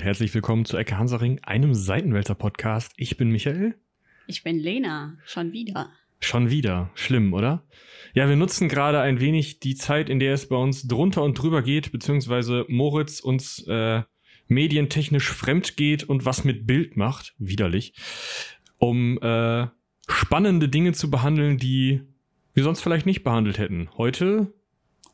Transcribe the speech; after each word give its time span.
und 0.00 0.06
herzlich 0.06 0.32
willkommen 0.32 0.64
zu 0.64 0.78
Ecke 0.78 0.96
Hansaring, 0.96 1.40
einem 1.42 1.74
Seitenwälzer-Podcast. 1.74 2.94
Ich 2.96 3.18
bin 3.18 3.28
Michael. 3.28 3.74
Ich 4.26 4.42
bin 4.42 4.58
Lena, 4.58 5.18
schon 5.26 5.52
wieder. 5.52 5.90
Schon 6.20 6.48
wieder. 6.48 6.90
Schlimm, 6.94 7.34
oder? 7.34 7.64
Ja, 8.14 8.26
wir 8.26 8.36
nutzen 8.36 8.70
gerade 8.70 9.00
ein 9.00 9.20
wenig 9.20 9.60
die 9.60 9.74
Zeit, 9.74 10.08
in 10.08 10.18
der 10.18 10.32
es 10.32 10.48
bei 10.48 10.56
uns 10.56 10.88
drunter 10.88 11.22
und 11.22 11.34
drüber 11.34 11.60
geht, 11.60 11.92
beziehungsweise 11.92 12.64
Moritz 12.68 13.20
uns 13.20 13.62
äh, 13.68 14.00
medientechnisch 14.48 15.30
fremd 15.30 15.76
geht 15.76 16.04
und 16.04 16.24
was 16.24 16.44
mit 16.44 16.66
Bild 16.66 16.96
macht, 16.96 17.34
widerlich, 17.36 17.92
um 18.78 19.18
äh, 19.20 19.66
spannende 20.08 20.70
Dinge 20.70 20.92
zu 20.92 21.10
behandeln, 21.10 21.58
die 21.58 22.00
wir 22.54 22.62
sonst 22.62 22.80
vielleicht 22.80 23.04
nicht 23.04 23.22
behandelt 23.22 23.58
hätten. 23.58 23.90
Heute 23.98 24.50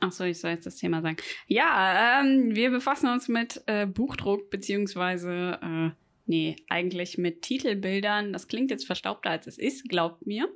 Ach 0.00 0.12
so, 0.12 0.24
ich 0.24 0.38
soll 0.38 0.52
jetzt 0.52 0.66
das 0.66 0.76
Thema 0.76 1.02
sagen. 1.02 1.16
Ja, 1.46 2.20
ähm, 2.20 2.54
wir 2.54 2.70
befassen 2.70 3.08
uns 3.08 3.28
mit 3.28 3.62
äh, 3.66 3.86
Buchdruck, 3.86 4.50
beziehungsweise, 4.50 5.58
äh, 5.62 5.90
nee, 6.26 6.56
eigentlich 6.68 7.18
mit 7.18 7.42
Titelbildern. 7.42 8.32
Das 8.32 8.48
klingt 8.48 8.70
jetzt 8.70 8.86
verstaubter, 8.86 9.30
als 9.30 9.46
es 9.46 9.58
ist, 9.58 9.88
glaubt 9.88 10.26
mir. 10.26 10.48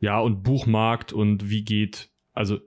Ja, 0.00 0.18
und 0.18 0.42
Buchmarkt 0.42 1.12
und 1.12 1.48
wie 1.48 1.64
geht, 1.64 2.10
also 2.32 2.58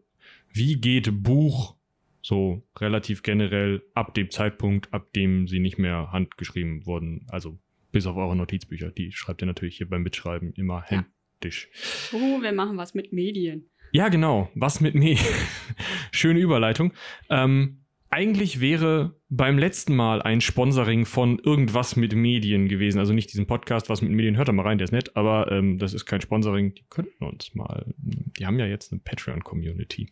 wie 0.53 0.80
geht 0.80 1.23
Buch 1.23 1.75
so 2.21 2.63
relativ 2.80 3.21
generell 3.21 3.83
ab 3.94 4.16
dem 4.16 4.31
Zeitpunkt, 4.31 4.91
ab 4.94 5.13
dem 5.13 5.47
sie 5.47 5.59
nicht 5.59 5.77
mehr 5.77 6.11
handgeschrieben 6.11 6.85
wurden, 6.88 7.27
also 7.30 7.59
bis 7.91 8.07
auf 8.07 8.16
eure 8.16 8.35
Notizbücher, 8.35 8.89
die 8.89 9.11
schreibt 9.11 9.44
ihr 9.44 9.45
natürlich 9.45 9.77
hier 9.77 9.88
beim 9.88 10.02
Mitschreiben 10.02 10.52
immer 10.53 10.81
händisch. 10.81 11.69
Ja. 12.11 12.19
Oh, 12.19 12.41
wir 12.41 12.52
machen 12.52 12.78
was 12.78 12.94
mit 12.95 13.13
Medien. 13.13 13.69
Ja, 13.95 14.09
genau. 14.09 14.49
Was 14.55 14.81
mit 14.81 14.93
mir? 14.93 15.17
Schöne 16.11 16.41
Überleitung. 16.41 16.91
Ähm, 17.29 17.85
eigentlich 18.09 18.59
wäre 18.59 19.15
beim 19.29 19.57
letzten 19.57 19.95
Mal 19.95 20.21
ein 20.21 20.41
Sponsoring 20.41 21.05
von 21.05 21.39
irgendwas 21.39 21.95
mit 21.95 22.13
Medien 22.13 22.67
gewesen. 22.67 22.99
Also 22.99 23.13
nicht 23.13 23.31
diesen 23.31 23.47
Podcast, 23.47 23.89
was 23.89 24.01
mit 24.01 24.11
Medien, 24.11 24.35
hört 24.35 24.49
da 24.49 24.51
mal 24.51 24.63
rein, 24.63 24.79
der 24.79 24.83
ist 24.83 24.91
nett, 24.91 25.16
aber 25.16 25.49
ähm, 25.49 25.77
das 25.77 25.93
ist 25.93 26.05
kein 26.05 26.19
Sponsoring. 26.19 26.73
Die 26.73 26.83
könnten 26.89 27.23
uns 27.23 27.55
mal, 27.55 27.85
die 27.95 28.45
haben 28.45 28.59
ja 28.59 28.66
jetzt 28.66 28.91
eine 28.91 28.99
Patreon-Community. 28.99 30.09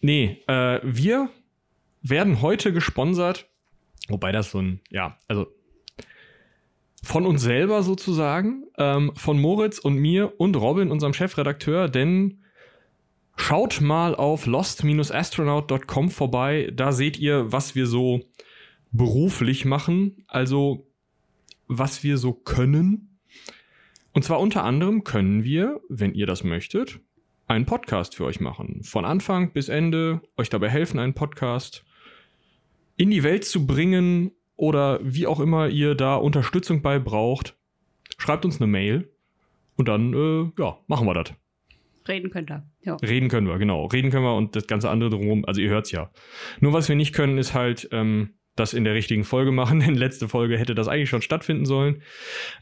Nee, 0.00 0.38
äh, 0.46 0.80
wir 0.82 1.28
werden 2.00 2.40
heute 2.40 2.72
gesponsert, 2.72 3.46
wobei 4.08 4.32
das 4.32 4.52
so 4.52 4.58
ein, 4.58 4.80
ja, 4.88 5.18
also 5.28 5.48
von 7.02 7.26
uns 7.26 7.42
selber 7.42 7.82
sozusagen, 7.82 8.64
ähm, 8.78 9.12
von 9.16 9.38
Moritz 9.38 9.78
und 9.78 9.96
mir 9.96 10.40
und 10.40 10.56
Robin, 10.56 10.90
unserem 10.90 11.12
Chefredakteur, 11.12 11.90
denn 11.90 12.38
Schaut 13.36 13.80
mal 13.80 14.14
auf 14.14 14.46
lost-astronaut.com 14.46 16.10
vorbei. 16.10 16.70
Da 16.74 16.92
seht 16.92 17.18
ihr, 17.18 17.50
was 17.50 17.74
wir 17.74 17.86
so 17.86 18.20
beruflich 18.90 19.64
machen. 19.64 20.24
Also, 20.26 20.86
was 21.66 22.02
wir 22.02 22.18
so 22.18 22.32
können. 22.32 23.18
Und 24.12 24.24
zwar 24.24 24.40
unter 24.40 24.64
anderem 24.64 25.04
können 25.04 25.44
wir, 25.44 25.80
wenn 25.88 26.14
ihr 26.14 26.26
das 26.26 26.44
möchtet, 26.44 27.00
einen 27.46 27.66
Podcast 27.66 28.14
für 28.14 28.24
euch 28.24 28.40
machen. 28.40 28.82
Von 28.84 29.04
Anfang 29.04 29.52
bis 29.52 29.68
Ende 29.68 30.20
euch 30.36 30.50
dabei 30.50 30.68
helfen, 30.68 30.98
einen 30.98 31.14
Podcast 31.14 31.84
in 32.96 33.10
die 33.10 33.22
Welt 33.22 33.44
zu 33.44 33.66
bringen 33.66 34.32
oder 34.56 35.00
wie 35.02 35.26
auch 35.26 35.40
immer 35.40 35.68
ihr 35.68 35.94
da 35.94 36.16
Unterstützung 36.16 36.82
bei 36.82 36.98
braucht. 36.98 37.56
Schreibt 38.18 38.44
uns 38.44 38.60
eine 38.60 38.66
Mail 38.66 39.10
und 39.76 39.88
dann, 39.88 40.12
äh, 40.12 40.62
ja, 40.62 40.78
machen 40.86 41.06
wir 41.06 41.14
das. 41.14 41.32
Reden 42.08 42.30
könnt 42.30 42.50
ihr. 42.50 42.66
Ja. 42.82 42.96
Reden 42.96 43.28
können 43.28 43.46
wir, 43.46 43.58
genau. 43.58 43.86
Reden 43.86 44.10
können 44.10 44.24
wir 44.24 44.34
und 44.34 44.56
das 44.56 44.66
ganze 44.66 44.90
andere 44.90 45.10
drumherum, 45.10 45.44
also 45.44 45.60
ihr 45.60 45.70
hört 45.70 45.86
es 45.86 45.92
ja. 45.92 46.10
Nur 46.60 46.72
was 46.72 46.88
wir 46.88 46.96
nicht 46.96 47.14
können, 47.14 47.38
ist 47.38 47.54
halt 47.54 47.88
ähm, 47.92 48.34
das 48.56 48.74
in 48.74 48.84
der 48.84 48.94
richtigen 48.94 49.24
Folge 49.24 49.52
machen, 49.52 49.80
denn 49.86 49.94
letzte 49.94 50.28
Folge 50.28 50.58
hätte 50.58 50.74
das 50.74 50.88
eigentlich 50.88 51.10
schon 51.10 51.22
stattfinden 51.22 51.64
sollen. 51.64 52.02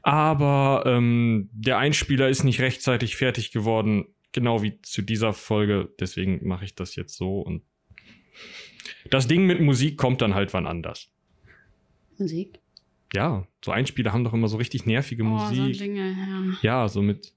Aber 0.02 0.84
ähm, 0.86 1.48
der 1.52 1.78
Einspieler 1.78 2.28
ist 2.28 2.44
nicht 2.44 2.60
rechtzeitig 2.60 3.16
fertig 3.16 3.52
geworden, 3.52 4.06
genau 4.32 4.62
wie 4.62 4.80
zu 4.82 5.02
dieser 5.02 5.32
Folge. 5.32 5.88
Deswegen 5.98 6.46
mache 6.46 6.64
ich 6.64 6.74
das 6.74 6.96
jetzt 6.96 7.16
so 7.16 7.40
und 7.40 7.62
das 9.10 9.26
Ding 9.26 9.46
mit 9.46 9.60
Musik 9.60 9.96
kommt 9.96 10.20
dann 10.22 10.34
halt 10.34 10.52
wann 10.52 10.66
anders. 10.66 11.10
Musik? 12.18 12.60
Ja, 13.14 13.46
so 13.64 13.72
Einspieler 13.72 14.12
haben 14.12 14.24
doch 14.24 14.34
immer 14.34 14.48
so 14.48 14.56
richtig 14.56 14.86
nervige 14.86 15.22
oh, 15.22 15.26
Musik. 15.26 15.74
So 15.74 15.84
Dinge, 15.84 16.56
ja. 16.62 16.82
ja, 16.82 16.88
so 16.88 17.02
mit 17.02 17.34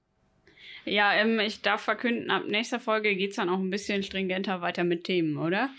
ja, 0.84 1.12
ähm, 1.14 1.40
ich 1.40 1.62
darf 1.62 1.82
verkünden, 1.82 2.30
ab 2.30 2.44
nächster 2.48 2.80
Folge 2.80 3.14
geht 3.16 3.30
es 3.30 3.36
dann 3.36 3.48
auch 3.48 3.58
ein 3.58 3.70
bisschen 3.70 4.02
stringenter 4.02 4.60
weiter 4.60 4.84
mit 4.84 5.04
Themen, 5.04 5.38
oder? 5.38 5.70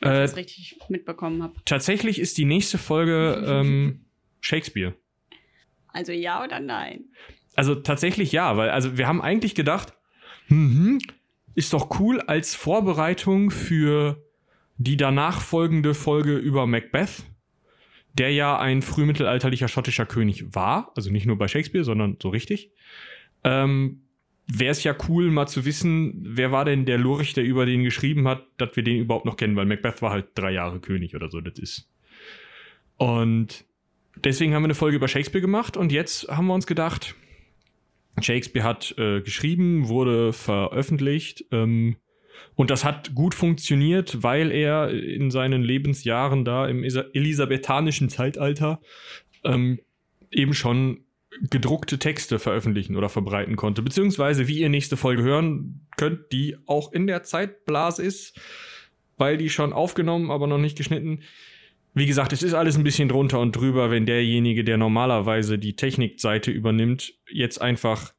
Wenn 0.00 0.10
äh, 0.10 0.24
ich 0.24 0.30
das 0.30 0.36
richtig 0.36 0.78
mitbekommen 0.88 1.42
habe. 1.42 1.54
Tatsächlich 1.64 2.18
ist 2.18 2.38
die 2.38 2.44
nächste 2.44 2.78
Folge 2.78 3.44
ähm, 3.48 4.00
Shakespeare. 4.40 4.94
Also 5.92 6.12
ja 6.12 6.44
oder 6.44 6.60
nein? 6.60 7.04
Also 7.56 7.74
tatsächlich 7.74 8.32
ja, 8.32 8.56
weil 8.56 8.70
also 8.70 8.98
wir 8.98 9.06
haben 9.06 9.20
eigentlich 9.20 9.54
gedacht, 9.54 9.92
mhm, 10.48 11.00
ist 11.54 11.72
doch 11.72 11.98
cool 11.98 12.20
als 12.20 12.54
Vorbereitung 12.54 13.50
für 13.50 14.22
die 14.76 14.96
danach 14.96 15.40
folgende 15.40 15.94
Folge 15.94 16.36
über 16.36 16.66
Macbeth, 16.66 17.24
der 18.14 18.32
ja 18.32 18.58
ein 18.58 18.80
frühmittelalterlicher 18.80 19.66
schottischer 19.66 20.06
König 20.06 20.54
war, 20.54 20.92
also 20.96 21.10
nicht 21.10 21.26
nur 21.26 21.36
bei 21.36 21.48
Shakespeare, 21.48 21.84
sondern 21.84 22.16
so 22.22 22.28
richtig. 22.28 22.70
Ähm, 23.42 24.02
wäre 24.50 24.70
es 24.70 24.82
ja 24.82 24.96
cool, 25.08 25.30
mal 25.30 25.46
zu 25.46 25.64
wissen, 25.64 26.14
wer 26.22 26.50
war 26.50 26.64
denn 26.64 26.86
der 26.86 26.98
Lurch, 26.98 27.34
der 27.34 27.44
über 27.44 27.66
den 27.66 27.84
geschrieben 27.84 28.26
hat, 28.26 28.46
dass 28.56 28.74
wir 28.74 28.82
den 28.82 28.98
überhaupt 28.98 29.26
noch 29.26 29.36
kennen, 29.36 29.56
weil 29.56 29.66
Macbeth 29.66 30.00
war 30.00 30.10
halt 30.10 30.28
drei 30.34 30.52
Jahre 30.52 30.80
König 30.80 31.14
oder 31.14 31.30
so, 31.30 31.40
das 31.40 31.58
ist. 31.58 31.88
Und 32.96 33.66
deswegen 34.16 34.54
haben 34.54 34.62
wir 34.62 34.68
eine 34.68 34.74
Folge 34.74 34.96
über 34.96 35.08
Shakespeare 35.08 35.42
gemacht 35.42 35.76
und 35.76 35.92
jetzt 35.92 36.28
haben 36.28 36.46
wir 36.46 36.54
uns 36.54 36.66
gedacht, 36.66 37.14
Shakespeare 38.20 38.66
hat 38.66 38.94
äh, 38.98 39.20
geschrieben, 39.20 39.88
wurde 39.88 40.32
veröffentlicht 40.32 41.44
ähm, 41.52 41.96
und 42.54 42.70
das 42.70 42.84
hat 42.84 43.14
gut 43.14 43.34
funktioniert, 43.34 44.22
weil 44.22 44.50
er 44.50 44.90
in 44.90 45.30
seinen 45.30 45.62
Lebensjahren 45.62 46.44
da 46.44 46.66
im 46.66 46.82
elisabethanischen 46.82 48.08
Zeitalter 48.08 48.80
ähm, 49.44 49.78
eben 50.30 50.54
schon 50.54 51.04
gedruckte 51.50 51.98
Texte 51.98 52.38
veröffentlichen 52.38 52.96
oder 52.96 53.08
verbreiten 53.08 53.56
konnte. 53.56 53.82
Beziehungsweise, 53.82 54.48
wie 54.48 54.58
ihr 54.58 54.68
nächste 54.68 54.96
Folge 54.96 55.22
hören 55.22 55.86
könnt, 55.96 56.32
die 56.32 56.56
auch 56.66 56.92
in 56.92 57.06
der 57.06 57.22
Zeitblase 57.22 58.02
ist, 58.02 58.38
weil 59.16 59.36
die 59.36 59.50
schon 59.50 59.72
aufgenommen, 59.72 60.30
aber 60.30 60.46
noch 60.46 60.58
nicht 60.58 60.76
geschnitten. 60.76 61.22
Wie 61.94 62.06
gesagt, 62.06 62.32
es 62.32 62.42
ist 62.42 62.54
alles 62.54 62.76
ein 62.76 62.84
bisschen 62.84 63.08
drunter 63.08 63.40
und 63.40 63.56
drüber, 63.56 63.90
wenn 63.90 64.06
derjenige, 64.06 64.62
der 64.64 64.76
normalerweise 64.76 65.58
die 65.58 65.74
Technikseite 65.74 66.50
übernimmt, 66.50 67.14
jetzt 67.30 67.60
einfach 67.60 68.12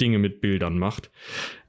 Dinge 0.00 0.18
mit 0.18 0.40
Bildern 0.40 0.78
macht. 0.78 1.10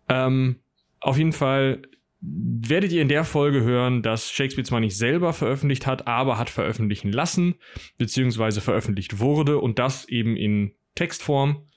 Ähm, 0.09 0.57
auf 0.99 1.17
jeden 1.17 1.33
Fall 1.33 1.83
werdet 2.21 2.91
ihr 2.91 3.01
in 3.01 3.07
der 3.07 3.23
Folge 3.23 3.61
hören, 3.61 4.01
dass 4.01 4.31
Shakespeare 4.31 4.65
zwar 4.65 4.79
nicht 4.79 4.97
selber 4.97 5.33
veröffentlicht 5.33 5.85
hat, 5.85 6.07
aber 6.07 6.37
hat 6.37 6.49
veröffentlichen 6.49 7.11
lassen, 7.11 7.55
beziehungsweise 7.97 8.61
veröffentlicht 8.61 9.19
wurde 9.19 9.59
und 9.59 9.79
das 9.79 10.09
eben 10.09 10.35
in 10.35 10.73
Textform 10.95 11.67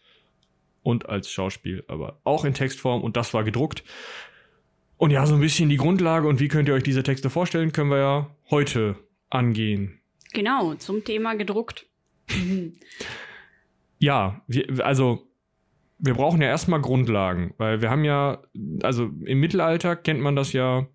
und 0.83 1.09
als 1.09 1.31
Schauspiel, 1.31 1.85
aber 1.89 2.21
auch 2.25 2.45
in 2.45 2.55
Textform 2.55 3.03
und 3.03 3.17
das 3.17 3.35
war 3.35 3.45
gedruckt. 3.45 3.85
Und 4.97 5.11
ja, 5.11 5.27
so 5.27 5.35
ein 5.35 5.41
bisschen 5.41 5.69
die 5.69 5.77
Grundlage 5.77 6.27
und 6.27 6.41
wie 6.41 6.49
könnt 6.49 6.69
ihr 6.69 6.75
euch 6.75 6.83
diese 6.83 7.03
Texte 7.03 7.31
vorstellen, 7.31 7.73
können 7.73 7.91
wir 7.91 7.99
ja 7.99 8.37
heute 8.51 8.97
angehen. 9.31 10.01
Genau, 10.33 10.75
zum 10.75 11.05
Thema 11.05 11.35
gedruckt. 11.35 11.87
ja, 13.99 14.43
wir, 14.47 14.85
also 14.85 15.29
wir 15.99 16.15
brauchen 16.15 16.41
ja 16.41 16.49
erstmal 16.49 16.81
Grundlagen, 16.81 17.55
weil 17.59 17.83
wir 17.83 17.91
haben 17.91 18.05
ja, 18.05 18.43
also 18.83 19.11
im 19.25 19.41
Mittelalter 19.41 19.97
kennt 19.97 20.21
man 20.21 20.37
das 20.37 20.53
ja, 20.53 20.87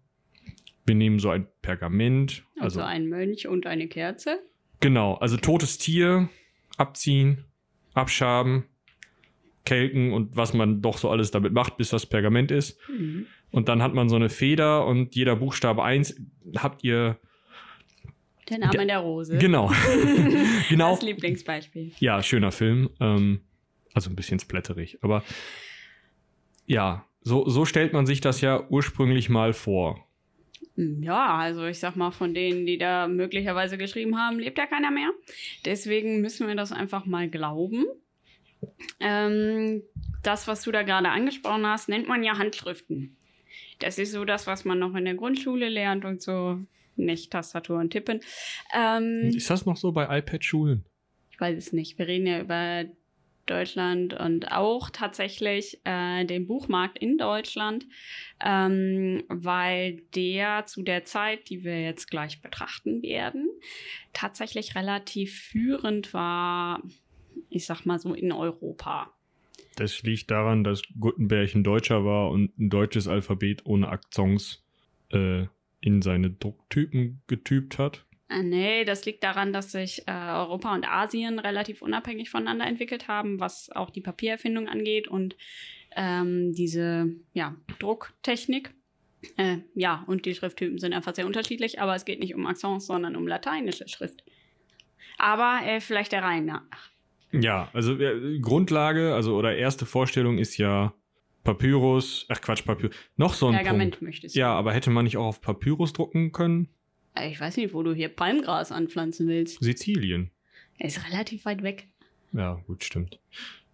wir 0.86 0.95
nehmen 0.95 1.19
so 1.19 1.30
ein 1.30 1.48
Pergament. 1.62 2.44
Also, 2.59 2.80
also 2.80 2.81
ein 2.81 3.07
Mönch 3.07 3.48
und 3.48 3.68
eine 3.68 3.88
Kerze. 3.88 4.39
Genau, 4.80 5.15
also 5.15 5.38
totes 5.38 5.77
Tier 5.77 6.30
abziehen, 6.77 7.45
abschaben, 7.94 8.66
kelken 9.66 10.13
und 10.13 10.36
was 10.36 10.54
man 10.54 10.81
doch 10.81 10.98
so 10.98 11.10
alles 11.10 11.31
damit 11.31 11.54
macht, 11.54 11.78
bis 11.78 11.90
das 11.90 12.06
Pergament 12.06 12.51
ist. 12.51 12.78
Mhm. 12.90 13.28
Und 13.51 13.69
dann 13.69 13.81
hat 13.81 13.94
man 13.94 14.10
so 14.10 14.16
eine 14.16 14.30
Feder 14.30 14.86
und 14.86 15.16
jeder 15.16 15.36
Buchstabe 15.36 15.84
1 15.84 16.19
habt 16.57 16.84
ihr. 16.84 17.19
Der 18.50 18.57
Name 18.57 18.72
der, 18.72 18.86
der 18.86 19.00
Rose. 19.00 19.38
Genau. 19.38 19.72
genau. 20.69 20.95
Das 20.95 21.01
Lieblingsbeispiel. 21.04 21.92
Ja, 22.00 22.22
schöner 22.24 22.51
Film. 22.51 22.90
Ähm, 23.00 23.42
also 23.94 24.10
ein 24.10 24.16
bisschen 24.16 24.39
splatterig. 24.39 24.98
Aber 25.01 25.24
ja, 26.66 27.06
so, 27.22 27.48
so 27.48 27.63
stellt 27.63 27.94
man 27.94 28.06
sich 28.06 28.22
das 28.22 28.42
ja 28.42 28.68
ursprünglich 28.69 29.30
mal 29.30 29.54
vor. 29.54 30.06
Ja, 30.75 31.38
also 31.38 31.66
ich 31.66 31.80
sag 31.80 31.96
mal, 31.96 32.12
von 32.12 32.34
denen, 32.34 32.66
die 32.66 32.78
da 32.80 33.08
möglicherweise 33.08 33.78
geschrieben 33.78 34.18
haben, 34.18 34.40
lebt 34.40 34.58
ja 34.58 34.66
keiner 34.66 34.90
mehr. 34.92 35.12
Deswegen 35.66 36.22
müssen 36.22 36.48
wir 36.48 36.56
das 36.56 36.72
einfach 36.72 37.06
mal 37.06 37.30
glauben. 37.30 37.86
Ähm, 39.00 39.84
das, 40.24 40.48
was 40.48 40.64
du 40.64 40.72
da 40.72 40.84
gerade 40.84 41.10
angesprochen 41.10 41.66
hast, 41.68 41.90
nennt 41.90 42.08
man 42.08 42.24
ja 42.24 42.38
Handschriften. 42.38 43.16
Das 43.80 44.00
ist 44.00 44.12
so 44.14 44.25
das, 44.25 44.48
was 44.48 44.66
man 44.66 44.80
noch 44.80 44.96
in 44.96 45.06
der 45.06 45.16
Grundschule 45.16 45.70
lernt 45.70 46.06
und 46.06 46.22
so. 46.22 46.60
nicht 46.96 47.31
Tastatur 47.31 47.80
und 47.80 47.90
Tippen. 47.92 48.22
Ähm, 48.74 49.31
Ist 49.36 49.50
das 49.50 49.66
noch 49.66 49.78
so 49.78 49.92
bei 49.92 50.20
iPad-Schulen? 50.20 50.86
ich 51.31 51.40
weiß 51.40 51.58
es 51.58 51.74
nicht. 51.74 51.98
Wir 51.98 52.08
reden 52.08 52.28
ja 52.28 52.40
über 52.42 52.86
Deutschland 53.45 54.13
und 54.13 54.51
auch 54.51 54.90
tatsächlich 54.90 55.80
äh, 55.84 56.25
den 56.25 56.48
Buchmarkt 56.48 56.98
in 56.98 57.18
Deutschland, 57.18 57.86
ähm, 58.44 59.24
weil 59.28 60.01
der 60.16 60.66
zu 60.66 60.81
der 60.81 61.06
Zeit, 61.06 61.50
die 61.50 61.63
wir 61.63 61.81
jetzt 61.81 62.10
gleich 62.10 62.42
betrachten 62.42 63.01
werden, 63.01 63.50
tatsächlich 64.13 64.75
relativ 64.75 65.40
führend 65.40 66.13
war, 66.13 66.81
ich 67.50 67.66
sag 67.66 67.86
mal 67.86 68.00
so 68.00 68.13
in 68.13 68.31
Europa. 68.31 69.12
Das 69.75 70.04
liegt 70.04 70.30
daran, 70.30 70.63
dass 70.63 70.84
Gutenberg 71.00 71.56
ein 71.56 71.63
Deutscher 71.63 72.06
war 72.06 72.30
und 72.30 72.57
ein 72.60 72.69
deutsches 72.69 73.07
Alphabet 73.07 73.66
ohne 73.66 73.89
Akzents 73.89 74.63
äh, 75.12 75.48
in 75.81 76.01
seine 76.01 76.30
Drucktypen 76.30 77.22
getypt 77.28 77.78
hat. 77.78 78.06
Äh, 78.33 78.44
nee, 78.44 78.85
das 78.85 79.06
liegt 79.06 79.24
daran, 79.24 79.53
dass 79.53 79.71
sich 79.71 80.07
äh, 80.07 80.12
Europa 80.12 80.74
und 80.74 80.89
Asien 80.89 81.39
relativ 81.39 81.81
unabhängig 81.81 82.30
voneinander 82.30 82.65
entwickelt 82.65 83.07
haben, 83.07 83.39
was 83.39 83.69
auch 83.71 83.89
die 83.89 84.01
Papiererfindung 84.01 84.68
angeht 84.68 85.07
und 85.07 85.35
ähm, 85.95 86.53
diese 86.53 87.12
ja, 87.33 87.56
Drucktechnik. 87.80 88.74
Äh, 89.38 89.59
ja, 89.75 90.03
und 90.07 90.25
die 90.25 90.35
Schrifttypen 90.35 90.80
sind 90.80 90.94
einfach 90.94 91.15
sehr 91.15 91.25
unterschiedlich, 91.25 91.80
aber 91.80 91.95
es 91.95 92.06
geht 92.06 92.19
nicht 92.19 92.35
um 92.35 92.45
Accents, 92.45 92.88
sondern 92.88 93.15
um 93.15 93.27
lateinische 93.27 93.88
Schrift. 93.88 94.24
Aber 95.18 95.62
äh, 95.65 95.79
vielleicht 95.79 96.12
der 96.12 96.24
Reihe 96.24 96.41
nach. 96.41 96.89
Ja, 97.31 97.69
also 97.74 97.97
äh, 97.97 98.39
Grundlage, 98.39 99.13
also 99.13 99.36
oder 99.36 99.56
erste 99.56 99.86
Vorstellung 99.86 100.39
ist 100.39 100.57
ja 100.57 100.94
Papyrus, 101.44 102.25
ach 102.29 102.41
Quatsch, 102.41 102.65
Papyrus, 102.65 102.95
noch 103.15 103.33
so 103.33 103.47
ein 103.47 103.53
Pergament 103.53 103.91
Punkt. 103.91 104.01
möchtest 104.01 104.36
du. 104.36 104.39
Ja, 104.39 104.53
aber 104.53 104.74
hätte 104.74 104.89
man 104.89 105.06
nicht 105.06 105.18
auch 105.18 105.25
auf 105.25 105.41
Papyrus 105.41 105.94
drucken 105.94 106.31
können? 106.31 106.69
Äh, 107.15 107.30
Ich 107.30 107.39
weiß 107.39 107.57
nicht, 107.57 107.74
wo 107.74 107.83
du 107.83 107.94
hier 107.94 108.10
Palmgras 108.10 108.71
anpflanzen 108.71 109.27
willst. 109.27 109.63
Sizilien. 109.63 110.31
Er 110.77 110.88
ist 110.88 111.06
relativ 111.10 111.45
weit 111.45 111.63
weg. 111.63 111.88
Ja, 112.33 112.62
gut, 112.68 112.83
stimmt. 112.83 113.19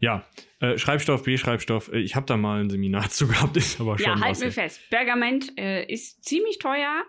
Ja, 0.02 0.26
äh, 0.62 0.78
Schreibstoff, 0.78 1.24
B-Schreibstoff. 1.24 1.92
Äh, 1.92 2.00
ich 2.00 2.16
habe 2.16 2.26
da 2.26 2.38
mal 2.38 2.62
ein 2.62 2.70
Seminar 2.70 3.10
zu 3.10 3.28
gehabt, 3.28 3.58
ist 3.58 3.80
aber 3.80 3.98
schon 3.98 4.06
Ja, 4.08 4.20
halt 4.20 4.40
mir 4.40 4.52
fest. 4.52 4.82
Pergament 4.90 5.58
äh, 5.58 5.86
ist 5.86 6.24
ziemlich 6.24 6.60
teuer 6.60 7.04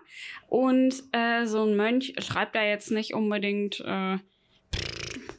und 0.47 0.93
äh, 1.13 1.45
so 1.45 1.63
ein 1.63 1.75
Mönch 1.75 2.13
schreibt 2.19 2.55
da 2.55 2.63
jetzt 2.63 2.91
nicht 2.91 3.13
unbedingt, 3.13 3.79
äh, 3.81 4.17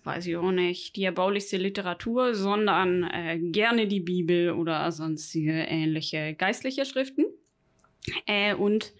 weiß 0.05 0.27
ich 0.27 0.37
auch 0.37 0.50
nicht, 0.50 0.97
diabolischste 0.97 1.59
Literatur, 1.59 2.35
sondern 2.35 3.09
gerne 3.53 3.87
die 3.87 4.00
Bibel 4.00 4.50
oder 4.50 4.91
sonstige 4.91 5.53
ähnliche 5.53 6.35
geistliche 6.35 6.85
Schriften. 6.85 7.25
Und 8.59 8.93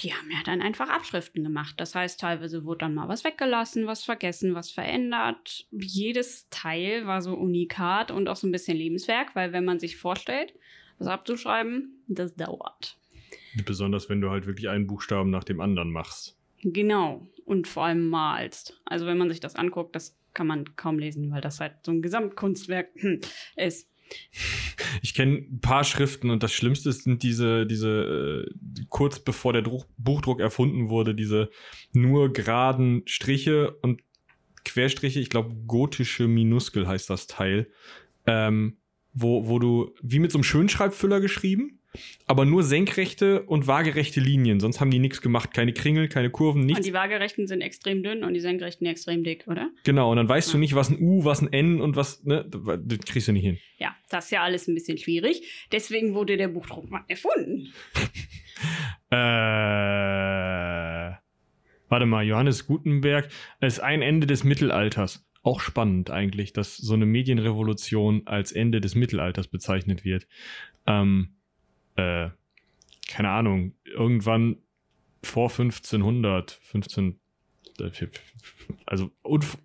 die 0.00 0.12
haben 0.12 0.30
ja 0.30 0.38
dann 0.44 0.62
einfach 0.62 0.88
Abschriften 0.88 1.42
gemacht. 1.42 1.74
Das 1.78 1.94
heißt, 1.94 2.20
teilweise 2.20 2.64
wurde 2.64 2.78
dann 2.78 2.94
mal 2.94 3.08
was 3.08 3.24
weggelassen, 3.24 3.86
was 3.86 4.04
vergessen, 4.04 4.54
was 4.54 4.70
verändert. 4.70 5.66
Jedes 5.70 6.48
Teil 6.50 7.06
war 7.06 7.22
so 7.22 7.34
unikat 7.34 8.10
und 8.10 8.28
auch 8.28 8.36
so 8.36 8.46
ein 8.46 8.52
bisschen 8.52 8.76
Lebenswerk, 8.76 9.34
weil 9.34 9.52
wenn 9.52 9.64
man 9.64 9.78
sich 9.78 9.96
vorstellt, 9.96 10.54
das 10.98 11.08
abzuschreiben, 11.08 12.02
das 12.08 12.34
dauert. 12.34 12.98
Besonders 13.64 14.08
wenn 14.08 14.20
du 14.20 14.30
halt 14.30 14.46
wirklich 14.46 14.68
einen 14.68 14.86
Buchstaben 14.86 15.30
nach 15.30 15.44
dem 15.44 15.60
anderen 15.60 15.90
machst. 15.90 16.36
Genau. 16.62 17.28
Und 17.44 17.68
vor 17.68 17.84
allem 17.84 18.08
malst. 18.08 18.80
Also 18.84 19.06
wenn 19.06 19.18
man 19.18 19.28
sich 19.28 19.40
das 19.40 19.56
anguckt, 19.56 19.94
das 19.94 20.18
kann 20.34 20.46
man 20.46 20.76
kaum 20.76 20.98
lesen, 20.98 21.30
weil 21.30 21.40
das 21.40 21.60
halt 21.60 21.74
so 21.84 21.92
ein 21.92 22.02
Gesamtkunstwerk 22.02 22.88
ist. 23.56 23.88
Ich 25.02 25.14
kenne 25.14 25.38
ein 25.50 25.60
paar 25.60 25.84
Schriften 25.84 26.30
und 26.30 26.42
das 26.42 26.52
Schlimmste 26.52 26.92
sind 26.92 27.22
diese, 27.22 27.66
diese 27.66 28.46
äh, 28.46 28.84
kurz 28.88 29.18
bevor 29.18 29.52
der 29.52 29.62
Druck, 29.62 29.86
Buchdruck 29.96 30.40
erfunden 30.40 30.88
wurde, 30.88 31.14
diese 31.14 31.50
nur 31.92 32.32
geraden 32.32 33.02
Striche 33.06 33.72
und 33.82 34.02
Querstriche, 34.64 35.20
ich 35.20 35.30
glaube 35.30 35.54
gotische 35.66 36.26
Minuskel 36.26 36.86
heißt 36.88 37.08
das 37.08 37.26
Teil, 37.26 37.70
ähm, 38.26 38.78
wo, 39.12 39.48
wo 39.48 39.58
du, 39.58 39.94
wie 40.02 40.18
mit 40.18 40.32
so 40.32 40.38
einem 40.38 40.44
Schönschreibfüller 40.44 41.20
geschrieben, 41.20 41.80
aber 42.26 42.44
nur 42.44 42.62
senkrechte 42.62 43.42
und 43.42 43.66
waagerechte 43.66 44.20
Linien, 44.20 44.60
sonst 44.60 44.80
haben 44.80 44.90
die 44.90 44.98
nichts 44.98 45.20
gemacht, 45.22 45.52
keine 45.54 45.72
Kringel, 45.72 46.08
keine 46.08 46.30
Kurven, 46.30 46.60
Und 46.62 46.66
nichts. 46.66 46.84
die 46.86 46.92
Waagerechten 46.92 47.46
sind 47.46 47.60
extrem 47.60 48.02
dünn 48.02 48.24
und 48.24 48.34
die 48.34 48.40
Senkrechten 48.40 48.86
extrem 48.86 49.24
dick, 49.24 49.44
oder? 49.46 49.70
Genau, 49.84 50.10
und 50.10 50.16
dann 50.16 50.28
weißt 50.28 50.48
du 50.52 50.56
Ja. 50.56 50.60
nicht, 50.60 50.74
was 50.74 50.90
ein 50.90 50.98
U, 51.00 51.24
was 51.24 51.42
ein 51.42 51.52
N 51.52 51.80
und 51.80 51.96
was, 51.96 52.24
ne, 52.24 52.44
das 52.48 52.98
kriegst 53.00 53.28
du 53.28 53.32
nicht 53.32 53.44
hin. 53.44 53.58
Ja, 53.78 53.94
das 54.10 54.26
ist 54.26 54.30
ja 54.30 54.42
alles 54.42 54.68
ein 54.68 54.74
bisschen 54.74 54.98
schwierig. 54.98 55.66
Deswegen 55.72 56.14
wurde 56.14 56.36
der 56.36 56.48
Buchdruck 56.48 56.90
mal 56.90 57.04
erfunden. 57.08 57.72
Äh, 59.10 59.16
warte 61.88 62.06
mal, 62.06 62.24
Johannes 62.24 62.66
Gutenberg 62.66 63.28
ist 63.60 63.80
ein 63.80 64.02
Ende 64.02 64.26
des 64.26 64.44
Mittelalters. 64.44 65.24
Auch 65.42 65.60
spannend 65.60 66.10
eigentlich, 66.10 66.52
dass 66.52 66.76
so 66.76 66.94
eine 66.94 67.06
Medienrevolution 67.06 68.22
als 68.26 68.50
Ende 68.52 68.80
des 68.80 68.94
Mittelalters 68.94 69.48
bezeichnet 69.48 70.04
wird. 70.04 70.26
Ähm, 70.86 71.36
äh, 71.96 72.30
keine 73.08 73.30
Ahnung, 73.30 73.74
irgendwann 73.84 74.62
vor 75.22 75.50
1500, 75.50 76.50
15, 76.50 77.20
äh, 77.80 77.90
also 78.86 79.10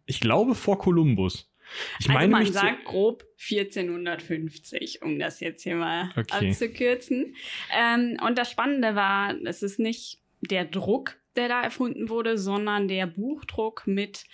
ich 0.06 0.19
glaube 0.19 0.56
vor 0.56 0.80
Kolumbus. 0.80 1.51
Ich 2.00 2.07
also 2.10 2.13
meine 2.13 2.31
man 2.31 2.45
sagt 2.45 2.86
grob 2.86 3.24
1450, 3.50 5.01
um 5.04 5.19
das 5.19 5.39
jetzt 5.39 5.63
hier 5.63 5.75
mal 5.75 6.12
Okay. 6.18 6.50
abzukürzen. 6.50 7.36
Ähm, 7.74 8.18
und 8.25 8.38
das 8.38 8.51
Spannende 8.51 8.95
war, 8.95 9.36
es 9.45 9.63
ist 9.63 9.80
nicht 9.80 10.22
der 10.42 10.66
Druck, 10.66 11.18
der 11.36 11.48
da 11.48 11.62
erfunden 11.63 12.10
wurde, 12.10 12.38
sondern 12.38 12.88
der 12.88 13.07
Buchdruck 13.07 13.88
mit 13.88 14.25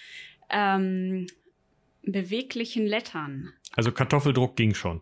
ähm, 0.50 1.28
beweglichen 2.02 2.88
Lettern. 2.88 3.54
also 3.74 3.92
Kartoffeldruck 3.92 4.56
ging 4.56 4.74
schon. 4.74 5.02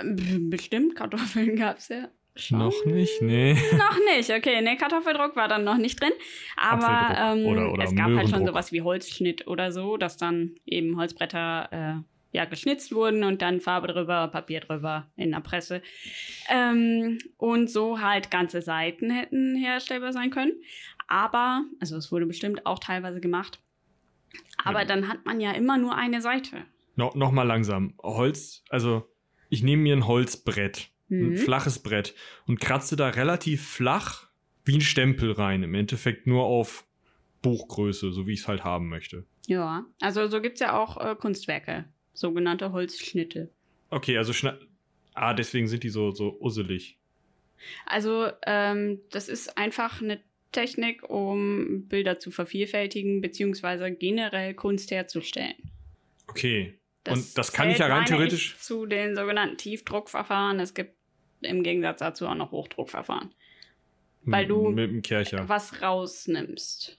Ähm, 0.00 0.50
Bestimmt, 0.50 0.94
Kartoffeln 0.96 1.56
gab 1.56 1.78
es 1.78 1.88
ja 1.88 2.08
schon. 2.36 2.58
Noch 2.58 2.84
nicht, 2.86 3.20
nee. 3.22 3.52
Noch 3.76 3.98
nicht, 4.14 4.30
okay. 4.30 4.60
Ne, 4.62 4.76
Kartoffeldruck 4.76 5.36
war 5.36 5.48
dann 5.48 5.64
noch 5.64 5.76
nicht 5.78 6.00
drin. 6.00 6.12
Aber 6.56 7.16
ähm, 7.18 7.46
oder- 7.46 7.72
oder 7.72 7.84
es 7.84 7.94
gab 7.94 8.10
halt 8.14 8.28
schon 8.30 8.46
sowas 8.46 8.72
wie 8.72 8.82
Holzschnitt 8.82 9.46
oder 9.46 9.72
so, 9.72 9.96
dass 9.96 10.16
dann 10.16 10.54
eben 10.66 10.96
Holzbretter 10.96 11.68
äh, 12.00 12.36
ja, 12.36 12.44
geschnitzt 12.44 12.92
wurden 12.94 13.24
und 13.24 13.42
dann 13.42 13.60
Farbe 13.60 13.88
drüber, 13.88 14.28
Papier 14.28 14.60
drüber 14.60 15.08
in 15.16 15.32
der 15.32 15.40
Presse. 15.40 15.82
Ähm, 16.48 17.18
und 17.36 17.68
so 17.68 18.00
halt 18.00 18.30
ganze 18.30 18.62
Seiten 18.62 19.10
hätten 19.10 19.56
herstellbar 19.56 20.12
sein 20.12 20.30
können. 20.30 20.52
Aber, 21.08 21.64
also 21.80 21.96
es 21.96 22.12
wurde 22.12 22.26
bestimmt 22.26 22.66
auch 22.66 22.78
teilweise 22.78 23.20
gemacht. 23.20 23.58
Aber 24.64 24.80
Ja. 24.80 24.84
dann 24.84 25.08
hat 25.08 25.26
man 25.26 25.40
ja 25.40 25.50
immer 25.52 25.76
nur 25.76 25.96
eine 25.96 26.20
Seite. 26.20 26.58
No, 26.94 27.10
noch 27.16 27.32
mal 27.32 27.42
langsam. 27.42 27.94
Holz, 28.00 28.62
also 28.68 29.08
ich 29.50 29.62
nehme 29.62 29.82
mir 29.82 29.94
ein 29.96 30.06
Holzbrett, 30.06 30.90
ein 31.10 31.30
Mhm. 31.30 31.36
flaches 31.36 31.80
Brett 31.80 32.14
und 32.46 32.60
kratze 32.60 32.96
da 32.96 33.08
relativ 33.10 33.68
flach 33.68 34.28
wie 34.64 34.76
ein 34.76 34.80
Stempel 34.80 35.32
rein. 35.32 35.62
Im 35.62 35.74
Endeffekt 35.74 36.26
nur 36.26 36.44
auf 36.44 36.86
Buchgröße, 37.42 38.12
so 38.12 38.26
wie 38.26 38.32
ich 38.32 38.40
es 38.40 38.48
halt 38.48 38.64
haben 38.64 38.88
möchte. 38.88 39.26
Ja, 39.46 39.84
also 40.00 40.28
so 40.28 40.40
gibt 40.40 40.54
es 40.54 40.60
ja 40.60 40.78
auch 40.80 40.96
äh, 41.04 41.16
Kunstwerke, 41.16 41.84
sogenannte 42.12 42.72
Holzschnitte. 42.72 43.50
Okay, 43.90 44.16
also 44.16 44.32
schna 44.32 44.58
Ah, 45.14 45.34
deswegen 45.34 45.66
sind 45.66 45.82
die 45.82 45.88
so, 45.88 46.12
so 46.12 46.38
usselig. 46.40 46.96
Also 47.84 48.28
ähm, 48.46 49.00
das 49.10 49.28
ist 49.28 49.58
einfach 49.58 50.00
eine 50.00 50.20
Technik, 50.52 51.08
um 51.10 51.88
Bilder 51.88 52.18
zu 52.18 52.30
vervielfältigen, 52.30 53.20
beziehungsweise 53.20 53.90
generell 53.90 54.54
Kunst 54.54 54.90
herzustellen. 54.92 55.54
Okay. 56.28 56.79
Und 57.08 57.38
das 57.38 57.52
kann 57.52 57.70
ich 57.70 57.78
ja 57.78 57.86
rein 57.86 58.04
theoretisch- 58.04 58.58
zu 58.58 58.86
den 58.86 59.16
sogenannten 59.16 59.56
Tiefdruckverfahren. 59.56 60.60
Es 60.60 60.74
gibt 60.74 60.94
im 61.40 61.62
Gegensatz 61.62 62.00
dazu 62.00 62.26
auch 62.26 62.34
noch 62.34 62.50
Hochdruckverfahren, 62.52 63.34
Weil 64.22 64.46
du- 64.46 64.64
was 65.48 65.80
rausnimmst. 65.80 66.96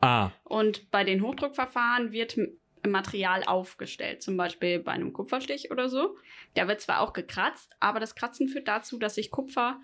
Ah, 0.00 0.30
Und 0.44 0.90
bei 0.90 1.02
den 1.04 1.22
Hochdruckverfahren 1.22 2.12
wird 2.12 2.38
Material 2.86 3.42
aufgestellt, 3.44 4.22
zum 4.22 4.36
Beispiel 4.36 4.78
bei 4.78 4.92
einem 4.92 5.12
Kupferstich 5.12 5.70
oder 5.70 5.88
so. 5.88 6.16
Da 6.54 6.68
wird 6.68 6.80
zwar 6.80 7.00
auch 7.00 7.12
gekratzt, 7.12 7.72
aber 7.80 8.00
das 8.00 8.14
Kratzen 8.14 8.48
führt 8.48 8.68
dazu, 8.68 8.98
dass 8.98 9.16
sich 9.16 9.30
Kupfer, 9.30 9.80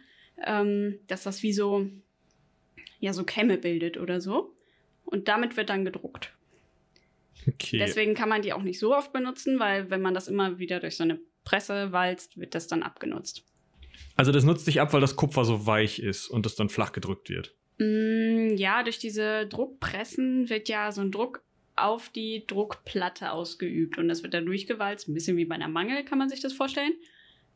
ähm, 0.47 1.01
dass 1.09 1.25
das 1.25 1.43
wie 1.43 1.53
so, 1.53 1.87
ja, 3.01 3.13
so 3.13 3.25
Kämme 3.25 3.59
bildet 3.59 3.99
oder 3.99 4.21
so. 4.21 4.55
Und 5.05 5.29
damit 5.29 5.57
wird 5.57 5.69
dann 5.71 5.85
gedruckt. 5.85 6.36
Okay. 7.47 7.79
Deswegen 7.79 8.15
kann 8.15 8.29
man 8.29 8.43
die 8.43 8.53
auch 8.53 8.62
nicht 8.62 8.79
so 8.79 8.95
oft 8.95 9.12
benutzen, 9.12 9.59
weil 9.59 9.91
wenn 9.91 10.03
man 10.03 10.15
das 10.15 10.29
immer 10.29 10.59
wieder 10.59 10.81
durch 10.81 10.97
so 10.97 11.05
eine 11.05 11.21
Presse 11.45 11.93
walzt, 11.93 12.38
wird 12.38 12.55
das 12.55 12.67
dann 12.67 12.83
abgenutzt. 12.83 13.45
Also 14.17 14.33
das 14.33 14.45
nutzt 14.45 14.65
sich 14.65 14.81
ab, 14.81 14.93
weil 14.93 15.00
das 15.00 15.17
Kupfer 15.17 15.45
so 15.45 15.67
weich 15.67 15.99
ist 15.99 16.29
und 16.29 16.47
das 16.47 16.55
dann 16.55 16.69
flach 16.69 16.93
gedrückt 16.93 17.29
wird. 17.29 17.55
Mm, 17.79 18.57
ja, 18.57 18.83
durch 18.83 18.99
diese 18.99 19.47
Druckpressen 19.47 20.49
wird 20.49 20.69
ja 20.69 20.91
so 20.93 21.03
ein 21.03 21.11
Druck 21.11 21.43
auf 21.76 22.09
die 22.09 22.47
Druckplatte 22.47 23.33
ausgeübt 23.33 23.99
und 23.99 24.09
das 24.09 24.23
wird 24.23 24.33
dann 24.35 24.47
durchgewalzt. 24.47 25.09
Ein 25.09 25.15
bisschen 25.15 25.37
wie 25.37 25.45
bei 25.45 25.55
einer 25.55 25.69
Mangel, 25.69 26.05
kann 26.05 26.19
man 26.19 26.31
sich 26.31 26.41
das 26.41 26.55
vorstellen. 26.55 26.93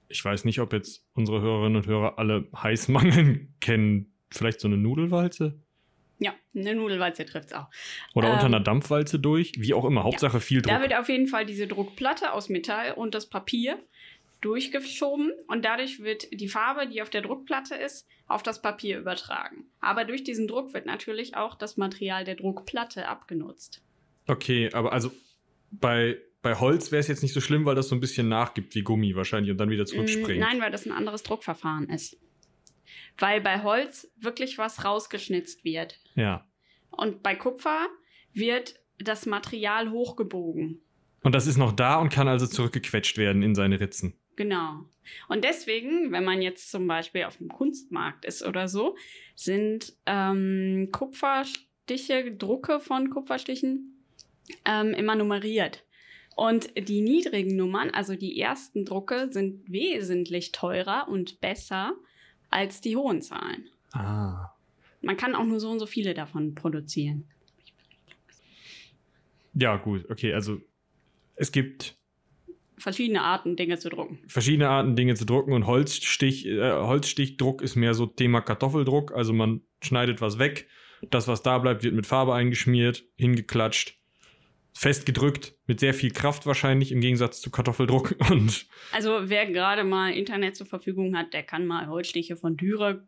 Ich 0.09 0.25
weiß 0.25 0.45
nicht, 0.45 0.61
ob 0.61 0.73
jetzt 0.73 1.07
unsere 1.15 1.41
Hörerinnen 1.41 1.77
und 1.77 1.87
Hörer 1.87 2.19
alle 2.19 2.49
Heißmangeln 2.55 3.55
kennen, 3.61 4.13
vielleicht 4.31 4.61
so 4.61 4.69
eine 4.69 4.77
Nudelwalze? 4.77 5.63
Ja, 6.23 6.35
eine 6.55 6.75
Nudelwalze 6.75 7.25
trifft's 7.25 7.53
auch. 7.55 7.67
Oder 8.15 8.31
unter 8.31 8.47
Ähm, 8.47 8.55
einer 8.55 8.63
Dampfwalze 8.63 9.19
durch? 9.19 9.53
Wie 9.57 9.73
auch 9.75 9.85
immer. 9.87 10.05
Hauptsache 10.05 10.41
viel 10.41 10.61
Druck. 10.63 10.71
Da 10.73 10.81
wird 10.83 10.95
auf 10.95 11.09
jeden 11.09 11.27
Fall 11.27 11.47
diese 11.47 11.67
Druckplatte 11.67 12.33
aus 12.33 12.49
Metall 12.51 12.93
und 12.93 13.15
das 13.15 13.29
Papier 13.29 13.79
durchgeschoben 14.41 15.33
und 15.49 15.65
dadurch 15.65 16.01
wird 16.03 16.29
die 16.33 16.49
Farbe, 16.49 16.87
die 16.89 17.03
auf 17.03 17.11
der 17.11 17.23
Druckplatte 17.23 17.75
ist, 17.75 18.07
auf 18.27 18.43
das 18.43 18.63
Papier 18.63 18.99
übertragen. 18.99 19.67
Aber 19.81 20.05
durch 20.05 20.25
diesen 20.25 20.49
Druck 20.49 20.73
wird 20.73 20.87
natürlich 20.87 21.37
auch 21.37 21.55
das 21.57 21.77
Material 21.77 22.25
der 22.25 22.37
Druckplatte 22.37 23.07
abgenutzt. 23.09 23.83
Okay, 24.27 24.71
aber 24.73 24.93
also 24.93 25.11
bei, 25.71 26.17
bei 26.43 26.55
Holz 26.55 26.91
wäre 26.91 27.01
es 27.01 27.09
jetzt 27.09 27.23
nicht 27.23 27.35
so 27.35 27.41
schlimm, 27.41 27.65
weil 27.67 27.75
das 27.75 27.89
so 27.89 27.95
ein 27.95 28.01
bisschen 28.01 28.29
nachgibt 28.29 28.75
wie 28.75 28.83
Gummi 28.83 29.15
wahrscheinlich 29.15 29.51
und 29.51 29.59
dann 29.59 29.71
wieder 29.71 29.85
Mm, 29.85 29.87
zurückspringt. 29.87 30.41
Nein, 30.41 30.61
weil 30.61 30.71
das 30.71 30.87
ein 30.87 30.93
anderes 30.93 31.23
Druckverfahren 31.23 31.89
ist. 31.91 32.17
Weil 33.19 33.41
bei 33.41 33.63
Holz 33.63 34.11
wirklich 34.17 34.59
was 34.59 34.85
rausgeschnitzt 34.85 35.65
wird. 35.65 35.99
Ja. 36.15 36.47
Und 36.91 37.23
bei 37.23 37.35
Kupfer 37.35 37.89
wird 38.33 38.75
das 38.99 39.27
Material 39.27 39.91
hochgebogen. 39.91 40.83
Und 41.23 41.35
das 41.35 41.47
ist 41.47 41.57
noch 41.57 41.73
da 41.73 41.97
und 41.97 42.11
kann 42.11 42.29
also 42.29 42.47
zurückgequetscht 42.47 43.19
werden 43.19 43.43
in 43.43 43.55
seine 43.55 43.81
Ritzen. 43.81 44.15
Genau. 44.37 44.87
Und 45.29 45.45
deswegen, 45.45 46.13
wenn 46.13 46.25
man 46.25 46.41
jetzt 46.41 46.71
zum 46.71 46.87
Beispiel 46.87 47.25
auf 47.25 47.37
dem 47.37 47.49
Kunstmarkt 47.49 48.25
ist 48.25 48.43
oder 48.43 48.69
so, 48.69 48.97
sind 49.35 49.93
ähm, 50.07 50.89
Kupferstiche, 50.93 52.33
Drucke 52.33 52.81
von 52.81 53.11
Kupferstichen 53.11 54.03
ähm, 54.65 54.95
immer 54.95 55.15
nummeriert. 55.15 55.85
Und 56.37 56.71
die 56.89 57.03
niedrigen 57.03 57.55
Nummern, 57.57 57.91
also 57.91 58.15
die 58.15 58.41
ersten 58.41 58.87
Drucke, 58.87 59.29
sind 59.31 59.71
wesentlich 59.71 60.53
teurer 60.53 61.09
und 61.09 61.41
besser 61.43 61.97
als 62.51 62.81
die 62.81 62.97
hohen 62.97 63.23
Zahlen. 63.23 63.69
Ah. 63.93 64.51
Man 65.01 65.17
kann 65.17 65.35
auch 65.35 65.45
nur 65.45 65.61
so 65.61 65.71
und 65.71 65.79
so 65.79 65.87
viele 65.87 66.15
davon 66.15 66.55
produzieren. 66.55 67.25
Ja, 69.55 69.77
gut, 69.77 70.09
okay, 70.11 70.33
also 70.35 70.61
es 71.37 71.51
gibt 71.53 71.97
Verschiedene 72.77 73.21
Arten, 73.21 73.57
Dinge 73.57 73.79
zu 73.79 73.91
drucken. 73.91 74.21
verschiedene 74.27 74.71
Arten, 74.71 74.97
Dinge 74.97 75.15
zu 75.15 75.27
drucken 75.27 75.53
und 75.53 75.67
Holzstich, 75.67 76.47
äh, 76.47 76.73
Holzstichdruck 76.73 77.61
ist 77.61 77.77
mehr 77.77 77.93
so 77.93 78.07
Thema 78.07 78.41
Kartoffeldruck. 78.41 79.13
Also 79.13 79.35
man 79.35 79.61
schneidet 79.83 80.23
was 80.23 80.39
weg, 80.39 80.67
das, 81.11 81.29
was 81.29 81.43
da 81.43 81.59
bleibt, 81.59 81.83
wird 81.83 81.95
mit 81.95 82.07
Farbe 82.07 82.35
eingeschmiert, 82.35 83.05
hingeklatscht, 83.17 84.00
festgedrückt, 84.73 85.55
mit 85.67 85.81
sehr 85.81 85.95
viel 85.95 86.11
Kraft 86.11 86.47
wahrscheinlich, 86.47 86.93
im 86.93 87.01
Gegensatz 87.01 87.41
zu 87.41 87.51
Kartoffeldruck. 87.51 88.17
Und 88.31 88.67
Also 88.93 89.19
wer 89.25 89.47
gerade 89.47 89.85
mal 89.85 90.13
Internet 90.13 90.57
zur 90.57 90.67
Verfügung 90.67 91.17
hat, 91.17 91.33
der 91.33 91.43
kann 91.43 91.67
mal 91.67 91.89
Holzstiche 91.89 92.37
von 92.37 92.57
Dürer 92.57 93.03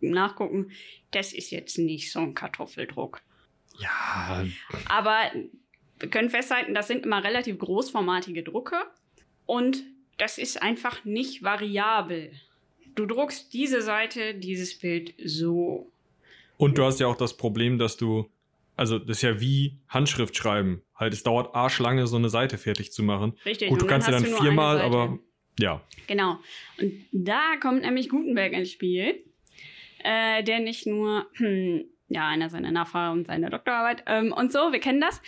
nachgucken. 0.00 0.70
Das 1.10 1.32
ist 1.32 1.50
jetzt 1.50 1.78
nicht 1.78 2.12
so 2.12 2.20
ein 2.20 2.34
Kartoffeldruck. 2.34 3.20
ja, 3.78 4.44
Aber 4.88 5.18
wir 5.98 6.08
können 6.08 6.30
festhalten, 6.30 6.74
das 6.74 6.88
sind 6.88 7.04
immer 7.04 7.22
relativ 7.22 7.58
großformatige 7.58 8.42
Drucke 8.42 8.76
und 9.46 9.82
das 10.16 10.38
ist 10.38 10.62
einfach 10.62 11.04
nicht 11.04 11.42
variabel. 11.42 12.32
Du 12.94 13.06
druckst 13.06 13.52
diese 13.52 13.82
Seite, 13.82 14.34
dieses 14.34 14.78
Bild 14.78 15.14
so. 15.24 15.90
Und 16.56 16.76
du 16.76 16.84
hast 16.84 17.00
ja 17.00 17.06
auch 17.06 17.16
das 17.16 17.36
Problem, 17.36 17.78
dass 17.78 17.96
du, 17.96 18.28
also 18.80 18.98
das 18.98 19.18
ist 19.18 19.22
ja 19.22 19.40
wie 19.42 19.78
Handschrift 19.88 20.34
schreiben. 20.34 20.80
Halt, 20.94 21.12
es 21.12 21.22
dauert 21.22 21.54
arschlange, 21.54 22.06
so 22.06 22.16
eine 22.16 22.30
Seite 22.30 22.56
fertig 22.56 22.92
zu 22.92 23.02
machen. 23.02 23.34
Richtig. 23.44 23.68
Gut, 23.68 23.82
du 23.82 23.86
kannst 23.86 24.08
ja 24.08 24.12
dann 24.12 24.24
viermal, 24.24 24.80
aber 24.80 25.18
ja. 25.58 25.82
Genau. 26.06 26.38
Und 26.80 26.92
da 27.12 27.56
kommt 27.60 27.82
nämlich 27.82 28.08
Gutenberg 28.08 28.54
ins 28.54 28.70
Spiel, 28.70 29.22
äh, 30.02 30.42
der 30.42 30.60
nicht 30.60 30.86
nur, 30.86 31.26
hm, 31.34 31.84
ja, 32.08 32.26
einer 32.26 32.48
seiner 32.48 32.72
Nachfahren 32.72 33.18
und 33.18 33.26
seine 33.26 33.50
Doktorarbeit 33.50 34.04
ähm, 34.06 34.32
und 34.32 34.50
so, 34.50 34.72
wir 34.72 34.80
kennen 34.80 35.02
das, 35.02 35.20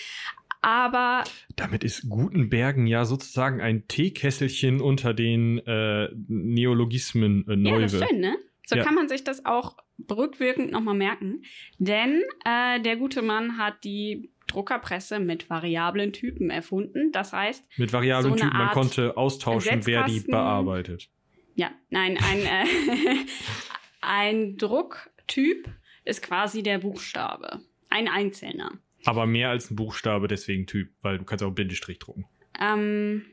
aber 0.63 1.25
Damit 1.55 1.85
ist 1.85 2.09
Gutenbergen 2.09 2.87
ja 2.87 3.05
sozusagen 3.05 3.61
ein 3.61 3.87
Teekesselchen 3.87 4.81
unter 4.81 5.13
den 5.13 5.59
äh, 5.67 6.09
Neologismen 6.27 7.45
äh, 7.49 7.69
ja, 7.69 7.79
das 7.79 7.93
ist 7.93 8.09
schön, 8.09 8.21
ne? 8.21 8.35
So 8.67 8.77
Ja. 8.77 8.85
kann 8.85 8.95
man 8.95 9.09
sich 9.09 9.25
das 9.25 9.45
auch 9.45 9.77
rückwirkend 10.11 10.73
nochmal 10.73 10.95
merken. 10.95 11.43
Denn 11.79 12.23
äh, 12.45 12.81
der 12.81 12.97
gute 12.97 13.23
Mann 13.23 13.59
hat 13.59 13.85
die 13.85 14.31
Druckerpresse 14.47 15.19
mit 15.19 15.49
variablen 15.49 16.13
Typen 16.13 16.51
erfunden. 16.51 17.13
Das 17.13 17.33
heißt, 17.33 17.65
Mit 17.79 17.93
variablen 17.93 18.33
So 18.33 18.37
Typen, 18.39 18.57
man 18.57 18.71
konnte 18.71 19.17
austauschen, 19.17 19.87
wer 19.87 20.05
die 20.05 20.21
bearbeitet. 20.21 21.09
ja, 21.55 21.71
nein, 21.91 22.19
ein, 22.19 22.41
äh, 22.41 22.67
ein 24.01 24.57
Drucktyp 24.57 25.69
ist 26.05 26.23
quasi 26.23 26.63
der 26.63 26.79
Buchstabe. 26.79 27.61
Ein 27.89 28.09
einzelner. 28.09 28.73
Aber 29.05 29.27
mehr 29.27 29.51
als 29.51 29.71
ein 29.71 29.77
Buchstabe, 29.77 30.29
deswegen 30.29 30.67
Typ, 30.67 30.91
weil 31.03 31.19
du 31.19 31.25
kannst 31.25 31.45
auch 31.45 31.51
Bindestrich 31.51 31.99
drucken. 31.99 32.27
Ähm, 32.61 33.25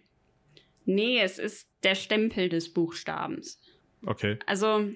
nee, 0.85 1.19
es 1.19 1.39
ist 1.39 1.69
der 1.83 1.95
Stempel 1.95 2.49
des 2.49 2.73
Buchstabens. 2.73 3.61
Okay. 4.05 4.37
Also 4.45 4.89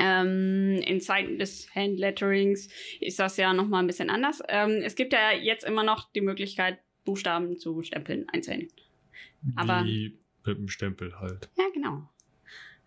ähm, 0.00 0.80
in 0.84 1.00
Zeiten 1.00 1.38
des 1.38 1.72
Handletterings 1.74 2.68
ist 3.00 3.18
das 3.18 3.36
ja 3.36 3.52
nochmal 3.52 3.82
ein 3.82 3.86
bisschen 3.86 4.10
anders. 4.10 4.42
Ähm, 4.48 4.80
es 4.82 4.94
gibt 4.96 5.12
ja 5.12 5.32
jetzt 5.32 5.64
immer 5.64 5.82
noch 5.84 6.10
die 6.12 6.20
Möglichkeit, 6.20 6.78
Buchstaben 7.04 7.56
zu 7.58 7.82
stempeln, 7.82 8.28
einzeln. 8.30 8.68
Aber- 9.56 9.84
Wie 9.84 10.18
mit 10.44 10.58
dem 10.58 10.68
Stempel 10.68 11.18
halt. 11.20 11.48
Ja, 11.56 11.64
genau. 11.72 12.08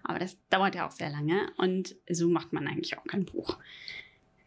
Aber 0.03 0.17
das 0.19 0.37
dauert 0.49 0.73
ja 0.75 0.87
auch 0.87 0.91
sehr 0.91 1.09
lange 1.11 1.51
und 1.57 1.95
so 2.09 2.27
macht 2.29 2.53
man 2.53 2.67
eigentlich 2.67 2.97
auch 2.97 3.03
kein 3.05 3.25
Buch. 3.25 3.57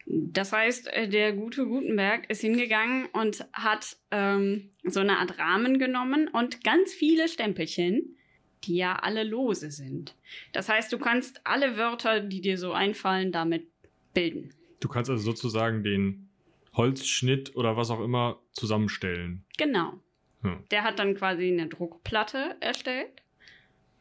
Das 0.05 0.51
heißt, 0.53 0.87
äh, 0.93 1.07
der 1.07 1.33
gute 1.33 1.65
Gutenberg 1.65 2.29
ist 2.29 2.41
hingegangen 2.41 3.07
und 3.13 3.45
hat 3.53 3.97
ähm, 4.11 4.69
so 4.83 4.99
eine 4.99 5.17
Art 5.17 5.39
Rahmen 5.39 5.79
genommen 5.79 6.27
und 6.27 6.63
ganz 6.63 6.93
viele 6.93 7.27
Stempelchen, 7.27 8.15
die 8.63 8.77
ja 8.77 8.95
alle 8.95 9.23
lose 9.23 9.71
sind. 9.71 10.15
Das 10.53 10.69
heißt, 10.69 10.91
du 10.91 10.97
kannst 10.97 11.41
alle 11.43 11.77
Wörter, 11.77 12.19
die 12.21 12.41
dir 12.41 12.57
so 12.57 12.73
einfallen, 12.73 13.31
damit 13.31 13.67
bilden. 14.13 14.53
Du 14.79 14.87
kannst 14.87 15.09
also 15.09 15.23
sozusagen 15.23 15.83
den 15.83 16.29
Holzschnitt 16.73 17.55
oder 17.55 17.77
was 17.77 17.91
auch 17.91 18.01
immer 18.01 18.39
zusammenstellen. 18.51 19.45
Genau. 19.57 19.93
Hm. 20.41 20.63
Der 20.71 20.83
hat 20.83 20.99
dann 20.99 21.15
quasi 21.15 21.47
eine 21.47 21.67
Druckplatte 21.67 22.55
erstellt, 22.59 23.21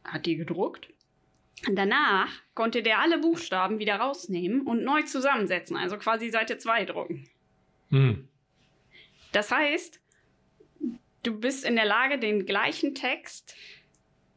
hat 0.04 0.26
die 0.26 0.36
gedruckt. 0.36 0.88
Und 1.66 1.76
danach 1.76 2.30
konnte 2.54 2.82
der 2.82 2.98
alle 2.98 3.18
Buchstaben 3.18 3.78
wieder 3.78 3.96
rausnehmen 3.96 4.62
und 4.62 4.84
neu 4.84 5.02
zusammensetzen, 5.02 5.76
also 5.76 5.96
quasi 5.96 6.28
Seite 6.30 6.58
2 6.58 6.84
drucken. 6.84 7.28
Hm. 7.90 8.28
Das 9.32 9.50
heißt, 9.50 10.00
du 11.22 11.40
bist 11.40 11.64
in 11.64 11.76
der 11.76 11.86
Lage, 11.86 12.18
den 12.18 12.44
gleichen 12.44 12.94
Text, 12.94 13.56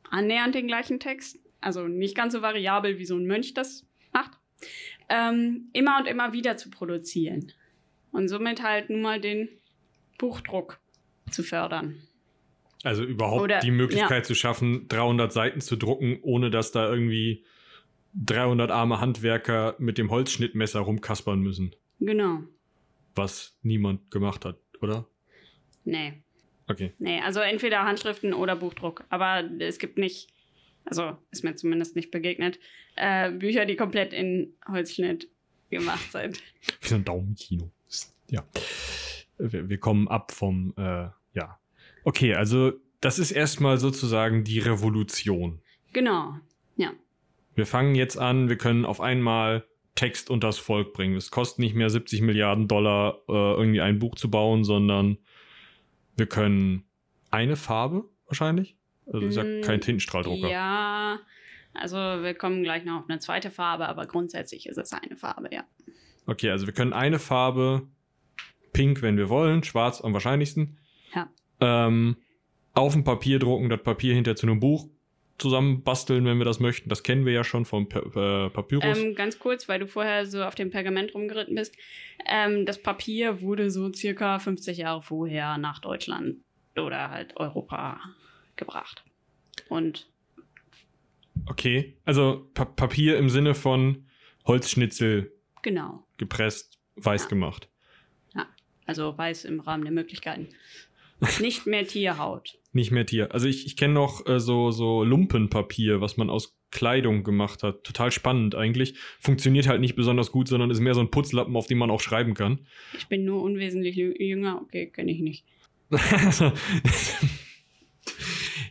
annähernd 0.09 0.55
den 0.55 0.67
gleichen 0.67 0.99
Text, 0.99 1.39
also 1.61 1.87
nicht 1.87 2.15
ganz 2.15 2.33
so 2.33 2.41
variabel, 2.41 2.97
wie 2.99 3.05
so 3.05 3.15
ein 3.17 3.25
Mönch 3.25 3.53
das 3.53 3.85
macht, 4.13 4.31
ähm, 5.09 5.69
immer 5.73 5.99
und 5.99 6.07
immer 6.07 6.33
wieder 6.33 6.57
zu 6.57 6.69
produzieren. 6.69 7.51
Und 8.11 8.27
somit 8.27 8.63
halt 8.63 8.89
nun 8.89 9.01
mal 9.01 9.19
den 9.19 9.49
Buchdruck 10.17 10.79
zu 11.29 11.43
fördern. 11.43 12.01
Also 12.83 13.03
überhaupt 13.03 13.41
Oder- 13.43 13.59
die 13.59 13.71
Möglichkeit 13.71 14.25
zu 14.25 14.35
schaffen, 14.35 14.87
300 14.87 15.33
Seiten 15.33 15.61
zu 15.61 15.75
drucken, 15.75 16.19
ohne 16.21 16.49
dass 16.49 16.71
da 16.71 16.89
irgendwie 16.89 17.43
300 18.13 18.71
arme 18.71 18.99
Handwerker 18.99 19.75
mit 19.79 19.97
dem 19.97 20.09
Holzschnittmesser 20.09 20.79
rumkaspern 20.79 21.39
müssen. 21.39 21.75
Genau. 21.99 22.41
Was 23.15 23.57
niemand 23.61 24.11
gemacht 24.11 24.45
hat, 24.45 24.57
oder? 24.81 25.07
Nee. 25.83 26.23
Okay. 26.67 26.93
Nee, 26.99 27.21
also 27.21 27.39
entweder 27.39 27.85
Handschriften 27.85 28.33
oder 28.33 28.55
Buchdruck. 28.55 29.05
Aber 29.09 29.43
es 29.59 29.79
gibt 29.79 29.97
nicht, 29.97 30.29
also 30.85 31.17
ist 31.31 31.43
mir 31.43 31.55
zumindest 31.55 31.95
nicht 31.95 32.11
begegnet, 32.11 32.59
äh, 32.95 33.31
Bücher, 33.31 33.65
die 33.65 33.75
komplett 33.75 34.13
in 34.13 34.53
Holzschnitt 34.67 35.29
gemacht 35.69 36.11
sind. 36.11 36.39
Wie 36.81 36.87
so 36.87 36.95
ein 36.95 37.05
Daumenkino. 37.05 37.71
Ja. 38.29 38.45
Wir, 39.37 39.69
wir 39.69 39.79
kommen 39.79 40.07
ab 40.07 40.31
vom, 40.31 40.73
äh, 40.77 41.07
ja. 41.33 41.59
Okay, 42.03 42.33
also 42.33 42.73
das 43.01 43.19
ist 43.19 43.31
erstmal 43.31 43.77
sozusagen 43.77 44.43
die 44.43 44.59
Revolution. 44.59 45.61
Genau. 45.93 46.35
Ja. 46.75 46.91
Wir 47.55 47.65
fangen 47.65 47.95
jetzt 47.95 48.17
an, 48.17 48.49
wir 48.49 48.57
können 48.57 48.85
auf 48.85 48.99
einmal 48.99 49.65
Text 49.95 50.29
unters 50.29 50.57
Volk 50.57 50.93
bringen. 50.93 51.15
Es 51.15 51.31
kostet 51.31 51.59
nicht 51.59 51.75
mehr 51.75 51.89
70 51.89 52.21
Milliarden 52.21 52.67
Dollar, 52.67 53.21
äh, 53.27 53.31
irgendwie 53.31 53.81
ein 53.81 53.99
Buch 53.99 54.15
zu 54.15 54.29
bauen, 54.29 54.63
sondern 54.63 55.17
wir 56.17 56.25
können 56.27 56.83
eine 57.31 57.55
Farbe 57.55 58.05
wahrscheinlich. 58.25 58.75
Also 59.11 59.25
ist 59.25 59.35
ja 59.37 59.43
Mm, 59.43 59.61
kein 59.61 59.79
Tintenstrahldrucker. 59.81 60.49
Ja. 60.49 61.19
Also 61.73 61.95
wir 61.97 62.33
kommen 62.33 62.63
gleich 62.63 62.83
noch 62.83 63.01
auf 63.03 63.09
eine 63.09 63.19
zweite 63.19 63.51
Farbe, 63.51 63.87
aber 63.87 64.05
grundsätzlich 64.07 64.67
ist 64.67 64.77
es 64.77 64.91
eine 64.93 65.15
Farbe, 65.15 65.49
ja. 65.51 65.63
Okay, 66.25 66.49
also 66.49 66.65
wir 66.65 66.73
können 66.73 66.91
eine 66.91 67.19
Farbe, 67.19 67.87
pink, 68.73 69.01
wenn 69.01 69.15
wir 69.17 69.29
wollen, 69.29 69.63
schwarz 69.63 70.01
am 70.01 70.13
wahrscheinlichsten, 70.13 70.77
Ja. 71.15 71.29
ähm, 71.61 72.17
auf 72.73 72.93
dem 72.93 73.03
Papier 73.03 73.39
drucken, 73.39 73.69
das 73.69 73.81
Papier 73.81 74.13
hinter 74.13 74.35
zu 74.35 74.45
einem 74.47 74.59
Buch 74.59 74.89
zusammenbasteln, 75.37 76.25
wenn 76.25 76.37
wir 76.37 76.45
das 76.45 76.59
möchten. 76.59 76.89
Das 76.89 77.03
kennen 77.03 77.25
wir 77.25 77.33
ja 77.33 77.43
schon 77.43 77.65
vom 77.65 77.87
pa 77.89 77.99
äh, 77.99 78.49
Papyrus. 78.49 78.97
Ähm, 78.97 79.15
ganz 79.15 79.39
kurz, 79.39 79.69
weil 79.69 79.79
du 79.79 79.87
vorher 79.87 80.25
so 80.25 80.43
auf 80.43 80.55
dem 80.55 80.71
Pergament 80.71 81.13
rumgeritten 81.13 81.55
bist. 81.55 81.75
Ähm, 82.25 82.65
das 82.65 82.81
Papier 82.81 83.41
wurde 83.41 83.69
so 83.69 83.91
circa 83.93 84.39
50 84.39 84.77
Jahre 84.77 85.03
vorher 85.03 85.57
nach 85.57 85.79
Deutschland 85.79 86.37
oder 86.75 87.09
halt 87.09 87.37
Europa 87.37 87.99
gebracht. 88.55 89.03
Und 89.69 90.09
okay, 91.45 91.97
also 92.05 92.49
pa 92.53 92.65
Papier 92.65 93.17
im 93.17 93.29
Sinne 93.29 93.53
von 93.53 94.07
Holzschnitzel 94.45 95.33
genau. 95.61 96.07
gepresst, 96.17 96.79
weiß 96.95 97.23
Ja. 97.23 97.29
gemacht. 97.29 97.69
Also 98.87 99.15
weiß 99.15 99.45
im 99.45 99.59
Rahmen 99.59 99.83
der 99.83 99.91
Möglichkeiten. 99.91 100.47
Nicht 101.39 101.67
mehr 101.67 101.85
Tierhaut. 101.85 102.57
Nicht 102.77 102.91
mehr 102.91 103.07
Tier. 103.07 103.33
Also 103.33 103.47
ich, 103.47 103.65
ich 103.65 103.75
kenne 103.75 103.95
noch 103.95 104.27
äh, 104.27 104.39
so, 104.39 104.69
so 104.69 105.03
Lumpenpapier, 105.03 105.99
was 105.99 106.15
man 106.15 106.29
aus 106.29 106.59
Kleidung 106.69 107.23
gemacht 107.23 107.63
hat. 107.63 107.83
Total 107.83 108.11
spannend 108.11 108.53
eigentlich. 108.53 108.93
Funktioniert 109.19 109.67
halt 109.67 109.81
nicht 109.81 109.95
besonders 109.95 110.31
gut, 110.31 110.47
sondern 110.47 110.69
ist 110.69 110.79
mehr 110.79 110.93
so 110.93 110.99
ein 111.01 111.09
Putzlappen, 111.09 111.55
auf 111.55 111.65
dem 111.65 111.79
man 111.79 111.89
auch 111.89 112.01
schreiben 112.01 112.35
kann. 112.35 112.67
Ich 112.95 113.07
bin 113.07 113.25
nur 113.25 113.41
unwesentlich 113.41 113.95
jü- 113.97 114.21
jünger. 114.21 114.61
Okay, 114.61 114.91
kenne 114.91 115.11
ich 115.11 115.21
nicht. 115.21 115.43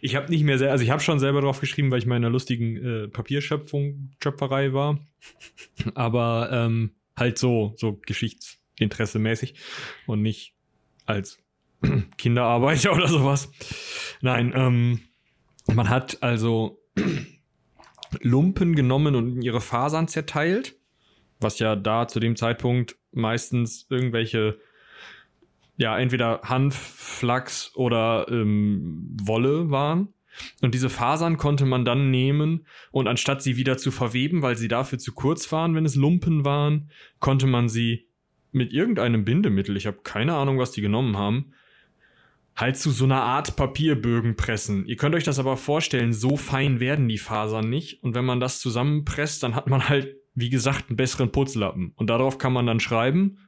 ich 0.01 0.15
habe 0.15 0.31
nicht 0.31 0.45
mehr 0.45 0.59
sehr, 0.59 0.71
also 0.71 0.85
ich 0.85 0.91
habe 0.91 1.03
schon 1.03 1.19
selber 1.19 1.41
drauf 1.41 1.59
geschrieben, 1.59 1.91
weil 1.91 1.99
ich 1.99 2.07
mal 2.07 2.17
in 2.17 2.25
einer 2.25 2.31
lustigen 2.33 2.77
äh, 2.77 3.09
Papierschöpfung, 3.09 4.13
Schöpferei 4.23 4.73
war. 4.73 5.05
Aber 5.97 6.49
ähm, 6.53 6.93
halt 7.17 7.39
so, 7.39 7.75
so 7.77 7.99
Geschichtsinteresse 8.07 9.19
mäßig 9.19 9.55
und 10.07 10.23
nicht 10.23 10.55
als 11.07 11.43
Kinderarbeiter 12.19 12.93
oder 12.97 13.09
sowas. 13.09 13.51
Nein, 14.21 14.53
ähm, 14.55 15.01
man 15.73 15.89
hat 15.89 16.23
also 16.23 16.81
Lumpen 18.21 18.75
genommen 18.75 19.15
und 19.15 19.37
in 19.37 19.43
ihre 19.43 19.61
Fasern 19.61 20.09
zerteilt, 20.09 20.77
was 21.41 21.59
ja 21.59 21.77
da 21.77 22.09
zu 22.09 22.21
dem 22.21 22.37
Zeitpunkt 22.37 22.97
meistens 23.13 23.87
irgendwelche 23.91 24.59
ja, 25.77 25.99
entweder 25.99 26.41
Hanf, 26.43 26.75
Flachs 26.75 27.73
oder 27.75 28.27
ähm, 28.31 29.15
Wolle 29.23 29.71
waren. 29.71 30.09
Und 30.61 30.75
diese 30.75 30.91
Fasern 30.91 31.39
konnte 31.39 31.65
man 31.65 31.85
dann 31.85 32.11
nehmen 32.11 32.67
und 32.91 33.09
anstatt 33.09 33.43
sie 33.43 33.57
wieder 33.57 33.79
zu 33.79 33.91
verweben, 33.91 34.43
weil 34.43 34.57
sie 34.57 34.69
dafür 34.69 34.99
zu 34.99 35.13
kurz 35.13 35.51
waren, 35.51 35.75
wenn 35.75 35.87
es 35.87 35.95
Lumpen 35.95 36.45
waren, 36.45 36.91
konnte 37.21 37.47
man 37.47 37.69
sie 37.69 38.07
mit 38.53 38.73
irgendeinem 38.73 39.25
Bindemittel, 39.25 39.77
ich 39.77 39.87
habe 39.87 39.99
keine 40.03 40.35
Ahnung, 40.35 40.59
was 40.59 40.73
die 40.73 40.83
genommen 40.83 41.17
haben, 41.17 41.53
halt 42.57 42.77
zu 42.79 42.91
so 42.91 43.05
einer 43.05 43.23
Art 43.23 43.57
Papierbögen 43.57 44.35
pressen. 44.37 44.87
Ihr 44.87 44.97
könnt 44.97 45.15
euch 45.15 45.25
das 45.25 45.39
aber 45.39 45.57
vorstellen, 45.57 46.13
so 46.13 46.37
fein 46.37 46.81
werden 46.81 47.09
die 47.09 47.19
Fasern 47.19 47.69
nicht. 47.69 48.03
Und 48.03 48.15
wenn 48.15 48.25
man 48.25 48.41
das 48.41 48.61
zusammenpresst, 48.61 49.43
dann 49.43 49.55
hat 49.55 49.69
man 49.69 49.89
halt, 49.89 50.17
wie 50.35 50.49
gesagt, 50.51 50.89
einen 50.89 50.97
besseren 50.97 51.31
Putzlappen. 51.31 51.93
Und 51.97 52.09
darauf 52.09 52.39
kann 52.39 52.53
man 52.55 52.67
dann 52.67 52.81
schreiben. 52.81 53.39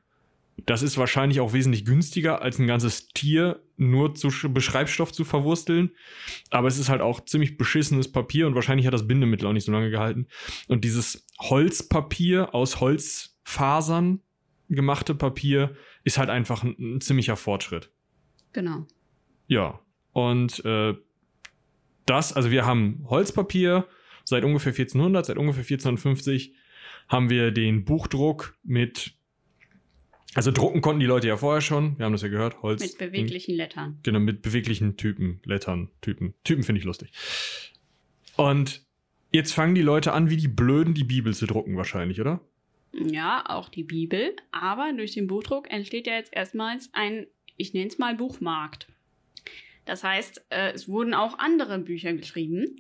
Das 0.67 0.83
ist 0.83 0.99
wahrscheinlich 0.99 1.41
auch 1.41 1.53
wesentlich 1.53 1.85
günstiger, 1.85 2.43
als 2.43 2.59
ein 2.59 2.67
ganzes 2.67 3.09
Tier 3.09 3.62
nur 3.77 4.15
zu 4.17 4.29
Sch- 4.29 4.49
Beschreibstoff 4.49 5.12
zu 5.12 5.25
verwursteln. 5.25 5.93
Aber 6.50 6.67
es 6.69 6.79
ist 6.79 6.88
halt 6.88 7.00
auch 7.00 7.25
ziemlich 7.25 7.57
beschissenes 7.57 8.11
Papier 8.11 8.47
und 8.47 8.57
wahrscheinlich 8.57 8.87
hat 8.87 8.93
das 8.93 9.07
Bindemittel 9.07 9.47
auch 9.47 9.53
nicht 9.53 9.65
so 9.65 9.73
lange 9.73 9.91
gehalten. 9.91 10.27
Und 10.67 10.85
dieses 10.85 11.25
Holzpapier 11.41 12.55
aus 12.55 12.81
Holzfasern 12.81 14.21
gemachte 14.69 15.15
Papier 15.15 15.77
ist 16.05 16.19
halt 16.19 16.29
einfach 16.29 16.65
ein, 16.65 16.75
ein 16.79 17.00
ziemlicher 17.00 17.37
Fortschritt. 17.37 17.91
Genau. 18.53 18.87
Ja, 19.49 19.81
und 20.12 20.64
äh, 20.64 20.95
das, 22.07 22.33
also 22.33 22.50
wir 22.50 22.64
haben 22.64 23.05
Holzpapier 23.09 23.87
seit 24.25 24.45
ungefähr 24.45 24.73
1400, 24.73 25.26
seit 25.26 25.39
ungefähr 25.39 25.63
1450 25.63 26.54
haben 27.08 27.30
wir 27.30 27.50
den 27.50 27.84
Buchdruck 27.84 28.56
mit, 28.63 29.15
also 30.34 30.50
drucken 30.50 30.82
konnten 30.82 31.00
die 31.00 31.06
Leute 31.06 31.28
ja 31.28 31.37
vorher 31.37 31.63
schon, 31.63 31.99
wir 31.99 32.04
haben 32.04 32.13
das 32.13 32.23
ja 32.23 32.28
gehört, 32.28 32.63
Holz. 32.63 32.82
Mit 32.82 32.99
beweglichen 32.99 33.54
Lettern. 33.56 33.99
Genau, 34.02 34.21
mit 34.21 34.43
beweglichen 34.43 34.97
Typen, 34.97 35.41
Lettern, 35.45 35.91
Typen. 36.02 36.34
Typen 36.45 36.63
finde 36.63 36.80
ich 36.80 36.84
lustig. 36.84 37.11
Und 38.37 38.87
jetzt 39.32 39.52
fangen 39.52 39.75
die 39.75 39.82
Leute 39.82 40.13
an, 40.13 40.28
wie 40.30 40.37
die 40.37 40.49
Blöden 40.49 40.93
die 40.93 41.04
Bibel 41.04 41.34
zu 41.34 41.47
drucken 41.47 41.76
wahrscheinlich, 41.76 42.21
oder? 42.21 42.41
Ja, 42.93 43.45
auch 43.49 43.69
die 43.69 43.84
Bibel. 43.84 44.37
Aber 44.52 44.93
durch 44.93 45.13
den 45.13 45.26
Buchdruck 45.26 45.71
entsteht 45.71 46.06
ja 46.06 46.15
jetzt 46.15 46.32
erstmals 46.34 46.91
ein, 46.93 47.26
ich 47.56 47.73
nenne 47.73 47.89
es 47.89 47.99
mal 47.99 48.15
Buchmarkt. 48.15 48.89
Das 49.89 50.05
heißt, 50.05 50.45
äh, 50.51 50.73
es 50.73 50.87
wurden 50.87 51.15
auch 51.15 51.39
andere 51.39 51.79
Bücher 51.79 52.13
geschrieben, 52.13 52.77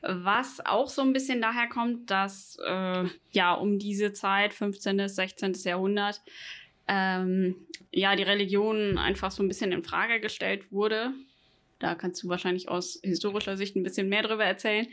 was 0.00 0.64
auch 0.64 0.88
so 0.88 1.02
ein 1.02 1.12
bisschen 1.12 1.42
daher 1.42 1.68
kommt, 1.68 2.10
dass 2.10 2.58
äh, 2.66 3.04
ja 3.30 3.52
um 3.52 3.78
diese 3.78 4.14
Zeit, 4.14 4.54
15., 4.54 5.06
16. 5.06 5.52
Jahrhundert, 5.64 6.22
ähm, 6.88 7.56
ja 7.92 8.16
die 8.16 8.22
Religion 8.22 8.96
einfach 8.96 9.30
so 9.30 9.42
ein 9.42 9.48
bisschen 9.48 9.70
in 9.70 9.84
Frage 9.84 10.18
gestellt 10.18 10.72
wurde. 10.72 11.12
Da 11.78 11.94
kannst 11.94 12.22
du 12.22 12.28
wahrscheinlich 12.30 12.70
aus 12.70 13.00
historischer 13.02 13.58
Sicht 13.58 13.76
ein 13.76 13.82
bisschen 13.82 14.08
mehr 14.08 14.22
drüber 14.22 14.46
erzählen. 14.46 14.86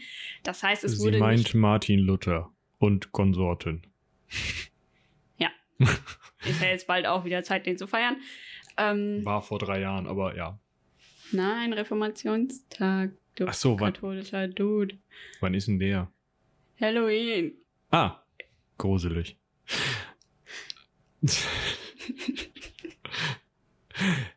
Das 0.43 0.63
heißt, 0.63 0.84
es 0.84 0.97
Sie 0.97 1.06
wurde 1.06 1.19
meint 1.19 1.39
nicht 1.39 1.56
Martin 1.56 1.99
Luther 1.99 2.52
und 2.78 3.13
Konsorten. 3.13 3.88
Ist 5.80 6.62
ja 6.62 6.67
jetzt 6.67 6.88
bald 6.88 7.08
auch 7.08 7.23
wieder 7.23 7.41
Zeit, 7.43 7.65
den 7.65 7.78
zu 7.78 7.88
feiern. 7.88 8.17
Ähm, 8.76 9.23
War 9.23 9.41
vor 9.41 9.60
drei 9.60 9.80
Jahren, 9.80 10.08
aber 10.08 10.36
ja. 10.36 10.60
Nein, 11.33 11.73
Reformationstag. 11.73 13.11
Du 13.35 13.45
Ach 13.47 13.53
so, 13.53 13.79
wann- 13.79 13.93
katholischer 13.93 14.47
Dude. 14.47 14.97
Wann 15.39 15.53
ist 15.53 15.67
denn 15.67 15.79
der? 15.79 16.11
Halloween. 16.79 17.53
Ah, 17.91 18.21
gruselig. 18.77 19.37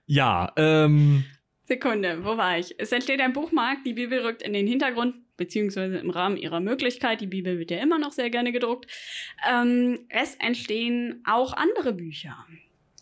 ja, 0.07 0.53
ähm, 0.57 1.25
Sekunde, 1.65 2.25
wo 2.25 2.37
war 2.37 2.59
ich? 2.59 2.75
Es 2.79 2.93
entsteht 2.93 3.21
ein 3.21 3.33
Buchmarkt, 3.33 3.87
die 3.87 3.95
Bibel 3.95 4.21
rückt 4.21 4.43
in 4.43 4.53
den 4.53 4.67
Hintergrund, 4.67 5.17
beziehungsweise 5.37 5.99
im 5.99 6.11
Rahmen 6.11 6.37
ihrer 6.37 6.61
Möglichkeit. 6.61 7.21
Die 7.21 7.27
Bibel 7.27 7.59
wird 7.59 7.71
ja 7.71 7.79
immer 7.79 7.99
noch 7.99 8.13
sehr 8.13 8.31
gerne 8.31 8.53
gedruckt. 8.53 8.87
Ähm, 9.51 10.07
es 10.09 10.37
entstehen 10.37 11.23
auch 11.27 11.53
andere 11.55 11.93
Bücher. 11.93 12.37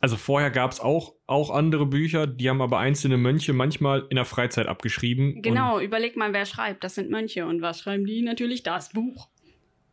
Also 0.05 0.19
vorher 0.19 0.51
gab 0.51 0.71
es 0.71 0.81
auch, 0.81 1.15
auch 1.27 1.49
andere 1.49 1.87
Bücher, 1.87 2.27
die 2.27 2.51
haben 2.51 2.61
aber 2.61 2.79
einzelne 2.79 3.17
Mönche 3.17 3.55
manchmal 3.55 4.07
in 4.11 4.17
der 4.17 4.27
Freizeit 4.27 4.67
abgeschrieben. 4.67 5.41
Genau, 5.41 5.81
überleg 5.81 6.15
mal, 6.15 6.35
wer 6.35 6.45
schreibt. 6.45 6.85
Das 6.85 6.95
sind 6.95 7.09
Mönche. 7.09 7.47
Und 7.47 7.63
was 7.63 7.81
schreiben 7.81 8.05
die? 8.05 8.21
Natürlich 8.21 8.63
das 8.63 8.91
Buch. 8.91 9.31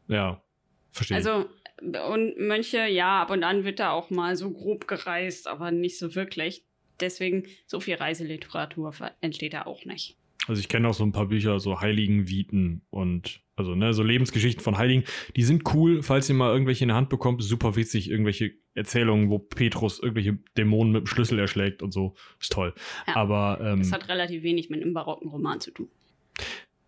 Ja, 0.09 0.43
verstehe. 0.91 1.15
Also, 1.15 1.45
und 1.79 2.37
Mönche, 2.37 2.87
ja, 2.87 3.21
ab 3.21 3.31
und 3.31 3.45
an 3.45 3.63
wird 3.63 3.79
da 3.79 3.91
auch 3.91 4.09
mal 4.09 4.35
so 4.35 4.51
grob 4.51 4.85
gereist, 4.85 5.47
aber 5.47 5.71
nicht 5.71 5.97
so 5.97 6.13
wirklich. 6.13 6.65
Deswegen, 6.99 7.45
so 7.65 7.79
viel 7.79 7.95
Reiseliteratur 7.95 8.93
entsteht 9.21 9.53
da 9.53 9.61
auch 9.61 9.85
nicht. 9.85 10.17
Also 10.45 10.59
ich 10.59 10.67
kenne 10.67 10.89
auch 10.89 10.93
so 10.93 11.05
ein 11.05 11.13
paar 11.13 11.27
Bücher, 11.27 11.57
so 11.61 11.79
Heiligen 11.79 12.27
Viten 12.27 12.81
und 12.89 13.39
also 13.61 13.75
ne, 13.75 13.93
so 13.93 14.03
Lebensgeschichten 14.03 14.63
von 14.63 14.77
Heiligen. 14.77 15.03
Die 15.35 15.43
sind 15.43 15.63
cool, 15.73 16.01
falls 16.03 16.27
ihr 16.29 16.35
mal 16.35 16.51
irgendwelche 16.51 16.83
in 16.83 16.87
der 16.89 16.97
Hand 16.97 17.09
bekommt. 17.09 17.43
Super 17.43 17.75
witzig, 17.75 18.09
irgendwelche 18.09 18.51
Erzählungen, 18.73 19.29
wo 19.29 19.37
Petrus 19.39 19.99
irgendwelche 19.99 20.37
Dämonen 20.57 20.91
mit 20.93 21.01
dem 21.03 21.07
Schlüssel 21.07 21.37
erschlägt 21.39 21.81
und 21.83 21.91
so. 21.91 22.15
Ist 22.39 22.51
toll. 22.51 22.73
Ja. 23.07 23.15
Aber 23.15 23.59
ähm, 23.63 23.79
Das 23.79 23.91
hat 23.91 24.09
relativ 24.09 24.43
wenig 24.43 24.69
mit 24.69 24.81
einem 24.81 24.93
barocken 24.93 25.29
Roman 25.29 25.59
zu 25.59 25.71
tun. 25.71 25.87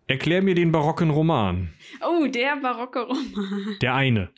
erklär 0.06 0.42
mir 0.42 0.54
den 0.54 0.72
barocken 0.72 1.10
Roman. 1.10 1.70
Oh, 2.06 2.26
der 2.26 2.56
barocke 2.56 3.00
Roman. 3.02 3.76
Der 3.80 3.94
eine. 3.94 4.30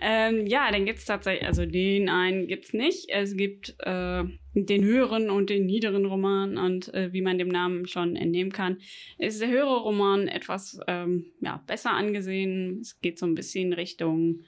Ähm, 0.00 0.46
ja, 0.46 0.70
den 0.70 0.84
gibt's 0.84 1.04
tatsächlich, 1.04 1.46
also 1.46 1.66
den 1.66 2.08
einen 2.08 2.46
gibt's 2.46 2.72
nicht. 2.72 3.08
Es 3.08 3.36
gibt 3.36 3.74
äh, 3.80 4.24
den 4.54 4.84
höheren 4.84 5.30
und 5.30 5.50
den 5.50 5.66
niederen 5.66 6.04
Roman 6.04 6.56
und 6.56 6.92
äh, 6.94 7.12
wie 7.12 7.22
man 7.22 7.38
dem 7.38 7.48
Namen 7.48 7.86
schon 7.86 8.16
entnehmen 8.16 8.52
kann, 8.52 8.78
ist 9.18 9.40
der 9.40 9.48
höhere 9.48 9.80
Roman 9.80 10.28
etwas 10.28 10.78
ähm, 10.86 11.26
ja, 11.40 11.62
besser 11.66 11.92
angesehen. 11.92 12.78
Es 12.80 13.00
geht 13.00 13.18
so 13.18 13.26
ein 13.26 13.34
bisschen 13.34 13.72
Richtung 13.72 14.44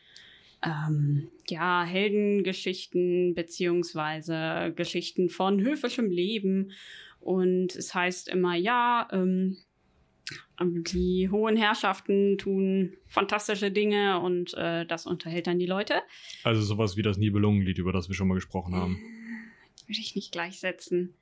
ähm, 0.64 1.28
ja, 1.48 1.84
Heldengeschichten 1.84 3.34
beziehungsweise 3.34 4.72
Geschichten 4.76 5.28
von 5.28 5.60
höfischem 5.60 6.10
Leben. 6.10 6.72
Und 7.20 7.76
es 7.76 7.94
heißt 7.94 8.28
immer, 8.28 8.54
ja, 8.54 9.08
ähm, 9.12 9.58
die 10.62 11.28
hohen 11.30 11.56
Herrschaften 11.56 12.38
tun 12.38 12.94
fantastische 13.06 13.70
Dinge 13.70 14.20
und 14.20 14.54
äh, 14.54 14.84
das 14.86 15.06
unterhält 15.06 15.46
dann 15.46 15.58
die 15.58 15.66
Leute. 15.66 16.02
Also 16.44 16.60
sowas 16.62 16.96
wie 16.96 17.02
das 17.02 17.18
Nibelungenlied, 17.18 17.78
über 17.78 17.92
das 17.92 18.08
wir 18.08 18.14
schon 18.14 18.28
mal 18.28 18.34
gesprochen 18.34 18.74
haben. 18.74 18.98
Würde 19.86 20.00
ich 20.00 20.14
nicht 20.14 20.32
gleichsetzen. 20.32 21.14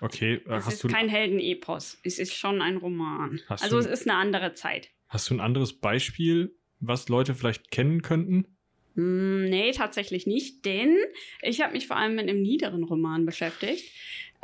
Okay, 0.00 0.34
äh, 0.46 0.54
Es 0.54 0.66
hast 0.66 0.74
ist 0.74 0.84
du, 0.84 0.88
kein 0.88 1.08
Heldenepos. 1.08 1.98
Es 2.02 2.18
ist 2.18 2.34
schon 2.34 2.62
ein 2.62 2.76
Roman. 2.76 3.40
Also 3.48 3.78
es 3.78 3.86
ist 3.86 4.08
eine 4.08 4.18
andere 4.18 4.52
Zeit. 4.54 4.88
hast 5.08 5.30
du 5.30 5.34
ein 5.34 5.40
anderes 5.40 5.72
Beispiel, 5.72 6.54
was 6.80 7.08
Leute 7.08 7.34
vielleicht 7.34 7.70
kennen 7.70 8.02
könnten? 8.02 8.46
Mm, 8.94 9.44
nee, 9.50 9.72
tatsächlich 9.72 10.26
nicht, 10.26 10.64
denn 10.64 10.96
ich 11.42 11.60
habe 11.60 11.72
mich 11.72 11.86
vor 11.86 11.96
allem 11.96 12.14
mit 12.14 12.28
einem 12.28 12.42
niederen 12.42 12.84
Roman 12.84 13.26
beschäftigt. 13.26 13.84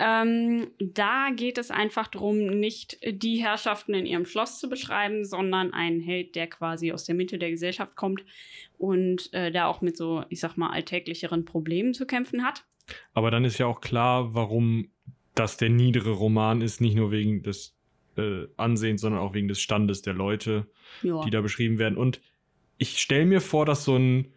Ähm, 0.03 0.69
da 0.79 1.29
geht 1.37 1.59
es 1.59 1.71
einfach 1.71 2.09
darum, 2.09 2.39
nicht 2.47 2.99
die 3.07 3.37
Herrschaften 3.37 3.93
in 3.93 4.07
ihrem 4.07 4.25
Schloss 4.25 4.59
zu 4.59 4.71
beschreiben, 4.71 5.27
sondern 5.27 5.75
einen 5.75 6.01
Held, 6.01 6.35
der 6.37 6.47
quasi 6.47 6.91
aus 6.91 7.05
der 7.05 7.15
Mitte 7.15 7.39
der 7.39 7.51
Gesellschaft 7.51 7.97
kommt 7.97 8.25
und 8.79 9.33
äh, 9.35 9.53
da 9.53 9.67
auch 9.67 9.83
mit 9.83 9.97
so, 9.99 10.25
ich 10.31 10.41
sag 10.41 10.57
mal, 10.57 10.71
alltäglicheren 10.71 11.45
Problemen 11.45 11.93
zu 11.93 12.07
kämpfen 12.07 12.43
hat. 12.45 12.65
Aber 13.13 13.31
dann 13.31 13.45
ist 13.45 13.59
ja 13.59 13.67
auch 13.67 13.81
klar, 13.83 14.35
warum 14.35 14.91
das 15.35 15.59
der 15.59 15.69
niedere 15.69 16.13
Roman 16.13 16.63
ist, 16.63 16.81
nicht 16.81 16.97
nur 16.97 17.11
wegen 17.11 17.43
des 17.43 17.77
äh, 18.17 18.47
Ansehens, 18.57 19.03
sondern 19.03 19.21
auch 19.21 19.35
wegen 19.35 19.49
des 19.49 19.61
Standes 19.61 20.03
der 20.03 20.15
Leute, 20.15 20.67
Ja. 21.03 21.21
die 21.25 21.31
da 21.31 21.41
beschrieben 21.43 21.79
werden. 21.79 21.99
Und 21.99 22.21
ich 22.79 22.99
stelle 22.99 23.27
mir 23.27 23.41
vor, 23.41 23.67
dass 23.67 23.85
so 23.85 23.97
ein, 23.97 24.33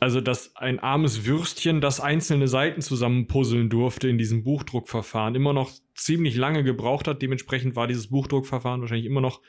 also 0.00 0.22
dass 0.22 0.56
ein 0.56 0.78
armes 0.78 1.26
Würstchen, 1.26 1.82
das 1.82 2.00
einzelne 2.00 2.48
Seiten 2.48 2.80
zusammenpuzzeln 2.80 3.68
durfte 3.68 4.08
in 4.08 4.16
diesem 4.16 4.42
Buchdruckverfahren, 4.42 5.34
immer 5.34 5.52
noch 5.52 5.70
ziemlich 5.94 6.36
lange 6.36 6.64
gebraucht 6.64 7.06
hat. 7.06 7.20
Dementsprechend 7.20 7.76
war 7.76 7.86
dieses 7.86 8.08
Buchdruckverfahren 8.08 8.80
wahrscheinlich 8.80 9.06
immer 9.06 9.20
noch 9.20 9.42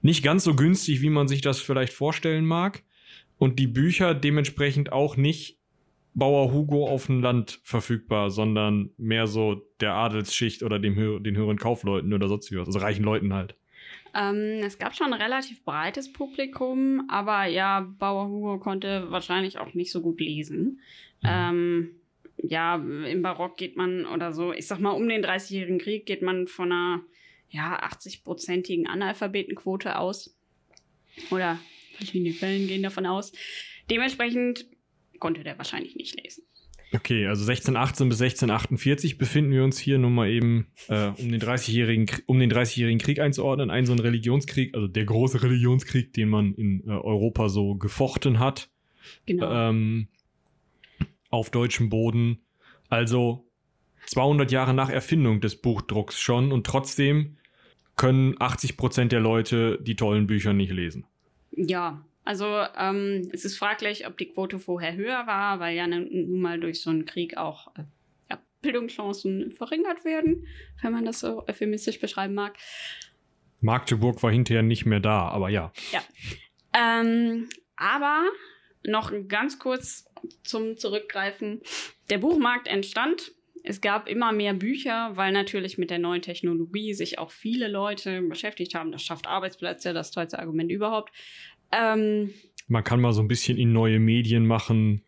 nicht 0.00 0.24
ganz 0.24 0.44
so 0.44 0.56
günstig, 0.56 1.02
wie 1.02 1.10
man 1.10 1.28
sich 1.28 1.42
das 1.42 1.60
vielleicht 1.60 1.92
vorstellen 1.92 2.46
mag. 2.46 2.82
Und 3.36 3.58
die 3.58 3.66
Bücher 3.66 4.14
dementsprechend 4.14 4.92
auch 4.92 5.16
nicht 5.16 5.58
Bauer 6.14 6.52
Hugo 6.52 6.88
auf 6.88 7.06
dem 7.06 7.20
Land 7.20 7.60
verfügbar, 7.62 8.30
sondern 8.30 8.90
mehr 8.96 9.26
so 9.26 9.62
der 9.80 9.94
Adelsschicht 9.94 10.62
oder 10.62 10.78
dem, 10.78 11.22
den 11.22 11.36
höheren 11.36 11.58
Kaufleuten 11.58 12.12
oder 12.12 12.28
sonst 12.28 12.50
was, 12.52 12.66
also 12.66 12.78
reichen 12.78 13.04
Leuten 13.04 13.32
halt. 13.34 13.56
Ähm, 14.14 14.60
es 14.62 14.78
gab 14.78 14.94
schon 14.94 15.12
ein 15.12 15.20
relativ 15.20 15.64
breites 15.64 16.12
Publikum, 16.12 17.08
aber 17.08 17.46
ja, 17.46 17.80
Bauer 17.80 18.28
Hugo 18.28 18.58
konnte 18.58 19.10
wahrscheinlich 19.10 19.58
auch 19.58 19.74
nicht 19.74 19.90
so 19.90 20.02
gut 20.02 20.20
lesen. 20.20 20.80
Ähm, 21.24 21.90
ja, 22.36 22.76
im 22.76 23.22
Barock 23.22 23.56
geht 23.56 23.76
man 23.76 24.06
oder 24.06 24.32
so, 24.32 24.52
ich 24.52 24.66
sag 24.66 24.80
mal, 24.80 24.90
um 24.90 25.08
den 25.08 25.24
30-jährigen 25.24 25.78
Krieg 25.78 26.06
geht 26.06 26.22
man 26.22 26.46
von 26.46 26.72
einer 26.72 27.02
ja, 27.48 27.80
80-prozentigen 27.82 28.86
Analphabetenquote 28.86 29.98
aus. 29.98 30.36
Oder 31.30 31.58
verschiedene 31.96 32.34
Quellen 32.34 32.66
gehen 32.66 32.82
davon 32.82 33.06
aus. 33.06 33.32
Dementsprechend 33.90 34.66
konnte 35.18 35.44
der 35.44 35.58
wahrscheinlich 35.58 35.94
nicht 35.94 36.20
lesen. 36.20 36.44
Okay, 36.94 37.26
also 37.26 37.42
1618 37.42 38.08
bis 38.08 38.20
1648 38.20 39.18
befinden 39.18 39.52
wir 39.52 39.64
uns 39.64 39.78
hier 39.78 39.98
nun 39.98 40.14
mal 40.14 40.28
eben 40.28 40.66
äh, 40.88 41.08
um 41.08 41.30
den 41.30 41.40
30-jährigen 41.40 42.06
Kr- 42.06 42.22
um 42.26 42.38
den 42.38 42.52
30-jährigen 42.52 42.98
Krieg 42.98 43.18
einzuordnen, 43.18 43.70
ein 43.70 43.86
so 43.86 43.92
ein 43.92 43.98
Religionskrieg, 43.98 44.74
also 44.74 44.88
der 44.88 45.04
große 45.04 45.42
Religionskrieg, 45.42 46.12
den 46.12 46.28
man 46.28 46.54
in 46.54 46.82
äh, 46.86 46.90
Europa 46.90 47.48
so 47.48 47.76
gefochten 47.76 48.38
hat. 48.38 48.68
Genau. 49.26 49.50
ähm, 49.50 50.08
auf 51.30 51.50
deutschem 51.50 51.88
Boden. 51.88 52.38
Also 52.88 53.48
200 54.06 54.52
Jahre 54.52 54.74
nach 54.74 54.90
Erfindung 54.90 55.40
des 55.40 55.56
Buchdrucks 55.56 56.20
schon 56.20 56.52
und 56.52 56.66
trotzdem 56.66 57.38
können 57.96 58.36
80 58.38 58.76
Prozent 58.76 59.12
der 59.12 59.20
Leute 59.20 59.78
die 59.82 59.96
tollen 59.96 60.26
Bücher 60.26 60.52
nicht 60.52 60.72
lesen. 60.72 61.06
Ja, 61.52 62.04
also 62.24 62.46
ähm, 62.76 63.28
es 63.32 63.44
ist 63.44 63.56
fraglich, 63.58 64.06
ob 64.06 64.16
die 64.16 64.26
Quote 64.26 64.58
vorher 64.58 64.94
höher 64.94 65.26
war, 65.26 65.60
weil 65.60 65.76
ja 65.76 65.86
nun 65.86 66.40
mal 66.40 66.60
durch 66.60 66.80
so 66.80 66.90
einen 66.90 67.04
Krieg 67.04 67.36
auch 67.36 67.68
äh, 67.76 67.82
ja, 68.30 68.40
Bildungschancen 68.60 69.50
verringert 69.50 70.04
werden, 70.04 70.46
wenn 70.82 70.92
man 70.92 71.04
das 71.04 71.20
so 71.20 71.44
euphemistisch 71.48 72.00
beschreiben 72.00 72.34
mag. 72.34 72.56
Magdeburg 73.60 74.22
war 74.22 74.30
hinterher 74.30 74.62
nicht 74.62 74.86
mehr 74.86 75.00
da, 75.00 75.28
aber 75.28 75.48
ja. 75.48 75.72
Ähm, 76.74 77.48
aber 77.76 78.24
noch 78.84 79.12
ganz 79.28 79.58
kurz 79.58 80.06
zum 80.42 80.76
Zurückgreifen. 80.76 81.60
Der 82.10 82.18
Buchmarkt 82.18 82.68
entstand. 82.68 83.32
Es 83.64 83.80
gab 83.80 84.08
immer 84.08 84.32
mehr 84.32 84.54
Bücher, 84.54 85.12
weil 85.14 85.30
natürlich 85.30 85.78
mit 85.78 85.90
der 85.90 86.00
neuen 86.00 86.20
Technologie 86.20 86.94
sich 86.94 87.20
auch 87.20 87.30
viele 87.30 87.68
Leute 87.68 88.20
beschäftigt 88.22 88.74
haben. 88.74 88.90
Das 88.90 89.02
schafft 89.02 89.28
Arbeitsplätze, 89.28 89.92
das 89.92 90.10
tollste 90.10 90.40
Argument 90.40 90.68
überhaupt. 90.68 91.12
Ähm, 91.72 92.32
Man 92.68 92.84
kann 92.84 93.00
mal 93.00 93.12
so 93.12 93.22
ein 93.22 93.28
bisschen 93.28 93.58
in 93.58 93.72
neue 93.72 93.98
Medien 93.98 94.46
machen. 94.46 95.02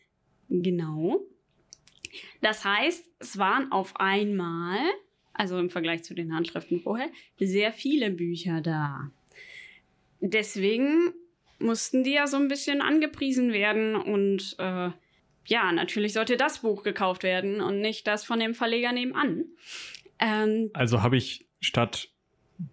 Genau. 0.48 1.20
Das 2.40 2.64
heißt, 2.64 3.04
es 3.18 3.38
waren 3.38 3.72
auf 3.72 3.96
einmal, 3.96 4.78
also 5.32 5.58
im 5.58 5.70
Vergleich 5.70 6.04
zu 6.04 6.14
den 6.14 6.34
Handschriften 6.34 6.80
vorher, 6.80 7.08
sehr 7.38 7.72
viele 7.72 8.10
Bücher 8.10 8.60
da. 8.60 9.10
Deswegen 10.20 11.12
mussten 11.58 12.04
die 12.04 12.12
ja 12.12 12.26
so 12.26 12.36
ein 12.36 12.48
bisschen 12.48 12.82
angepriesen 12.82 13.52
werden 13.52 13.96
und 13.96 14.56
äh, 14.58 14.90
ja, 15.46 15.72
natürlich 15.72 16.12
sollte 16.12 16.36
das 16.36 16.60
Buch 16.60 16.82
gekauft 16.82 17.22
werden 17.22 17.60
und 17.60 17.80
nicht 17.80 18.06
das 18.06 18.24
von 18.24 18.38
dem 18.40 18.54
Verleger 18.54 18.92
nebenan. 18.92 19.44
Ähm, 20.18 20.70
Also 20.72 21.02
habe 21.02 21.16
ich 21.16 21.46
statt 21.60 22.08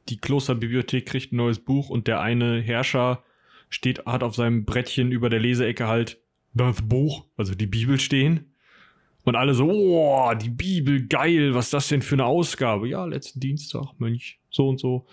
die 0.10 0.18
Klosterbibliothek 0.18 1.06
kriegt 1.06 1.34
ein 1.34 1.38
neues 1.38 1.60
Buch 1.60 1.90
und 1.90 2.08
der 2.08 2.22
eine 2.22 2.62
Herrscher 2.62 3.24
steht, 3.72 4.06
hat 4.06 4.22
auf 4.22 4.36
seinem 4.36 4.66
Brettchen 4.66 5.12
über 5.12 5.30
der 5.32 5.40
Leseecke 5.40 5.88
halt 5.88 6.22
das 6.54 6.82
Buch, 6.82 7.26
also 7.38 7.56
die 7.56 7.66
Bibel 7.66 8.00
stehen. 8.00 8.54
Und 9.24 9.36
alle 9.36 9.54
so, 9.54 9.70
oh, 9.70 10.34
die 10.34 10.50
Bibel, 10.50 11.08
geil, 11.08 11.54
was 11.54 11.66
ist 11.66 11.74
das 11.74 11.88
denn 11.88 12.02
für 12.02 12.16
eine 12.16 12.26
Ausgabe? 12.26 12.88
Ja, 12.88 13.06
letzten 13.06 13.40
Dienstag, 13.40 13.94
Mönch, 14.00 14.40
so 14.50 14.68
und 14.68 14.80
so. 14.80 15.06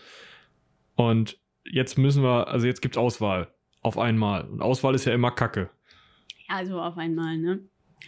Und 0.97 1.39
jetzt 1.65 1.99
müssen 1.99 2.23
wir, 2.23 2.49
also 2.49 2.67
jetzt 2.67 2.83
gibt's 2.83 2.99
Auswahl. 2.99 3.53
Auf 3.83 3.99
einmal. 3.99 4.49
Und 4.49 4.61
Auswahl 4.61 4.95
ist 4.95 5.05
ja 5.05 5.15
immer 5.15 5.31
Kacke. 5.31 5.71
Also 6.49 6.81
auf 6.81 6.97
einmal, 6.97 7.39
ne? 7.39 7.61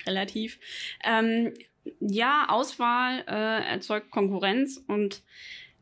Relativ. 0.07 0.59
Ähm, 1.05 1.53
ja, 2.01 2.47
Auswahl 2.49 3.23
äh, 3.29 3.71
erzeugt 3.71 4.11
Konkurrenz 4.11 4.83
und 4.89 5.23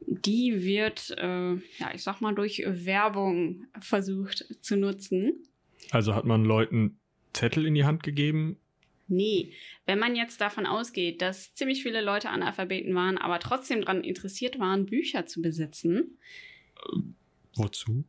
die 0.06 0.62
wird, 0.62 1.10
äh, 1.18 1.52
ja, 1.54 1.94
ich 1.94 2.02
sag 2.02 2.20
mal, 2.20 2.34
durch 2.34 2.62
Werbung 2.66 3.66
versucht 3.80 4.46
zu 4.60 4.76
nutzen. 4.76 5.42
Also 5.90 6.14
hat 6.14 6.24
man 6.24 6.44
Leuten 6.44 6.98
Zettel 7.32 7.66
in 7.66 7.74
die 7.74 7.84
Hand 7.84 8.02
gegeben. 8.02 8.56
Nee, 9.06 9.52
wenn 9.86 9.98
man 9.98 10.16
jetzt 10.16 10.40
davon 10.40 10.66
ausgeht, 10.66 11.22
dass 11.22 11.54
ziemlich 11.54 11.82
viele 11.82 12.02
Leute 12.02 12.28
Analphabeten 12.28 12.94
waren, 12.94 13.16
aber 13.16 13.38
trotzdem 13.40 13.80
daran 13.80 14.04
interessiert 14.04 14.58
waren, 14.58 14.84
Bücher 14.84 15.24
zu 15.26 15.40
besitzen, 15.40 16.18
Wozu? 17.56 18.04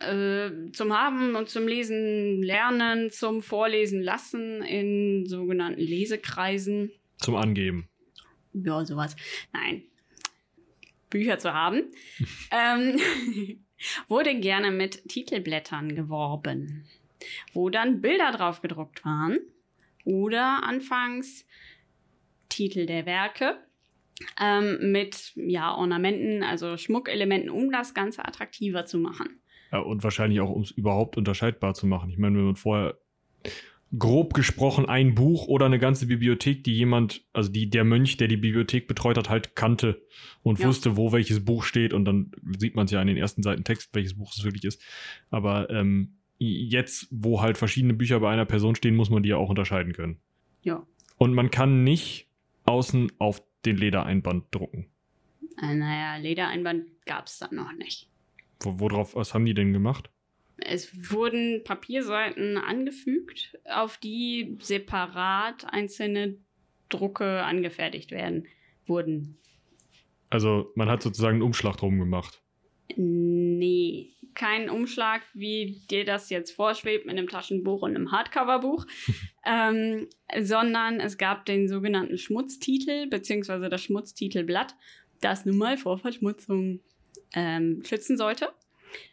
äh, 0.00 0.50
zum 0.72 0.92
Haben 0.92 1.36
und 1.36 1.50
zum 1.50 1.68
Lesen 1.68 2.42
lernen, 2.42 3.10
zum 3.10 3.42
Vorlesen 3.42 4.02
lassen 4.02 4.62
in 4.62 5.26
sogenannten 5.26 5.80
Lesekreisen, 5.80 6.90
Zum 7.18 7.36
Angeben. 7.36 7.88
ja, 8.54 8.84
sowas. 8.86 9.14
Nein. 9.52 9.82
Bücher 11.12 11.38
zu 11.38 11.54
haben, 11.54 11.84
ähm, 12.50 12.98
wurde 14.08 14.38
gerne 14.40 14.70
mit 14.70 15.08
Titelblättern 15.08 15.94
geworben, 15.94 16.88
wo 17.52 17.70
dann 17.70 18.00
Bilder 18.00 18.32
drauf 18.32 18.62
gedruckt 18.62 19.04
waren 19.04 19.38
oder 20.04 20.64
anfangs 20.64 21.46
Titel 22.48 22.86
der 22.86 23.06
Werke 23.06 23.56
ähm, 24.40 24.92
mit 24.92 25.32
ja, 25.36 25.74
Ornamenten, 25.74 26.42
also 26.42 26.76
Schmuckelementen, 26.76 27.50
um 27.50 27.70
das 27.70 27.94
Ganze 27.94 28.26
attraktiver 28.26 28.84
zu 28.84 28.98
machen. 28.98 29.40
Ja, 29.70 29.78
und 29.78 30.04
wahrscheinlich 30.04 30.40
auch, 30.40 30.50
um 30.50 30.62
es 30.62 30.70
überhaupt 30.70 31.16
unterscheidbar 31.16 31.74
zu 31.74 31.86
machen. 31.86 32.10
Ich 32.10 32.18
meine, 32.18 32.36
wenn 32.36 32.44
man 32.44 32.56
vorher 32.56 32.98
grob 33.98 34.32
gesprochen 34.34 34.86
ein 34.86 35.14
Buch 35.14 35.46
oder 35.48 35.66
eine 35.66 35.78
ganze 35.78 36.06
Bibliothek, 36.06 36.64
die 36.64 36.74
jemand, 36.74 37.24
also 37.32 37.50
die 37.50 37.68
der 37.68 37.84
Mönch, 37.84 38.16
der 38.16 38.28
die 38.28 38.36
Bibliothek 38.38 38.88
betreut 38.88 39.18
hat, 39.18 39.28
halt 39.28 39.54
kannte 39.54 40.02
und 40.42 40.58
Ja. 40.58 40.68
wusste, 40.68 40.96
wo 40.96 41.12
welches 41.12 41.44
Buch 41.44 41.64
steht 41.64 41.92
und 41.92 42.04
dann 42.06 42.32
sieht 42.58 42.74
man 42.74 42.86
es 42.86 42.90
ja 42.90 43.00
an 43.00 43.06
den 43.06 43.16
ersten 43.18 43.42
Seiten 43.42 43.64
Text, 43.64 43.94
welches 43.94 44.14
Buch 44.14 44.32
es 44.34 44.44
wirklich 44.44 44.64
ist. 44.64 44.82
Aber 45.30 45.68
ähm, 45.70 46.14
jetzt, 46.38 47.06
wo 47.10 47.42
halt 47.42 47.58
verschiedene 47.58 47.94
Bücher 47.94 48.20
bei 48.20 48.30
einer 48.32 48.46
Person 48.46 48.74
stehen, 48.74 48.96
muss 48.96 49.10
man 49.10 49.22
die 49.22 49.28
ja 49.28 49.36
auch 49.36 49.50
unterscheiden 49.50 49.92
können. 49.92 50.18
Ja. 50.62 50.86
Und 51.18 51.34
man 51.34 51.50
kann 51.50 51.84
nicht 51.84 52.28
außen 52.64 53.12
auf 53.18 53.42
den 53.64 53.76
Ledereinband 53.76 54.46
drucken. 54.52 54.86
Äh, 55.60 55.74
naja, 55.74 56.16
Ledereinband 56.16 56.86
gab 57.04 57.26
es 57.26 57.38
da 57.38 57.48
noch 57.52 57.72
nicht. 57.74 58.08
Wo, 58.60 58.80
worauf, 58.80 59.14
was 59.14 59.34
haben 59.34 59.44
die 59.44 59.54
denn 59.54 59.72
gemacht? 59.72 60.10
Es 60.64 61.10
wurden 61.10 61.62
Papierseiten 61.64 62.56
angefügt, 62.56 63.58
auf 63.64 63.98
die 63.98 64.56
separat 64.60 65.64
einzelne 65.72 66.36
Drucke 66.88 67.42
angefertigt 67.42 68.10
werden 68.10 68.46
wurden. 68.86 69.38
Also 70.30 70.72
man 70.74 70.88
hat 70.88 71.02
sozusagen 71.02 71.36
einen 71.36 71.42
Umschlag 71.42 71.76
drum 71.76 71.98
gemacht. 71.98 72.42
Nee, 72.96 74.14
kein 74.34 74.70
Umschlag, 74.70 75.22
wie 75.34 75.82
dir 75.90 76.04
das 76.04 76.30
jetzt 76.30 76.52
vorschwebt 76.52 77.06
mit 77.06 77.16
einem 77.16 77.28
Taschenbuch 77.28 77.82
und 77.82 77.96
einem 77.96 78.12
Hardcoverbuch, 78.12 78.86
ähm, 79.46 80.08
sondern 80.40 81.00
es 81.00 81.18
gab 81.18 81.46
den 81.46 81.68
sogenannten 81.68 82.18
Schmutztitel 82.18 83.08
beziehungsweise 83.08 83.68
das 83.68 83.82
Schmutztitelblatt, 83.82 84.74
das 85.20 85.44
nun 85.44 85.58
mal 85.58 85.76
vor 85.76 85.98
Verschmutzung 85.98 86.80
ähm, 87.34 87.82
schützen 87.84 88.16
sollte. 88.16 88.48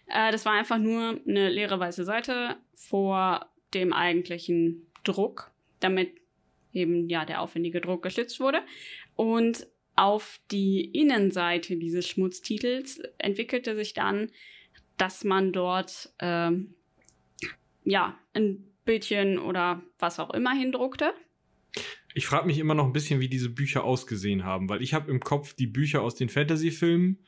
Äh, 0.07 0.31
das 0.31 0.45
war 0.45 0.53
einfach 0.53 0.77
nur 0.77 1.19
eine 1.27 1.49
leere 1.49 1.79
weiße 1.79 2.03
Seite 2.03 2.57
vor 2.75 3.49
dem 3.73 3.93
eigentlichen 3.93 4.87
Druck, 5.03 5.51
damit 5.79 6.11
eben 6.73 7.09
ja 7.09 7.25
der 7.25 7.41
aufwendige 7.41 7.81
Druck 7.81 8.03
geschützt 8.03 8.39
wurde. 8.39 8.61
Und 9.15 9.67
auf 9.95 10.39
die 10.51 10.85
Innenseite 10.85 11.75
dieses 11.75 12.07
Schmutztitels 12.07 13.01
entwickelte 13.17 13.75
sich 13.75 13.93
dann, 13.93 14.31
dass 14.97 15.23
man 15.23 15.51
dort 15.51 16.13
ähm, 16.19 16.75
ja 17.83 18.17
ein 18.33 18.65
Bildchen 18.85 19.39
oder 19.39 19.83
was 19.99 20.19
auch 20.19 20.31
immer 20.31 20.53
hindruckte. 20.53 21.13
Ich 22.13 22.25
frage 22.25 22.47
mich 22.47 22.59
immer 22.59 22.73
noch 22.73 22.85
ein 22.85 22.93
bisschen, 22.93 23.19
wie 23.19 23.29
diese 23.29 23.49
Bücher 23.49 23.83
ausgesehen 23.83 24.43
haben, 24.43 24.69
weil 24.69 24.81
ich 24.81 24.93
habe 24.93 25.11
im 25.11 25.19
Kopf 25.19 25.53
die 25.53 25.67
Bücher 25.67 26.01
aus 26.01 26.15
den 26.15 26.29
Fantasy-Filmen, 26.29 27.19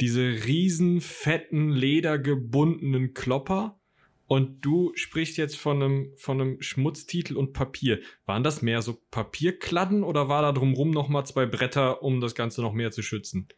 diese 0.00 0.22
riesen, 0.22 1.00
fetten, 1.00 1.70
ledergebundenen 1.70 3.14
Klopper. 3.14 3.78
Und 4.26 4.64
du 4.64 4.92
sprichst 4.94 5.36
jetzt 5.38 5.56
von 5.56 5.82
einem, 5.82 6.12
von 6.16 6.40
einem 6.40 6.62
Schmutztitel 6.62 7.36
und 7.36 7.52
Papier. 7.52 8.00
Waren 8.26 8.44
das 8.44 8.62
mehr 8.62 8.80
so 8.80 8.96
Papierkladden 9.10 10.04
oder 10.04 10.28
war 10.28 10.42
da 10.42 10.52
drumrum 10.52 10.92
noch 10.92 11.08
mal 11.08 11.24
zwei 11.24 11.46
Bretter, 11.46 12.02
um 12.02 12.20
das 12.20 12.36
Ganze 12.36 12.62
noch 12.62 12.72
mehr 12.72 12.92
zu 12.92 13.02
schützen? 13.02 13.48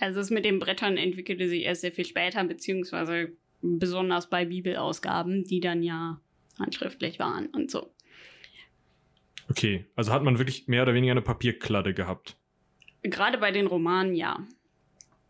Also 0.00 0.20
es 0.20 0.30
mit 0.30 0.44
den 0.44 0.58
Brettern 0.58 0.96
entwickelte 0.96 1.48
sich 1.48 1.64
erst 1.64 1.80
sehr 1.80 1.92
viel 1.92 2.06
später, 2.06 2.42
beziehungsweise 2.44 3.32
besonders 3.60 4.30
bei 4.30 4.44
Bibelausgaben, 4.44 5.44
die 5.44 5.60
dann 5.60 5.82
ja 5.82 6.20
handschriftlich 6.58 7.18
waren 7.18 7.46
und 7.48 7.70
so. 7.70 7.92
Okay, 9.50 9.86
also 9.96 10.12
hat 10.12 10.22
man 10.22 10.38
wirklich 10.38 10.68
mehr 10.68 10.82
oder 10.82 10.94
weniger 10.94 11.12
eine 11.12 11.22
Papierkladde 11.22 11.94
gehabt. 11.94 12.36
Gerade 13.02 13.38
bei 13.38 13.50
den 13.50 13.66
Romanen 13.66 14.14
ja. 14.14 14.46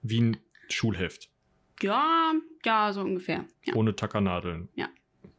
Wie 0.02 0.20
ein 0.20 0.36
Schulheft. 0.74 1.30
Ja, 1.82 2.32
ja, 2.64 2.92
so 2.92 3.00
ungefähr. 3.00 3.44
Ja. 3.64 3.74
Ohne 3.74 3.96
Tackernadeln. 3.96 4.68
Ja. 4.74 4.88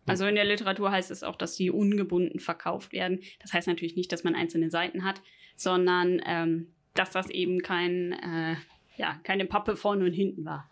Also 0.06 0.26
in 0.26 0.36
der 0.36 0.44
Literatur 0.44 0.92
heißt 0.92 1.12
es 1.12 1.24
auch, 1.24 1.38
dass 1.38 1.56
die 1.56 1.72
ungebunden 1.72 2.40
verkauft 2.40 2.92
werden. 2.92 3.22
Das 3.40 3.54
heißt 3.54 3.68
natürlich 3.68 3.96
nicht, 3.96 4.12
dass 4.12 4.24
man 4.24 4.36
einzelne 4.36 4.70
Seiten 4.70 5.06
hat, 5.06 5.22
sondern 5.56 6.22
ähm, 6.26 6.68
dass 6.94 7.12
das 7.12 7.30
eben 7.30 7.62
kein, 7.62 8.12
äh, 8.12 8.56
ja, 8.98 9.20
keine 9.24 9.46
Pappe 9.46 9.76
vorne 9.76 10.06
und 10.06 10.14
hinten 10.14 10.46
war. 10.46 10.70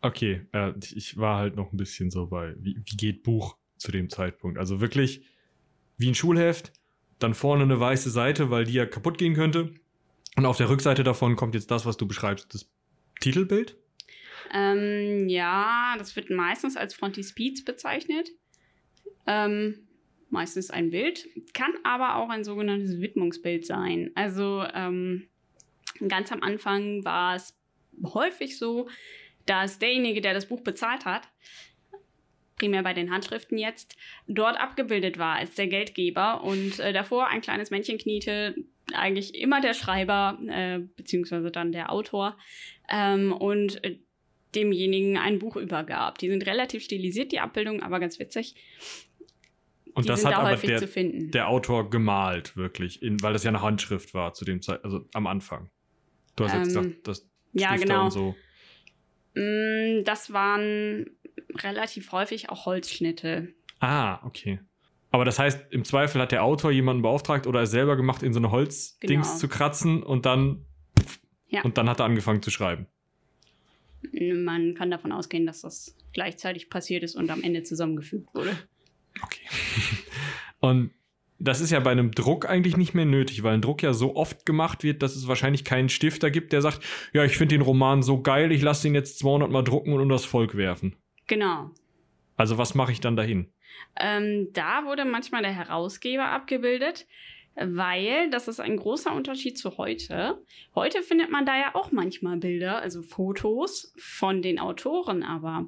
Okay, 0.00 0.46
äh, 0.52 0.72
ich 0.94 1.16
war 1.16 1.38
halt 1.38 1.56
noch 1.56 1.72
ein 1.72 1.76
bisschen 1.76 2.10
so 2.10 2.26
bei, 2.26 2.54
wie, 2.58 2.76
wie 2.84 2.96
geht 2.96 3.24
Buch 3.24 3.56
zu 3.78 3.90
dem 3.90 4.10
Zeitpunkt? 4.10 4.58
Also 4.58 4.80
wirklich 4.80 5.22
wie 5.96 6.08
ein 6.08 6.14
Schulheft, 6.14 6.72
dann 7.18 7.34
vorne 7.34 7.64
eine 7.64 7.80
weiße 7.80 8.10
Seite, 8.10 8.50
weil 8.50 8.64
die 8.64 8.74
ja 8.74 8.86
kaputt 8.86 9.18
gehen 9.18 9.34
könnte. 9.34 9.74
Und 10.36 10.46
auf 10.46 10.56
der 10.56 10.68
Rückseite 10.70 11.02
davon 11.02 11.34
kommt 11.34 11.56
jetzt 11.56 11.72
das, 11.72 11.84
was 11.84 11.96
du 11.96 12.06
beschreibst, 12.06 12.54
das 12.54 12.70
Titelbild. 13.20 13.76
Ähm, 14.52 15.28
ja, 15.28 15.94
das 15.98 16.14
wird 16.16 16.30
meistens 16.30 16.76
als 16.76 16.94
Frontispiz 16.94 17.64
bezeichnet. 17.64 18.28
Ähm, 19.26 19.88
meistens 20.30 20.70
ein 20.70 20.90
Bild, 20.90 21.26
kann 21.54 21.72
aber 21.84 22.16
auch 22.16 22.28
ein 22.28 22.44
sogenanntes 22.44 23.00
Widmungsbild 23.00 23.66
sein. 23.66 24.10
Also 24.14 24.64
ähm, 24.74 25.28
ganz 26.06 26.32
am 26.32 26.42
Anfang 26.42 27.04
war 27.04 27.34
es 27.36 27.56
häufig 28.02 28.58
so, 28.58 28.88
dass 29.46 29.78
derjenige, 29.78 30.20
der 30.20 30.34
das 30.34 30.46
Buch 30.46 30.60
bezahlt 30.60 31.04
hat, 31.04 31.28
primär 32.56 32.82
bei 32.82 32.92
den 32.92 33.10
Handschriften 33.10 33.56
jetzt, 33.56 33.96
dort 34.26 34.60
abgebildet 34.60 35.18
war 35.18 35.36
als 35.36 35.54
der 35.54 35.68
Geldgeber 35.68 36.42
und 36.42 36.78
äh, 36.80 36.92
davor 36.92 37.28
ein 37.28 37.40
kleines 37.40 37.70
Männchen 37.70 37.98
kniete, 37.98 38.54
eigentlich 38.92 39.34
immer 39.34 39.60
der 39.60 39.74
Schreiber, 39.74 40.38
äh, 40.48 40.80
beziehungsweise 40.96 41.50
dann 41.50 41.72
der 41.72 41.92
Autor, 41.92 42.36
ähm, 42.90 43.32
und 43.32 43.82
äh, 43.84 43.98
demjenigen 44.54 45.16
ein 45.18 45.38
Buch 45.38 45.56
übergab. 45.56 46.18
Die 46.18 46.28
sind 46.28 46.46
relativ 46.46 46.82
stilisiert, 46.82 47.32
die 47.32 47.40
Abbildungen, 47.40 47.82
aber 47.82 48.00
ganz 48.00 48.18
witzig. 48.18 48.54
Und 49.94 50.04
die 50.04 50.08
das 50.08 50.20
sind 50.20 50.28
hat 50.34 50.42
da 50.42 50.46
aber 50.46 50.56
der, 50.56 50.78
zu 50.78 50.86
finden. 50.86 51.30
der 51.32 51.48
Autor 51.48 51.90
gemalt, 51.90 52.56
wirklich, 52.56 53.02
in, 53.02 53.20
weil 53.22 53.32
das 53.32 53.44
ja 53.44 53.48
eine 53.50 53.62
Handschrift 53.62 54.14
war 54.14 54.32
zu 54.34 54.44
dem 54.44 54.62
Zeit, 54.62 54.84
also 54.84 55.04
am 55.12 55.26
Anfang. 55.26 55.70
Du 56.36 56.44
hast 56.44 56.54
jetzt 56.54 56.76
Ähm, 56.76 56.82
gesagt, 56.82 57.08
das 57.08 57.28
ja, 57.52 57.74
genau. 57.76 58.04
und 58.04 58.10
so. 58.12 58.34
Mm, 59.34 60.04
Das 60.04 60.32
waren 60.32 61.06
relativ 61.56 62.12
häufig 62.12 62.50
auch 62.50 62.66
Holzschnitte. 62.66 63.48
Ah, 63.80 64.24
okay. 64.26 64.60
Aber 65.10 65.24
das 65.24 65.38
heißt, 65.38 65.72
im 65.72 65.84
Zweifel 65.84 66.20
hat 66.20 66.32
der 66.32 66.44
Autor 66.44 66.70
jemanden 66.70 67.02
beauftragt 67.02 67.46
oder 67.46 67.62
es 67.62 67.70
selber 67.70 67.96
gemacht, 67.96 68.22
in 68.22 68.32
so 68.32 68.40
eine 68.40 68.50
Holzdings 68.50 69.26
Genau. 69.28 69.38
zu 69.38 69.48
kratzen 69.48 70.02
und 70.02 70.26
dann 70.26 70.64
Ja. 71.48 71.62
und 71.62 71.78
dann 71.78 71.88
hat 71.88 72.00
er 72.00 72.04
angefangen 72.04 72.42
zu 72.42 72.50
schreiben. 72.50 72.86
Man 74.12 74.74
kann 74.74 74.90
davon 74.90 75.12
ausgehen, 75.12 75.46
dass 75.46 75.62
das 75.62 75.96
gleichzeitig 76.12 76.70
passiert 76.70 77.02
ist 77.02 77.14
und 77.14 77.30
am 77.30 77.42
Ende 77.42 77.62
zusammengefügt 77.62 78.34
wurde. 78.34 78.56
Okay. 79.22 79.46
und 80.60 80.90
das 81.38 81.60
ist 81.60 81.70
ja 81.70 81.80
bei 81.80 81.92
einem 81.92 82.10
Druck 82.10 82.48
eigentlich 82.48 82.76
nicht 82.76 82.94
mehr 82.94 83.04
nötig, 83.04 83.42
weil 83.42 83.54
ein 83.54 83.62
Druck 83.62 83.82
ja 83.82 83.92
so 83.92 84.16
oft 84.16 84.44
gemacht 84.44 84.82
wird, 84.82 85.02
dass 85.02 85.14
es 85.14 85.28
wahrscheinlich 85.28 85.64
keinen 85.64 85.88
Stifter 85.88 86.30
gibt, 86.30 86.52
der 86.52 86.62
sagt, 86.62 86.80
ja, 87.12 87.24
ich 87.24 87.36
finde 87.36 87.54
den 87.54 87.62
Roman 87.62 88.02
so 88.02 88.22
geil, 88.22 88.50
ich 88.50 88.62
lasse 88.62 88.82
den 88.82 88.94
jetzt 88.94 89.18
200 89.20 89.50
Mal 89.50 89.62
drucken 89.62 89.92
und 89.92 90.00
unter 90.00 90.16
das 90.16 90.24
Volk 90.24 90.56
werfen. 90.56 90.96
Genau. 91.26 91.70
Also 92.36 92.58
was 92.58 92.74
mache 92.74 92.92
ich 92.92 93.00
dann 93.00 93.16
dahin? 93.16 93.52
Ähm, 94.00 94.48
da 94.52 94.84
wurde 94.84 95.04
manchmal 95.04 95.42
der 95.42 95.52
Herausgeber 95.52 96.30
abgebildet, 96.30 97.06
weil 97.60 98.30
das 98.30 98.48
ist 98.48 98.60
ein 98.60 98.76
großer 98.76 99.14
Unterschied 99.14 99.58
zu 99.58 99.76
heute. 99.78 100.42
Heute 100.74 101.02
findet 101.02 101.30
man 101.30 101.46
da 101.46 101.56
ja 101.56 101.74
auch 101.74 101.92
manchmal 101.92 102.36
Bilder, 102.38 102.80
also 102.80 103.02
Fotos 103.02 103.92
von 103.98 104.42
den 104.42 104.58
Autoren, 104.58 105.22
aber 105.22 105.66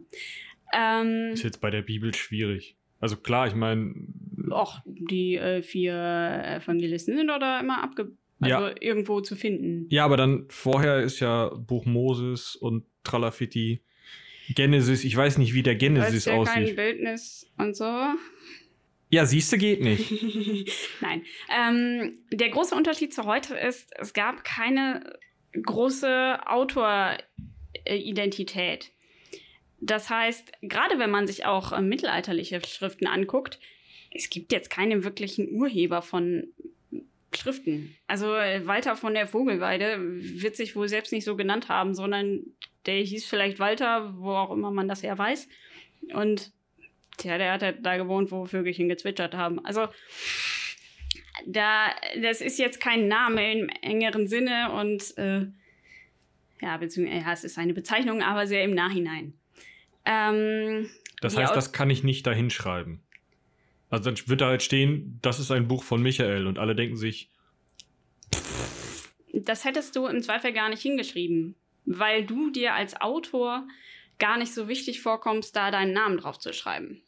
ähm, 0.72 1.30
Ist 1.32 1.42
jetzt 1.42 1.60
bei 1.60 1.70
der 1.70 1.82
Bibel 1.82 2.14
schwierig. 2.14 2.76
Also 3.00 3.16
klar, 3.16 3.46
ich 3.46 3.54
meine, 3.54 3.94
och, 4.50 4.80
die 4.84 5.36
äh, 5.36 5.62
vier 5.62 5.94
Evangelisten 5.94 7.16
sind 7.16 7.28
doch 7.28 7.38
da 7.38 7.60
immer 7.60 7.82
abge 7.82 8.12
also 8.40 8.68
Ja. 8.68 8.74
irgendwo 8.80 9.20
zu 9.20 9.36
finden. 9.36 9.86
Ja, 9.90 10.04
aber 10.04 10.16
dann 10.16 10.46
vorher 10.48 11.00
ist 11.00 11.20
ja 11.20 11.48
Buch 11.48 11.84
Moses 11.84 12.56
und 12.56 12.84
Tralafitti. 13.04 13.82
Genesis, 14.54 15.04
ich 15.04 15.16
weiß 15.16 15.38
nicht, 15.38 15.54
wie 15.54 15.62
der 15.62 15.76
Genesis 15.76 16.24
ja 16.24 16.32
kein 16.32 16.62
aussieht. 16.62 16.76
Bildnis 16.76 17.46
und 17.56 17.76
so. 17.76 17.84
Ja, 19.10 19.26
siehste, 19.26 19.58
geht 19.58 19.82
nicht. 19.82 20.10
Nein. 21.00 21.24
Ähm, 21.50 22.20
der 22.32 22.48
große 22.50 22.76
Unterschied 22.76 23.12
zu 23.12 23.24
heute 23.24 23.56
ist, 23.56 23.90
es 23.98 24.12
gab 24.12 24.44
keine 24.44 25.18
große 25.60 26.38
Autoridentität. 26.46 28.92
Das 29.80 30.08
heißt, 30.10 30.52
gerade 30.62 31.00
wenn 31.00 31.10
man 31.10 31.26
sich 31.26 31.44
auch 31.44 31.72
äh, 31.72 31.82
mittelalterliche 31.82 32.64
Schriften 32.64 33.08
anguckt, 33.08 33.58
es 34.12 34.30
gibt 34.30 34.52
jetzt 34.52 34.70
keine 34.70 35.02
wirklichen 35.02 35.50
Urheber 35.50 36.02
von 36.02 36.46
Schriften. 37.34 37.96
Also 38.06 38.32
äh, 38.34 38.64
Walter 38.66 38.94
von 38.96 39.14
der 39.14 39.26
Vogelweide 39.26 39.98
wird 40.00 40.54
sich 40.54 40.76
wohl 40.76 40.88
selbst 40.88 41.12
nicht 41.12 41.24
so 41.24 41.34
genannt 41.36 41.68
haben, 41.68 41.94
sondern 41.94 42.44
der 42.86 42.96
hieß 42.96 43.26
vielleicht 43.26 43.58
Walter, 43.58 44.14
wo 44.18 44.30
auch 44.30 44.52
immer 44.52 44.70
man 44.70 44.88
das 44.88 45.02
her 45.02 45.18
weiß. 45.18 45.48
Und 46.14 46.52
Tja, 47.20 47.36
der 47.36 47.52
hat 47.52 47.62
halt 47.62 47.84
da 47.84 47.96
gewohnt, 47.96 48.30
wo 48.30 48.46
Vögelchen 48.46 48.88
gezwitschert 48.88 49.34
haben. 49.34 49.64
Also, 49.64 49.88
da, 51.46 51.90
das 52.22 52.40
ist 52.40 52.58
jetzt 52.58 52.80
kein 52.80 53.08
Name 53.08 53.52
im 53.52 53.68
engeren 53.82 54.26
Sinne 54.26 54.72
und, 54.72 55.16
äh, 55.18 55.46
ja, 56.62 56.76
beziehungsweise, 56.78 57.20
ja, 57.22 57.32
es 57.32 57.44
ist 57.44 57.58
eine 57.58 57.74
Bezeichnung, 57.74 58.22
aber 58.22 58.46
sehr 58.46 58.64
im 58.64 58.74
Nachhinein. 58.74 59.34
Ähm, 60.04 60.88
Das 61.20 61.36
heißt, 61.36 61.54
das 61.54 61.72
kann 61.72 61.90
ich 61.90 62.04
nicht 62.04 62.26
dahin 62.26 62.50
schreiben. 62.50 63.02
Also 63.90 64.10
dann 64.10 64.28
wird 64.28 64.40
da 64.40 64.46
halt 64.46 64.62
stehen, 64.62 65.18
das 65.20 65.40
ist 65.40 65.50
ein 65.50 65.68
Buch 65.68 65.82
von 65.82 66.00
Michael 66.00 66.46
und 66.46 66.58
alle 66.58 66.74
denken 66.74 66.96
sich, 66.96 67.28
das 69.32 69.64
hättest 69.64 69.96
du 69.96 70.06
im 70.06 70.22
Zweifel 70.22 70.52
gar 70.52 70.68
nicht 70.68 70.82
hingeschrieben, 70.82 71.56
weil 71.84 72.24
du 72.24 72.50
dir 72.50 72.74
als 72.74 73.00
Autor 73.00 73.66
gar 74.18 74.38
nicht 74.38 74.54
so 74.54 74.68
wichtig 74.68 75.00
vorkommst, 75.00 75.56
da 75.56 75.70
deinen 75.70 75.92
Namen 75.92 76.18
drauf 76.18 76.38
zu 76.38 76.52
schreiben. 76.52 77.02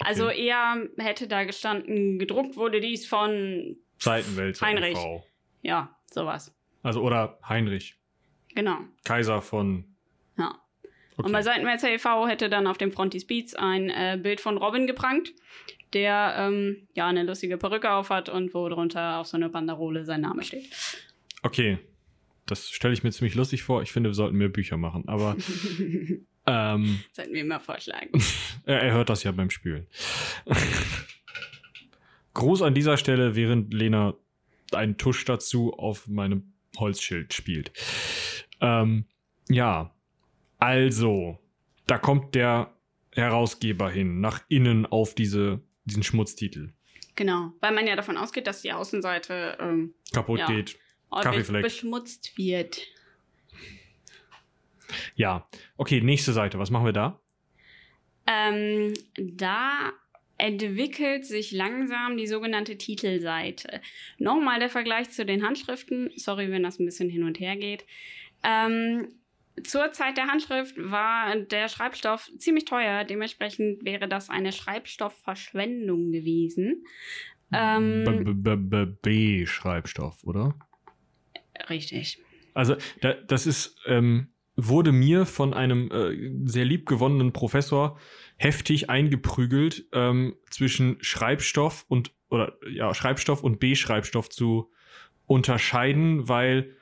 Also 0.00 0.28
eher 0.30 0.88
hätte 0.98 1.28
da 1.28 1.44
gestanden, 1.44 2.18
gedruckt 2.18 2.56
wurde 2.56 2.80
dies 2.80 3.06
von, 3.06 3.76
Seitenwälzer 3.98 4.64
Heinrich. 4.66 4.92
e.V. 4.92 5.24
ja, 5.62 5.96
sowas. 6.10 6.54
Also 6.82 7.02
oder 7.02 7.38
Heinrich, 7.48 7.96
Genau. 8.54 8.78
Kaiser 9.04 9.42
von 9.42 9.84
Ja. 10.36 10.58
Und 11.16 11.24
Okay. 11.24 11.32
bei 11.32 11.42
Seitenwälzer 11.42 11.90
e.V. 11.90 12.28
hätte 12.28 12.48
dann 12.48 12.66
auf 12.68 12.78
dem 12.78 12.92
Frontispiz 12.92 13.54
ein 13.54 13.90
äh, 13.90 14.18
Bild 14.22 14.40
von 14.40 14.56
Robin 14.56 14.86
geprangt, 14.86 15.32
der 15.92 16.34
ähm, 16.38 16.86
ja 16.94 17.06
eine 17.08 17.24
lustige 17.24 17.58
Perücke 17.58 17.90
aufhat 17.90 18.28
und 18.28 18.54
wo 18.54 18.68
drunter 18.68 19.18
auf 19.18 19.26
so 19.26 19.36
eine 19.36 19.48
Banderole 19.48 20.04
sein 20.04 20.20
Name 20.20 20.44
steht. 20.44 20.68
Okay. 21.42 21.78
Das 22.46 22.70
stelle 22.70 22.94
ich 22.94 23.02
mir 23.02 23.10
ziemlich 23.10 23.34
lustig 23.34 23.62
vor. 23.62 23.82
Ich 23.82 23.92
finde, 23.92 24.10
wir 24.10 24.14
sollten 24.14 24.36
mehr 24.38 24.48
Bücher 24.48 24.76
machen. 24.78 25.04
Aber 25.08 25.36
ähm, 26.48 27.00
Sollten 27.12 27.34
wir 27.34 27.44
mal 27.44 27.58
vorschlagen. 27.58 28.10
er, 28.64 28.82
er 28.82 28.92
hört 28.92 29.10
das 29.10 29.22
ja 29.22 29.32
beim 29.32 29.50
Spülen. 29.50 29.86
Gruß 32.34 32.62
an 32.62 32.74
dieser 32.74 32.96
Stelle, 32.96 33.34
während 33.34 33.74
Lena 33.74 34.14
einen 34.72 34.96
Tusch 34.96 35.24
dazu 35.24 35.72
auf 35.74 36.06
meinem 36.08 36.52
Holzschild 36.78 37.34
spielt. 37.34 37.72
Ähm, 38.60 39.06
ja, 39.48 39.94
also, 40.58 41.38
da 41.86 41.98
kommt 41.98 42.34
der 42.34 42.72
Herausgeber 43.12 43.90
hin, 43.90 44.20
nach 44.20 44.42
innen 44.48 44.86
auf 44.86 45.14
diese 45.14 45.62
diesen 45.88 46.02
Schmutztitel. 46.02 46.72
Genau, 47.16 47.52
weil 47.60 47.72
man 47.72 47.86
ja 47.86 47.96
davon 47.96 48.16
ausgeht, 48.16 48.46
dass 48.46 48.62
die 48.62 48.72
Außenseite 48.72 49.58
ähm, 49.60 49.94
Kaputt 50.12 50.38
Ja. 50.40 50.46
geht. 50.46 50.78
Kaffeefleck. 51.10 51.62
beschmutzt 51.62 52.36
wird. 52.36 52.82
Ja. 55.14 55.48
Okay, 55.76 56.00
nächste 56.00 56.32
Seite. 56.32 56.58
Was 56.58 56.70
machen 56.70 56.86
wir 56.86 56.92
da? 56.92 57.20
Ähm, 58.26 58.94
da 59.16 59.92
entwickelt 60.36 61.26
sich 61.26 61.50
langsam 61.50 62.16
die 62.16 62.26
sogenannte 62.26 62.78
Titelseite. 62.78 63.80
Nochmal 64.18 64.60
der 64.60 64.70
Vergleich 64.70 65.10
zu 65.10 65.26
den 65.26 65.44
Handschriften. 65.44 66.10
Sorry, 66.16 66.50
wenn 66.50 66.62
das 66.62 66.78
ein 66.78 66.86
bisschen 66.86 67.10
hin 67.10 67.24
und 67.24 67.40
her 67.40 67.56
geht. 67.56 67.84
Ähm, 68.44 69.08
zur 69.64 69.90
Zeit 69.92 70.16
der 70.16 70.28
Handschrift 70.28 70.76
war 70.78 71.34
der 71.36 71.68
Schreibstoff 71.68 72.30
ziemlich 72.38 72.64
teuer. 72.64 73.04
Dementsprechend 73.04 73.84
wäre 73.84 74.08
das 74.08 74.30
eine 74.30 74.52
Schreibstoffverschwendung 74.52 76.12
gewesen. 76.12 76.84
Ähm, 77.52 78.04
B-Schreibstoff, 79.02 80.22
oder? 80.22 80.54
richtig. 81.70 82.18
Also, 82.54 82.76
da, 83.00 83.14
das 83.14 83.46
ist, 83.46 83.76
ähm, 83.86 84.28
wurde 84.60 84.90
mir 84.90 85.24
von 85.24 85.54
einem 85.54 85.90
äh, 85.92 86.48
sehr 86.48 86.64
liebgewonnenen 86.64 87.32
Professor 87.32 87.96
heftig 88.36 88.90
eingeprügelt, 88.90 89.86
ähm, 89.92 90.34
zwischen 90.50 90.98
Schreibstoff 91.00 91.84
und, 91.88 92.10
oder, 92.28 92.58
ja, 92.70 92.92
Schreibstoff 92.92 93.44
und 93.44 93.60
B-Schreibstoff 93.60 94.28
zu 94.28 94.70
unterscheiden, 95.26 96.28
weil 96.28 96.74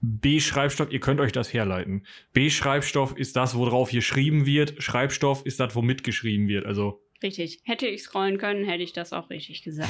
B-Schreibstoff, 0.00 0.92
ihr 0.92 1.00
könnt 1.00 1.18
euch 1.20 1.32
das 1.32 1.52
herleiten. 1.52 2.06
B-Schreibstoff 2.34 3.16
ist 3.16 3.34
das, 3.36 3.56
worauf 3.56 3.90
geschrieben 3.90 4.46
wird. 4.46 4.80
Schreibstoff 4.82 5.44
ist 5.44 5.58
das, 5.58 5.74
womit 5.74 6.04
geschrieben 6.04 6.46
wird. 6.46 6.66
Also, 6.66 7.00
Richtig. 7.22 7.60
Hätte 7.64 7.86
ich 7.86 8.02
scrollen 8.02 8.38
können, 8.38 8.64
hätte 8.64 8.82
ich 8.82 8.92
das 8.92 9.12
auch 9.12 9.30
richtig 9.30 9.62
gesagt. 9.62 9.88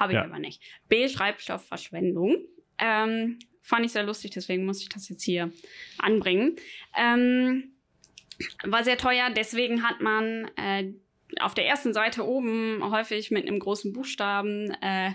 Habe 0.00 0.12
ich 0.12 0.16
Ja. 0.16 0.24
aber 0.24 0.38
nicht. 0.38 0.62
B. 0.88 1.06
Schreibstoffverschwendung. 1.08 2.38
Ähm, 2.78 3.38
fand 3.62 3.86
ich 3.86 3.92
sehr 3.92 4.02
lustig, 4.02 4.32
deswegen 4.32 4.66
muss 4.66 4.82
ich 4.82 4.88
das 4.88 5.08
jetzt 5.08 5.22
hier 5.22 5.50
anbringen. 5.98 6.56
Ähm, 6.98 7.72
war 8.64 8.84
sehr 8.84 8.98
teuer, 8.98 9.30
deswegen 9.30 9.82
hat 9.82 10.00
man 10.00 10.50
äh, 10.56 10.92
auf 11.40 11.54
der 11.54 11.66
ersten 11.66 11.94
Seite 11.94 12.26
oben 12.26 12.82
häufig 12.90 13.30
mit 13.30 13.46
einem 13.46 13.58
großen 13.58 13.92
Buchstaben 13.92 14.70
äh, 14.82 15.12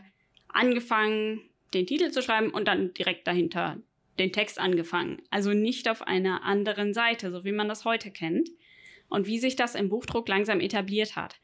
angefangen, 0.47 1.41
den 1.73 1.86
Titel 1.86 2.12
zu 2.12 2.21
schreiben 2.21 2.51
und 2.51 2.67
dann 2.67 2.93
direkt 2.93 3.27
dahinter 3.27 3.77
den 4.17 4.31
Text 4.31 4.60
angefangen. 4.60 5.21
Also 5.29 5.53
nicht 5.53 5.89
auf 5.89 6.01
einer 6.01 6.43
anderen 6.43 6.93
Seite, 6.93 7.31
so 7.31 7.43
wie 7.43 7.51
man 7.51 7.67
das 7.67 7.86
heute 7.86 8.12
kennt. 8.12 8.49
Und 9.10 9.25
wie 9.25 9.39
sich 9.39 9.55
das 9.55 9.75
im 9.75 9.88
Buchdruck 9.88 10.27
langsam 10.27 10.60
etabliert 10.60 11.15
hat. 11.15 11.39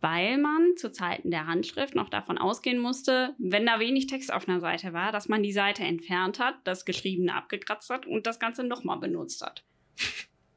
Weil 0.00 0.38
man 0.38 0.76
zu 0.76 0.92
Zeiten 0.92 1.30
der 1.30 1.46
Handschrift 1.46 1.94
noch 1.94 2.10
davon 2.10 2.38
ausgehen 2.38 2.78
musste, 2.78 3.34
wenn 3.38 3.66
da 3.66 3.80
wenig 3.80 4.06
Text 4.06 4.32
auf 4.32 4.48
einer 4.48 4.60
Seite 4.60 4.92
war, 4.92 5.10
dass 5.10 5.28
man 5.28 5.42
die 5.42 5.52
Seite 5.52 5.84
entfernt 5.84 6.38
hat, 6.38 6.54
das 6.64 6.84
Geschriebene 6.84 7.34
abgekratzt 7.34 7.88
hat 7.90 8.06
und 8.06 8.26
das 8.26 8.38
Ganze 8.38 8.62
nochmal 8.62 8.98
benutzt 8.98 9.42
hat. 9.42 9.64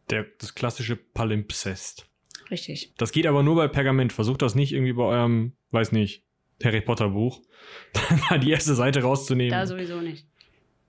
der, 0.10 0.25
das 0.39 0.56
klassische 0.56 0.95
Palimpsest. 0.95 2.06
Richtig. 2.52 2.93
Das 2.97 3.12
geht 3.12 3.28
aber 3.28 3.43
nur 3.43 3.56
bei 3.56 3.67
Pergament. 3.67 4.12
Versucht 4.12 4.41
das 4.41 4.56
nicht 4.56 4.73
irgendwie 4.73 4.93
bei 4.93 5.04
eurem, 5.04 5.54
weiß 5.71 5.91
nicht, 5.91 6.23
Harry 6.63 6.82
Potter 6.82 7.10
Buch, 7.10 7.41
da 8.30 8.38
die 8.38 8.52
erste 8.52 8.75
Seite 8.75 9.02
rauszunehmen. 9.02 9.52
Da 9.52 9.65
sowieso 9.65 10.02
nicht. 10.02 10.25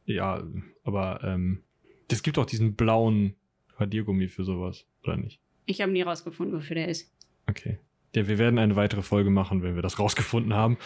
ja, 0.05 0.43
aber 0.83 1.23
ähm, 1.23 1.63
es 2.11 2.23
gibt 2.23 2.39
auch 2.39 2.47
diesen 2.47 2.75
blauen 2.75 3.37
Radiergummi 3.77 4.29
für 4.29 4.45
sowas, 4.45 4.87
oder 5.05 5.17
nicht? 5.17 5.41
Ich 5.67 5.81
habe 5.81 5.93
nie 5.93 6.03
rausgefunden, 6.03 6.57
wofür 6.57 6.75
der 6.75 6.89
ist. 6.89 7.13
Okay. 7.49 7.79
Ja, 8.14 8.27
wir 8.27 8.38
werden 8.38 8.59
eine 8.59 8.77
weitere 8.77 9.03
Folge 9.03 9.31
machen, 9.31 9.62
wenn 9.62 9.75
wir 9.77 9.83
das 9.83 9.99
rausgefunden 9.99 10.55
haben. 10.55 10.79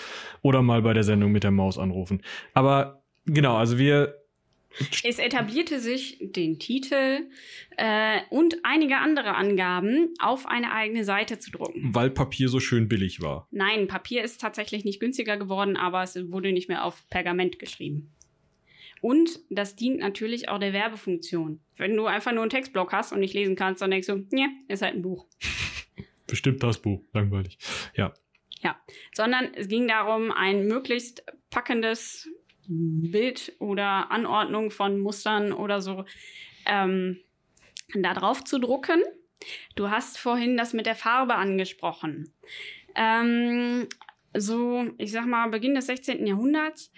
Oder 0.42 0.62
mal 0.62 0.82
bei 0.82 0.92
der 0.92 1.04
Sendung 1.04 1.32
mit 1.32 1.44
der 1.44 1.50
Maus 1.50 1.78
anrufen. 1.78 2.22
Aber 2.52 3.02
genau, 3.24 3.56
also 3.56 3.78
wir. 3.78 4.20
Es 5.04 5.20
etablierte 5.20 5.78
sich 5.78 6.18
den 6.20 6.58
Titel 6.58 7.28
äh, 7.76 8.18
und 8.30 8.56
einige 8.64 8.96
andere 8.96 9.36
Angaben 9.36 10.12
auf 10.18 10.46
eine 10.46 10.72
eigene 10.72 11.04
Seite 11.04 11.38
zu 11.38 11.52
drucken. 11.52 11.94
Weil 11.94 12.10
Papier 12.10 12.48
so 12.48 12.58
schön 12.58 12.88
billig 12.88 13.22
war. 13.22 13.46
Nein, 13.52 13.86
Papier 13.86 14.24
ist 14.24 14.40
tatsächlich 14.40 14.84
nicht 14.84 14.98
günstiger 14.98 15.36
geworden, 15.36 15.76
aber 15.76 16.02
es 16.02 16.16
wurde 16.32 16.50
nicht 16.50 16.68
mehr 16.68 16.84
auf 16.84 17.08
Pergament 17.08 17.60
geschrieben. 17.60 18.10
Und 19.00 19.38
das 19.50 19.76
dient 19.76 20.00
natürlich 20.00 20.48
auch 20.48 20.58
der 20.58 20.72
Werbefunktion. 20.72 21.60
Wenn 21.76 21.94
du 21.94 22.06
einfach 22.06 22.32
nur 22.32 22.40
einen 22.40 22.50
Textblock 22.50 22.92
hast 22.92 23.12
und 23.12 23.20
nicht 23.20 23.34
lesen 23.34 23.54
kannst, 23.54 23.82
dann 23.82 23.90
denkst 23.90 24.06
du, 24.08 24.26
ja, 24.32 24.46
ist 24.66 24.82
halt 24.82 24.94
ein 24.94 25.02
Buch. 25.02 25.26
Bestimmt 26.34 26.64
das 26.64 26.78
Buch. 26.78 27.00
Langweilig. 27.12 27.58
Ja. 27.94 28.12
Sondern 29.14 29.54
es 29.54 29.68
ging 29.68 29.86
darum, 29.86 30.32
ein 30.32 30.66
möglichst 30.66 31.24
packendes 31.48 32.28
Bild 32.66 33.52
oder 33.60 34.10
Anordnung 34.10 34.72
von 34.72 34.98
Mustern 34.98 35.52
oder 35.52 35.80
so 35.80 36.04
ähm, 36.66 37.20
da 37.94 38.14
drauf 38.14 38.42
zu 38.42 38.58
drucken. 38.58 39.00
Du 39.76 39.90
hast 39.90 40.18
vorhin 40.18 40.56
das 40.56 40.72
mit 40.72 40.86
der 40.86 40.96
Farbe 40.96 41.36
angesprochen. 41.36 42.32
Ähm, 42.96 43.86
so, 44.36 44.90
ich 44.98 45.12
sag 45.12 45.26
mal, 45.26 45.50
Beginn 45.50 45.76
des 45.76 45.86
16. 45.86 46.26
Jahrhunderts 46.26 46.90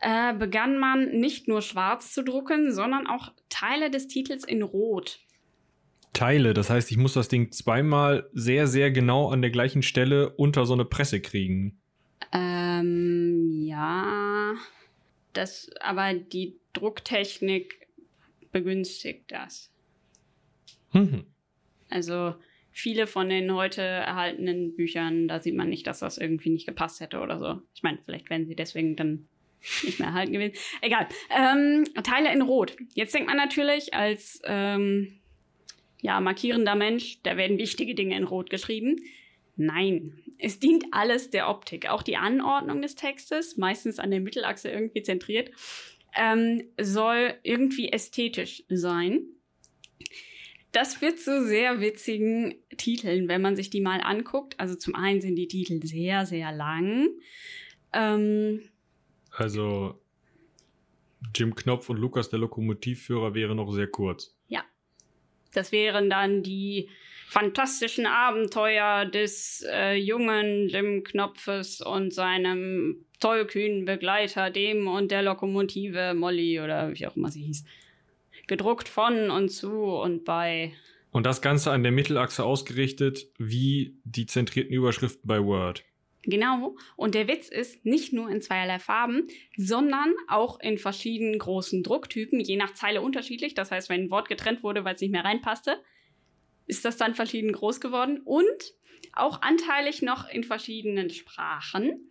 äh, 0.00 0.32
begann 0.32 0.78
man 0.78 1.10
nicht 1.10 1.48
nur 1.48 1.60
schwarz 1.60 2.14
zu 2.14 2.24
drucken, 2.24 2.72
sondern 2.72 3.06
auch 3.06 3.30
Teile 3.50 3.90
des 3.90 4.08
Titels 4.08 4.44
in 4.44 4.62
Rot. 4.62 5.20
Teile, 6.18 6.52
das 6.52 6.68
heißt, 6.68 6.90
ich 6.90 6.96
muss 6.96 7.14
das 7.14 7.28
Ding 7.28 7.52
zweimal 7.52 8.28
sehr, 8.32 8.66
sehr 8.66 8.90
genau 8.90 9.28
an 9.28 9.40
der 9.40 9.52
gleichen 9.52 9.82
Stelle 9.82 10.30
unter 10.30 10.66
so 10.66 10.74
eine 10.74 10.84
Presse 10.84 11.20
kriegen. 11.20 11.80
Ähm, 12.32 13.62
ja. 13.64 14.54
Das, 15.32 15.70
aber 15.80 16.14
die 16.14 16.56
Drucktechnik 16.72 17.86
begünstigt 18.50 19.30
das. 19.30 19.70
Mhm. 20.92 21.24
Also 21.88 22.34
viele 22.72 23.06
von 23.06 23.28
den 23.28 23.54
heute 23.54 23.82
erhaltenen 23.82 24.74
Büchern, 24.74 25.28
da 25.28 25.40
sieht 25.40 25.54
man 25.54 25.68
nicht, 25.68 25.86
dass 25.86 26.00
das 26.00 26.18
irgendwie 26.18 26.50
nicht 26.50 26.66
gepasst 26.66 26.98
hätte 26.98 27.20
oder 27.20 27.38
so. 27.38 27.62
Ich 27.76 27.84
meine, 27.84 27.98
vielleicht 28.04 28.28
wären 28.28 28.46
sie 28.46 28.56
deswegen 28.56 28.96
dann 28.96 29.28
nicht 29.84 30.00
mehr 30.00 30.08
erhalten 30.08 30.32
gewesen. 30.32 30.56
Egal. 30.80 31.06
Ähm, 31.30 31.84
Teile 32.02 32.32
in 32.32 32.42
Rot. 32.42 32.76
Jetzt 32.94 33.14
denkt 33.14 33.28
man 33.28 33.36
natürlich 33.36 33.94
als 33.94 34.40
ähm, 34.44 35.17
ja, 36.00 36.20
markierender 36.20 36.74
Mensch, 36.74 37.20
da 37.22 37.36
werden 37.36 37.58
wichtige 37.58 37.94
Dinge 37.94 38.16
in 38.16 38.24
Rot 38.24 38.50
geschrieben. 38.50 38.96
Nein, 39.56 40.22
es 40.38 40.60
dient 40.60 40.84
alles 40.92 41.30
der 41.30 41.48
Optik. 41.48 41.88
Auch 41.88 42.02
die 42.02 42.16
Anordnung 42.16 42.80
des 42.80 42.94
Textes, 42.94 43.56
meistens 43.56 43.98
an 43.98 44.10
der 44.10 44.20
Mittelachse 44.20 44.70
irgendwie 44.70 45.02
zentriert, 45.02 45.50
ähm, 46.16 46.62
soll 46.80 47.34
irgendwie 47.42 47.88
ästhetisch 47.88 48.62
sein. 48.68 49.22
Das 50.70 50.94
führt 50.94 51.18
zu 51.18 51.44
sehr 51.44 51.80
witzigen 51.80 52.54
Titeln, 52.76 53.26
wenn 53.26 53.42
man 53.42 53.56
sich 53.56 53.70
die 53.70 53.80
mal 53.80 54.00
anguckt. 54.00 54.60
Also 54.60 54.76
zum 54.76 54.94
einen 54.94 55.20
sind 55.20 55.34
die 55.36 55.48
Titel 55.48 55.84
sehr, 55.84 56.24
sehr 56.24 56.52
lang. 56.52 57.08
Ähm, 57.92 58.62
Also 59.32 60.00
Jim 61.34 61.54
Knopf 61.54 61.88
und 61.90 61.96
Lukas 61.96 62.30
der 62.30 62.38
Lokomotivführer 62.38 63.34
wäre 63.34 63.56
noch 63.56 63.72
sehr 63.72 63.88
kurz. 63.88 64.37
Das 65.58 65.72
wären 65.72 66.08
dann 66.08 66.44
die 66.44 66.88
fantastischen 67.26 68.06
Abenteuer 68.06 69.04
des 69.04 69.66
äh, 69.68 69.96
jungen 69.96 70.68
Jim 70.68 71.02
Knopfes 71.02 71.80
und 71.80 72.14
seinem 72.14 73.04
tollkühnen 73.18 73.84
Begleiter, 73.84 74.50
dem 74.50 74.86
und 74.86 75.10
der 75.10 75.22
Lokomotive 75.22 76.14
Molly 76.14 76.60
oder 76.60 76.94
wie 76.94 77.06
auch 77.08 77.16
immer 77.16 77.32
sie 77.32 77.42
hieß. 77.42 77.64
Gedruckt 78.46 78.88
von 78.88 79.30
und 79.30 79.48
zu 79.48 79.72
und 79.72 80.24
bei. 80.24 80.72
Und 81.10 81.26
das 81.26 81.42
Ganze 81.42 81.72
an 81.72 81.82
der 81.82 81.90
Mittelachse 81.90 82.44
ausgerichtet 82.44 83.26
wie 83.36 83.96
die 84.04 84.26
zentrierten 84.26 84.72
Überschriften 84.72 85.26
bei 85.26 85.42
Word. 85.42 85.84
Genau. 86.28 86.76
Und 86.96 87.14
der 87.14 87.26
Witz 87.26 87.48
ist 87.48 87.86
nicht 87.86 88.12
nur 88.12 88.28
in 88.28 88.42
zweierlei 88.42 88.78
Farben, 88.78 89.28
sondern 89.56 90.14
auch 90.28 90.60
in 90.60 90.76
verschiedenen 90.76 91.38
großen 91.38 91.82
Drucktypen, 91.82 92.38
je 92.38 92.56
nach 92.56 92.74
Zeile 92.74 93.00
unterschiedlich. 93.00 93.54
Das 93.54 93.70
heißt, 93.70 93.88
wenn 93.88 94.02
ein 94.02 94.10
Wort 94.10 94.28
getrennt 94.28 94.62
wurde, 94.62 94.84
weil 94.84 94.94
es 94.94 95.00
nicht 95.00 95.10
mehr 95.10 95.24
reinpasste, 95.24 95.82
ist 96.66 96.84
das 96.84 96.98
dann 96.98 97.14
verschieden 97.14 97.52
groß 97.52 97.80
geworden 97.80 98.20
und 98.26 98.74
auch 99.14 99.40
anteilig 99.40 100.02
noch 100.02 100.28
in 100.28 100.44
verschiedenen 100.44 101.08
Sprachen. 101.08 102.10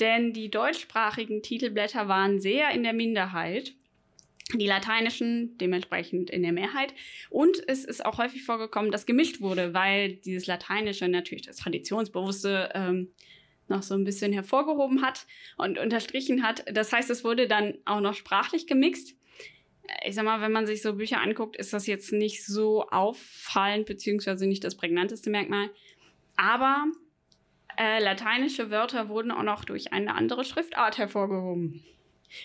Denn 0.00 0.32
die 0.32 0.50
deutschsprachigen 0.50 1.40
Titelblätter 1.40 2.08
waren 2.08 2.40
sehr 2.40 2.72
in 2.72 2.82
der 2.82 2.92
Minderheit. 2.92 3.72
Die 4.52 4.66
lateinischen 4.66 5.56
dementsprechend 5.58 6.28
in 6.28 6.42
der 6.42 6.52
Mehrheit. 6.52 6.92
Und 7.30 7.62
es 7.68 7.84
ist 7.84 8.04
auch 8.04 8.18
häufig 8.18 8.42
vorgekommen, 8.42 8.90
dass 8.90 9.06
gemischt 9.06 9.40
wurde, 9.40 9.72
weil 9.74 10.16
dieses 10.16 10.46
Lateinische 10.46 11.08
natürlich 11.08 11.42
das 11.42 11.56
Traditionsbewusste 11.56 12.70
ähm, 12.74 13.12
noch 13.68 13.82
so 13.82 13.94
ein 13.94 14.04
bisschen 14.04 14.32
hervorgehoben 14.32 15.02
hat 15.02 15.26
und 15.56 15.78
unterstrichen 15.78 16.42
hat. 16.42 16.64
Das 16.72 16.92
heißt, 16.92 17.10
es 17.10 17.24
wurde 17.24 17.48
dann 17.48 17.74
auch 17.84 18.00
noch 18.00 18.14
sprachlich 18.14 18.66
gemixt. 18.66 19.16
Ich 20.04 20.14
sag 20.14 20.24
mal, 20.24 20.40
wenn 20.40 20.52
man 20.52 20.66
sich 20.66 20.82
so 20.82 20.94
Bücher 20.94 21.20
anguckt, 21.20 21.56
ist 21.56 21.72
das 21.72 21.86
jetzt 21.86 22.12
nicht 22.12 22.44
so 22.44 22.88
auffallend, 22.88 23.86
beziehungsweise 23.86 24.46
nicht 24.46 24.64
das 24.64 24.76
prägnanteste 24.76 25.30
Merkmal. 25.30 25.70
Aber 26.36 26.86
Äh, 27.76 27.98
lateinische 28.00 28.70
Wörter 28.70 29.08
wurden 29.08 29.32
auch 29.32 29.42
noch 29.42 29.64
durch 29.64 29.92
eine 29.92 30.14
andere 30.14 30.44
Schriftart 30.44 30.96
hervorgehoben. 30.96 31.82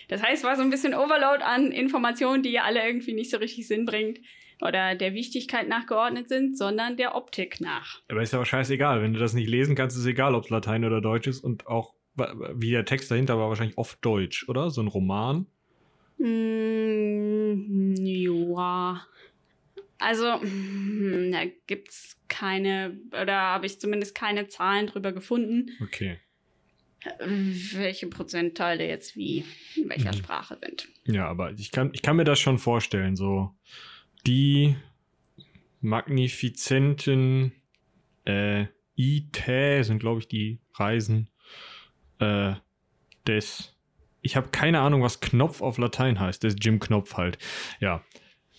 Das 0.08 0.24
heißt, 0.24 0.42
es 0.42 0.44
war 0.44 0.56
so 0.56 0.62
ein 0.62 0.70
bisschen 0.70 0.92
Overload 0.92 1.44
an 1.44 1.70
Informationen, 1.70 2.42
die 2.42 2.50
ja 2.50 2.64
alle 2.64 2.84
irgendwie 2.84 3.12
nicht 3.14 3.30
so 3.30 3.36
richtig 3.36 3.68
Sinn 3.68 3.84
bringt 3.84 4.18
oder 4.60 4.94
der 4.94 5.14
Wichtigkeit 5.14 5.68
nachgeordnet 5.68 6.28
sind, 6.28 6.56
sondern 6.56 6.96
der 6.96 7.14
Optik 7.14 7.60
nach. 7.60 8.00
Aber 8.08 8.22
ist 8.22 8.32
ja 8.32 8.40
auch 8.40 8.46
scheißegal. 8.46 9.02
Wenn 9.02 9.12
du 9.12 9.20
das 9.20 9.34
nicht 9.34 9.48
lesen 9.48 9.74
kannst, 9.74 9.96
ist 9.96 10.02
es 10.02 10.08
egal, 10.08 10.34
ob 10.34 10.44
es 10.44 10.50
Latein 10.50 10.84
oder 10.84 11.00
Deutsch 11.00 11.26
ist 11.26 11.40
und 11.40 11.66
auch 11.66 11.94
wie 12.54 12.70
der 12.70 12.84
Text 12.84 13.10
dahinter 13.10 13.38
war, 13.38 13.48
wahrscheinlich 13.48 13.78
oft 13.78 14.04
Deutsch, 14.04 14.48
oder? 14.48 14.70
So 14.70 14.82
ein 14.82 14.88
Roman. 14.88 15.46
Mm, 16.18 17.94
ja. 17.96 19.06
Also, 19.98 20.40
hm, 20.40 21.30
da 21.32 21.44
gibt 21.66 21.90
es 21.90 22.16
keine, 22.28 22.98
oder 23.20 23.34
habe 23.34 23.66
ich 23.66 23.80
zumindest 23.80 24.14
keine 24.14 24.48
Zahlen 24.48 24.86
drüber 24.86 25.12
gefunden. 25.12 25.70
Okay. 25.82 26.18
Welche 27.18 28.06
Prozentteile 28.08 28.86
jetzt 28.86 29.16
wie 29.16 29.44
in 29.76 29.88
welcher 29.88 30.12
mhm. 30.12 30.18
Sprache 30.18 30.58
sind. 30.62 30.88
Ja, 31.04 31.26
aber 31.28 31.52
ich 31.52 31.70
kann, 31.70 31.90
ich 31.94 32.02
kann 32.02 32.16
mir 32.16 32.24
das 32.24 32.38
schon 32.38 32.58
vorstellen. 32.58 33.16
So, 33.16 33.54
die 34.26 34.76
magnifizenten 35.80 37.52
äh, 38.24 38.66
Itä 38.96 39.82
sind, 39.82 39.98
glaube 39.98 40.20
ich, 40.20 40.28
die 40.28 40.60
Reisen 40.74 41.28
äh, 42.18 42.54
des. 43.26 43.76
Ich 44.22 44.36
habe 44.36 44.48
keine 44.48 44.80
Ahnung, 44.80 45.02
was 45.02 45.20
Knopf 45.20 45.62
auf 45.62 45.78
Latein 45.78 46.20
heißt. 46.20 46.44
Das 46.44 46.54
ist 46.54 46.64
Jim 46.64 46.78
Knopf 46.78 47.14
halt. 47.14 47.38
Ja. 47.80 48.04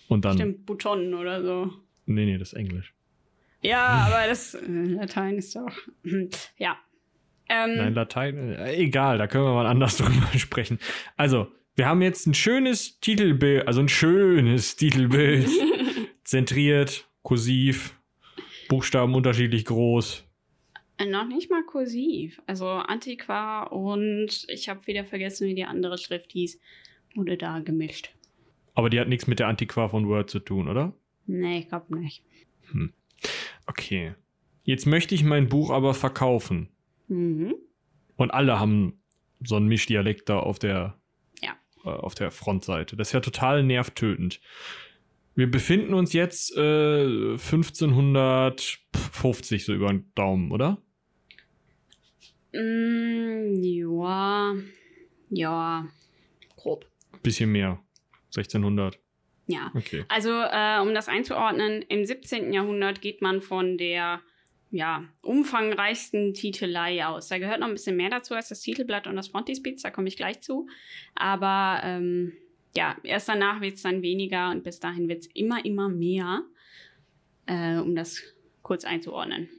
Und 0.08 0.26
dann. 0.26 0.38
Stimmt, 0.38 0.66
Button 0.66 1.14
oder 1.14 1.44
so. 1.44 1.72
Nee, 2.06 2.26
nee, 2.26 2.38
das 2.38 2.50
ist 2.50 2.58
Englisch. 2.58 2.94
Ja, 3.62 4.08
aber 4.08 4.28
das 4.28 4.56
äh, 4.56 4.68
Latein 4.68 5.38
ist 5.38 5.56
doch. 5.56 5.72
ja. 6.58 6.78
Ähm, 7.48 7.76
Nein, 7.76 7.94
Latein, 7.94 8.54
äh, 8.54 8.76
egal, 8.76 9.18
da 9.18 9.28
können 9.28 9.44
wir 9.44 9.54
mal 9.54 9.68
anders 9.68 9.98
drüber 9.98 10.28
sprechen. 10.38 10.80
Also, 11.18 11.52
wir 11.76 11.88
haben 11.88 12.02
jetzt 12.02 12.28
ein 12.28 12.34
schönes 12.34 13.00
Titelbild, 13.00 13.68
also 13.68 13.82
ein 13.82 13.90
schönes 13.90 14.76
Titelbild. 14.76 15.50
zentriert, 16.24 17.10
kursiv, 17.24 18.00
Buchstaben 18.70 19.14
unterschiedlich 19.16 19.66
groß. 19.66 20.26
Äh, 20.98 21.06
noch 21.06 21.28
nicht 21.28 21.50
mal 21.52 21.64
kursiv. 21.64 22.42
Also 22.48 22.68
Antiqua 22.68 23.64
und 23.64 24.46
ich 24.48 24.70
habe 24.70 24.88
wieder 24.88 25.04
vergessen, 25.04 25.48
wie 25.48 25.56
die 25.56 25.66
andere 25.66 25.98
Schrift 25.98 26.32
hieß. 26.32 26.60
Wurde 27.16 27.38
da 27.38 27.60
gemischt. 27.60 28.14
Aber 28.74 28.90
die 28.90 29.00
hat 29.00 29.10
nichts 29.10 29.28
mit 29.28 29.40
der 29.40 29.48
Antiqua 29.48 29.90
von 29.90 30.08
Word 30.08 30.30
zu 30.30 30.40
tun, 30.40 30.70
oder? 30.70 30.94
Nee, 31.28 31.60
ich 31.60 31.68
glaube 31.68 32.00
nicht. 32.00 32.24
Hm. 32.72 32.94
Okay. 33.68 34.16
Jetzt 34.64 34.86
möchte 34.86 35.16
ich 35.16 35.24
mein 35.24 35.50
Buch 35.50 35.70
aber 35.70 35.94
verkaufen. 35.94 36.70
Mhm. 37.10 37.56
Und 38.16 38.32
alle 38.32 38.60
haben 38.60 39.02
so 39.44 39.58
einen 39.58 39.68
Mischdialekt 39.68 40.30
da 40.30 40.40
auf 40.40 40.60
der. 40.60 41.01
Äh, 41.86 41.90
auf 41.90 42.16
der 42.16 42.32
Frontseite. 42.32 42.96
Das 42.96 43.10
ist 43.10 43.14
ja 43.14 43.20
total 43.20 43.64
nervtötend. 43.64 44.40
Wir 45.36 45.50
befinden 45.50 45.94
uns 45.94 46.14
jetzt 46.14 46.56
äh, 46.58 47.34
1550 47.34 49.66
so 49.66 49.74
über 49.74 49.88
den 49.88 50.12
Daumen, 50.14 50.52
oder? 50.52 50.78
Mm, 52.54 53.64
ja. 53.64 54.54
Ja. 55.30 55.88
Grob. 56.58 56.86
Bisschen 57.24 57.52
mehr. 57.52 57.80
1600. 58.36 59.00
Ja. 59.48 59.72
Okay. 59.74 60.06
Also, 60.08 60.32
äh, 60.32 60.80
um 60.82 60.94
das 60.94 61.08
einzuordnen, 61.08 61.82
im 61.84 62.06
17. 62.06 62.54
Jahrhundert 62.54 63.02
geht 63.02 63.22
man 63.22 63.42
von 63.42 63.78
der 63.78 64.22
ja, 64.72 65.04
umfangreichsten 65.22 66.34
Titelei 66.34 67.06
aus. 67.06 67.28
Da 67.28 67.38
gehört 67.38 67.60
noch 67.60 67.68
ein 67.68 67.74
bisschen 67.74 67.98
mehr 67.98 68.10
dazu 68.10 68.34
als 68.34 68.50
das 68.50 68.62
Titelblatt 68.62 69.06
und 69.06 69.16
das 69.18 69.28
Frontispiz, 69.28 69.82
da 69.82 69.92
komme 69.92 70.08
ich 70.08 70.16
gleich 70.16 70.42
zu. 70.42 70.68
Aber 71.14 71.82
ähm, 71.84 72.34
ja, 72.76 72.96
erst 73.04 73.28
danach 73.28 73.62
wird 73.62 73.76
es 73.76 73.82
dann 73.82 74.02
weniger 74.02 74.50
und 74.50 74.64
bis 74.64 74.80
dahin 74.80 75.10
wird 75.10 75.20
es 75.20 75.28
immer, 75.28 75.64
immer 75.66 75.90
mehr, 75.90 76.44
äh, 77.46 77.78
um 77.78 77.96
das 77.96 78.24
kurz 78.62 78.86
einzuordnen. 78.86 79.50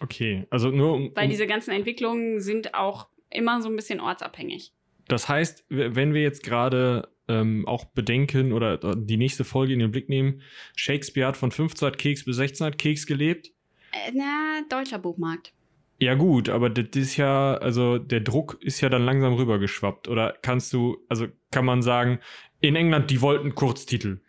Okay, 0.00 0.46
also 0.50 0.70
nur 0.70 0.94
um. 0.94 1.12
Weil 1.14 1.28
diese 1.28 1.46
ganzen 1.46 1.70
Entwicklungen 1.70 2.40
sind 2.40 2.74
auch 2.74 3.08
immer 3.30 3.62
so 3.62 3.68
ein 3.68 3.76
bisschen 3.76 4.00
ortsabhängig. 4.00 4.72
Das 5.06 5.28
heißt, 5.28 5.64
wenn 5.68 6.14
wir 6.14 6.22
jetzt 6.22 6.42
gerade 6.42 7.08
ähm, 7.28 7.66
auch 7.66 7.84
bedenken 7.84 8.52
oder 8.52 8.78
die 8.96 9.16
nächste 9.16 9.44
Folge 9.44 9.72
in 9.72 9.78
den 9.78 9.90
Blick 9.90 10.08
nehmen, 10.08 10.42
Shakespeare 10.76 11.28
hat 11.28 11.36
von 11.36 11.50
1500 11.50 11.98
Keks 11.98 12.24
bis 12.24 12.38
1600 12.38 12.78
Keks 12.78 13.06
gelebt. 13.06 13.52
Äh, 13.92 14.12
na, 14.14 14.62
deutscher 14.68 14.98
Buchmarkt. 14.98 15.52
Ja 16.00 16.14
gut, 16.14 16.48
aber 16.48 16.70
das 16.70 16.96
ist 16.96 17.16
ja, 17.16 17.54
also 17.54 17.98
der 17.98 18.20
Druck 18.20 18.58
ist 18.60 18.80
ja 18.80 18.88
dann 18.88 19.04
langsam 19.04 19.34
rübergeschwappt. 19.34 20.06
Oder 20.06 20.36
kannst 20.42 20.72
du, 20.72 20.98
also 21.08 21.26
kann 21.50 21.64
man 21.64 21.82
sagen, 21.82 22.20
in 22.60 22.76
England, 22.76 23.10
die 23.10 23.20
wollten 23.20 23.54
Kurztitel. 23.54 24.20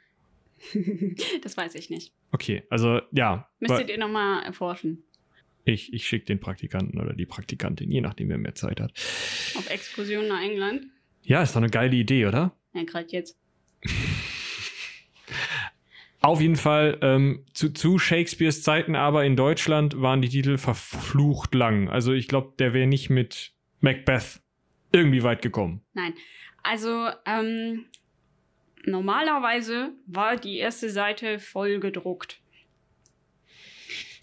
das 1.44 1.58
weiß 1.58 1.76
ich 1.76 1.90
nicht. 1.90 2.14
Okay, 2.32 2.64
also 2.70 3.02
ja. 3.12 3.50
Müsstet 3.60 3.90
ihr 3.90 4.00
nochmal 4.00 4.44
erforschen. 4.44 5.04
Ich, 5.66 5.94
ich 5.94 6.08
schicke 6.08 6.26
den 6.26 6.40
Praktikanten 6.40 7.00
oder 7.00 7.14
die 7.14 7.28
Praktikantin, 7.28 7.92
je 7.92 8.02
nachdem, 8.02 8.30
wer 8.30 8.40
mehr 8.40 8.56
Zeit 8.56 8.80
hat. 8.80 8.92
Auf 9.56 9.70
Exkursion 9.70 10.28
nach 10.28 10.42
England? 10.42 10.88
Ja, 11.22 11.44
ist 11.44 11.52
doch 11.52 11.62
eine 11.62 11.70
geile 11.70 11.96
Idee, 11.96 12.26
oder? 12.26 12.56
Ja, 12.74 12.84
gerade 12.84 13.08
jetzt. 13.10 13.38
Auf 16.22 16.42
jeden 16.42 16.58
Fall 16.58 16.98
ähm, 17.02 17.46
zu, 17.54 17.72
zu 17.72 17.98
Shakespeares 17.98 18.62
Zeiten, 18.62 18.96
aber 18.96 19.24
in 19.24 19.38
Deutschland 19.38 20.02
waren 20.02 20.22
die 20.22 20.30
Titel 20.30 20.58
verflucht 20.58 21.56
lang. 21.56 21.90
Also 21.90 22.12
ich 22.12 22.28
glaube, 22.28 22.54
der 22.60 22.74
wäre 22.74 22.88
nicht 22.88 23.10
mit 23.10 23.54
Macbeth 23.80 24.42
irgendwie 24.92 25.24
weit 25.24 25.42
gekommen. 25.42 25.82
Nein. 25.94 26.14
Also 26.62 27.10
ähm, 27.26 27.86
normalerweise 28.84 29.94
war 30.08 30.36
die 30.36 30.58
erste 30.58 30.90
Seite 30.90 31.40
voll 31.40 31.80
gedruckt. 31.80 32.42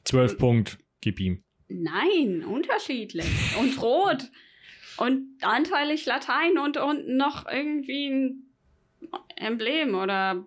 Zwölf 0.05 0.37
Punkt, 0.37 0.79
gib 1.01 1.19
ihm. 1.19 1.43
Nein, 1.69 2.45
unterschiedlich. 2.45 3.57
Und 3.59 3.81
rot. 3.81 4.31
Und 4.99 5.27
anteilig 5.43 6.07
Latein 6.07 6.59
und 6.59 6.77
unten 6.77 7.17
noch 7.17 7.47
irgendwie 7.51 8.09
ein 8.09 8.46
Emblem 9.37 9.95
oder 9.95 10.45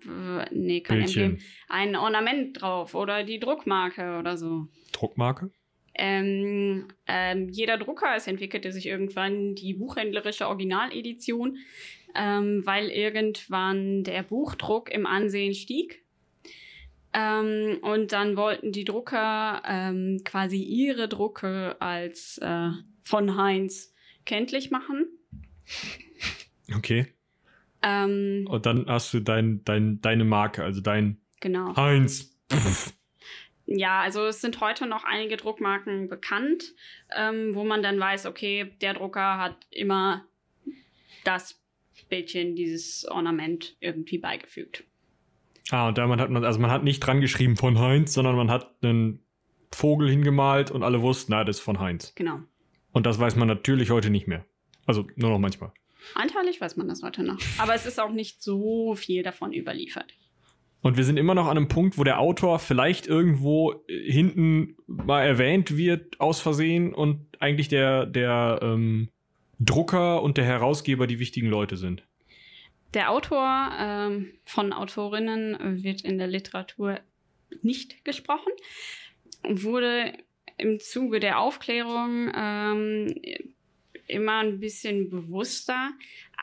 nee, 0.51 0.81
kein 0.81 0.99
Bildchen. 0.99 1.23
Emblem. 1.23 1.43
Ein 1.67 1.95
Ornament 1.95 2.61
drauf 2.61 2.95
oder 2.95 3.23
die 3.23 3.39
Druckmarke 3.39 4.17
oder 4.19 4.37
so. 4.37 4.67
Druckmarke? 4.91 5.51
Ähm, 5.95 6.87
ähm, 7.07 7.49
jeder 7.49 7.77
Drucker, 7.77 8.15
es 8.15 8.27
entwickelte 8.27 8.71
sich 8.71 8.87
irgendwann 8.87 9.55
die 9.55 9.73
buchhändlerische 9.73 10.47
Originaledition 10.47 11.57
ähm, 12.15 12.65
weil 12.65 12.89
irgendwann 12.89 14.03
der 14.03 14.23
Buchdruck 14.23 14.91
im 14.91 15.05
Ansehen 15.05 15.53
stieg. 15.53 16.03
Ähm, 17.13 17.79
und 17.81 18.11
dann 18.11 18.37
wollten 18.37 18.71
die 18.71 18.85
Drucker 18.85 19.63
ähm, 19.65 20.21
quasi 20.23 20.61
ihre 20.61 21.07
Drucke 21.07 21.75
als 21.79 22.37
äh, 22.39 22.69
von 23.01 23.35
Heinz 23.35 23.93
kenntlich 24.25 24.69
machen. 24.69 25.07
Okay. 26.75 27.07
Ähm, 27.81 28.45
und 28.49 28.65
dann 28.65 28.85
hast 28.87 29.13
du 29.13 29.19
dein, 29.19 29.63
dein, 29.63 30.01
deine 30.01 30.25
Marke, 30.25 30.63
also 30.63 30.81
dein 30.81 31.17
genau. 31.39 31.75
Heinz. 31.75 32.35
Ja, 33.71 34.01
also 34.01 34.25
es 34.25 34.41
sind 34.41 34.61
heute 34.61 34.87
noch 34.87 35.03
einige 35.03 35.37
Druckmarken 35.37 36.09
bekannt, 36.09 36.73
ähm, 37.15 37.53
wo 37.53 37.63
man 37.63 37.83
dann 37.83 37.99
weiß, 37.99 38.25
okay, 38.25 38.73
der 38.81 38.95
Drucker 38.95 39.37
hat 39.37 39.67
immer 39.69 40.25
das 41.23 41.61
Bildchen, 42.09 42.55
dieses 42.55 43.05
Ornament 43.05 43.75
irgendwie 43.79 44.17
beigefügt. 44.17 44.85
Ah, 45.69 45.89
und 45.89 45.99
damit 45.99 46.19
hat 46.19 46.31
man, 46.31 46.43
also 46.43 46.59
man 46.59 46.71
hat 46.71 46.83
nicht 46.83 46.99
dran 46.99 47.21
geschrieben 47.21 47.57
von 47.57 47.77
Heinz, 47.77 48.13
sondern 48.13 48.35
man 48.35 48.49
hat 48.49 48.73
einen 48.81 49.23
Vogel 49.71 50.09
hingemalt 50.09 50.71
und 50.71 50.81
alle 50.81 51.03
wussten, 51.03 51.33
na, 51.33 51.43
das 51.43 51.57
ist 51.57 51.63
von 51.63 51.79
Heinz. 51.79 52.13
Genau. 52.15 52.39
Und 52.91 53.05
das 53.05 53.19
weiß 53.19 53.35
man 53.35 53.47
natürlich 53.47 53.91
heute 53.91 54.09
nicht 54.09 54.27
mehr. 54.27 54.45
Also 54.87 55.05
nur 55.15 55.29
noch 55.29 55.37
manchmal. 55.37 55.71
Anteilig 56.15 56.61
weiß 56.61 56.77
man 56.77 56.87
das 56.87 57.03
heute 57.03 57.23
noch. 57.23 57.39
Aber 57.57 57.75
es 57.75 57.85
ist 57.85 57.99
auch 57.99 58.11
nicht 58.11 58.41
so 58.41 58.95
viel 58.95 59.23
davon 59.23 59.53
überliefert. 59.53 60.13
Und 60.81 60.95
wir 60.95 61.03
sind 61.03 61.17
immer 61.17 61.35
noch 61.35 61.47
an 61.47 61.57
einem 61.57 61.67
Punkt, 61.67 61.97
wo 61.97 62.03
der 62.03 62.19
Autor 62.19 62.59
vielleicht 62.59 63.07
irgendwo 63.07 63.83
äh, 63.87 64.11
hinten 64.11 64.77
mal 64.87 65.23
erwähnt 65.23 65.75
wird, 65.75 66.19
aus 66.19 66.39
Versehen, 66.39 66.93
und 66.93 67.27
eigentlich 67.39 67.67
der, 67.67 68.05
der 68.05 68.59
ähm, 68.61 69.09
Drucker 69.59 70.21
und 70.21 70.37
der 70.37 70.45
Herausgeber 70.45 71.05
die 71.05 71.19
wichtigen 71.19 71.49
Leute 71.49 71.75
sind. 71.75 72.03
Der 72.93 73.11
Autor 73.11 73.71
ähm, 73.77 74.31
von 74.45 74.73
Autorinnen 74.73 75.83
wird 75.83 76.01
in 76.01 76.17
der 76.17 76.27
Literatur 76.27 76.99
nicht 77.61 78.03
gesprochen, 78.05 78.51
wurde 79.47 80.13
im 80.57 80.79
Zuge 80.79 81.19
der 81.19 81.39
Aufklärung 81.39 82.31
ähm, 82.35 83.13
immer 84.09 84.39
ein 84.39 84.59
bisschen 84.59 85.09
bewusster, 85.09 85.91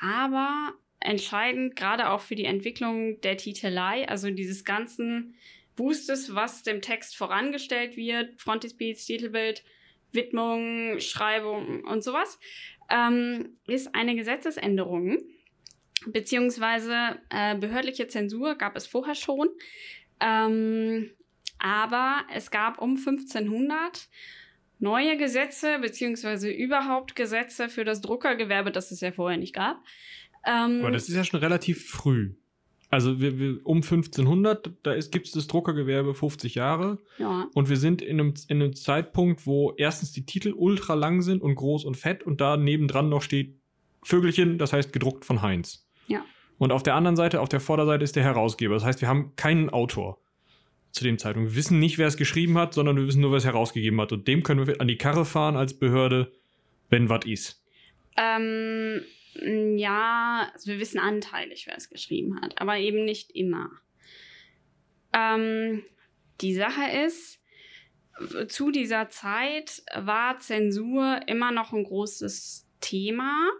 aber 0.00 0.74
entscheidend 1.00 1.76
gerade 1.76 2.10
auch 2.10 2.20
für 2.20 2.34
die 2.34 2.44
Entwicklung 2.44 3.20
der 3.20 3.36
Titelei, 3.36 4.08
also 4.08 4.30
dieses 4.30 4.64
ganzen 4.64 5.34
Boostes, 5.76 6.34
was 6.34 6.62
dem 6.62 6.80
Text 6.80 7.16
vorangestellt 7.16 7.96
wird, 7.96 8.40
Frontispiece, 8.40 9.04
Titelbild, 9.04 9.62
Widmung, 10.12 10.98
Schreibung 11.00 11.84
und 11.84 12.02
sowas, 12.02 12.38
ähm, 12.88 13.58
ist 13.66 13.94
eine 13.94 14.16
Gesetzesänderung, 14.16 15.18
beziehungsweise 16.06 17.20
äh, 17.30 17.56
behördliche 17.56 18.08
Zensur 18.08 18.56
gab 18.56 18.76
es 18.76 18.86
vorher 18.86 19.14
schon. 19.14 19.48
Ähm, 20.20 21.10
aber 21.58 22.24
es 22.32 22.50
gab 22.50 22.80
um 22.80 22.96
1500 22.96 24.08
neue 24.78 25.16
Gesetze, 25.16 25.78
beziehungsweise 25.80 26.50
überhaupt 26.50 27.16
Gesetze 27.16 27.68
für 27.68 27.84
das 27.84 28.00
Druckergewerbe, 28.00 28.70
das 28.70 28.90
es 28.90 29.00
ja 29.00 29.12
vorher 29.12 29.38
nicht 29.38 29.54
gab. 29.54 29.82
Ähm, 30.46 30.80
Aber 30.80 30.90
das 30.90 31.08
ist 31.08 31.16
ja 31.16 31.24
schon 31.24 31.40
relativ 31.40 31.88
früh. 31.88 32.34
Also 32.88 33.20
wir, 33.20 33.38
wir, 33.38 33.60
um 33.64 33.78
1500, 33.78 34.70
da 34.84 34.94
gibt 34.94 35.26
es 35.26 35.32
das 35.32 35.48
Druckergewerbe 35.48 36.14
50 36.14 36.54
Jahre. 36.54 36.98
ja, 37.18 37.48
Und 37.52 37.68
wir 37.68 37.76
sind 37.76 38.00
in 38.00 38.20
einem, 38.20 38.34
in 38.48 38.62
einem 38.62 38.76
Zeitpunkt, 38.76 39.46
wo 39.46 39.72
erstens 39.76 40.12
die 40.12 40.24
Titel 40.24 40.52
ultra 40.56 40.94
lang 40.94 41.20
sind 41.22 41.42
und 41.42 41.56
groß 41.56 41.84
und 41.84 41.96
fett 41.96 42.22
und 42.22 42.40
da 42.40 42.56
nebendran 42.56 43.08
noch 43.08 43.22
steht 43.22 43.58
Vögelchen, 44.02 44.56
das 44.56 44.72
heißt 44.72 44.92
gedruckt 44.92 45.24
von 45.24 45.42
Heinz. 45.42 45.88
Ja. 46.06 46.24
Und 46.58 46.70
auf 46.70 46.84
der 46.84 46.94
anderen 46.94 47.16
Seite, 47.16 47.40
auf 47.40 47.48
der 47.48 47.58
Vorderseite 47.58 48.04
ist 48.04 48.14
der 48.14 48.22
Herausgeber. 48.22 48.74
Das 48.74 48.84
heißt, 48.84 49.00
wir 49.00 49.08
haben 49.08 49.34
keinen 49.34 49.68
Autor 49.68 50.20
zu 50.96 51.04
dem 51.04 51.18
Zeitpunkt. 51.18 51.50
Wir 51.50 51.56
wissen 51.56 51.78
nicht, 51.78 51.98
wer 51.98 52.06
es 52.06 52.16
geschrieben 52.16 52.58
hat, 52.58 52.74
sondern 52.74 52.96
wir 52.96 53.06
wissen 53.06 53.20
nur, 53.20 53.30
wer 53.30 53.38
es 53.38 53.44
herausgegeben 53.44 54.00
hat. 54.00 54.12
Und 54.12 54.26
dem 54.26 54.42
können 54.42 54.66
wir 54.66 54.80
an 54.80 54.88
die 54.88 54.96
Karre 54.96 55.24
fahren 55.24 55.56
als 55.56 55.78
Behörde, 55.78 56.32
wenn 56.88 57.08
was 57.08 57.24
ist. 57.26 57.62
Ähm, 58.16 59.02
ja, 59.76 60.50
also 60.54 60.72
wir 60.72 60.80
wissen 60.80 60.98
anteilig, 60.98 61.66
wer 61.66 61.76
es 61.76 61.90
geschrieben 61.90 62.40
hat, 62.40 62.60
aber 62.60 62.78
eben 62.78 63.04
nicht 63.04 63.30
immer. 63.32 63.70
Ähm, 65.12 65.82
die 66.40 66.54
Sache 66.54 67.04
ist, 67.06 67.40
zu 68.48 68.70
dieser 68.70 69.10
Zeit 69.10 69.82
war 69.94 70.38
Zensur 70.38 71.20
immer 71.26 71.52
noch 71.52 71.74
ein 71.74 71.84
großes 71.84 72.66
Thema, 72.80 73.50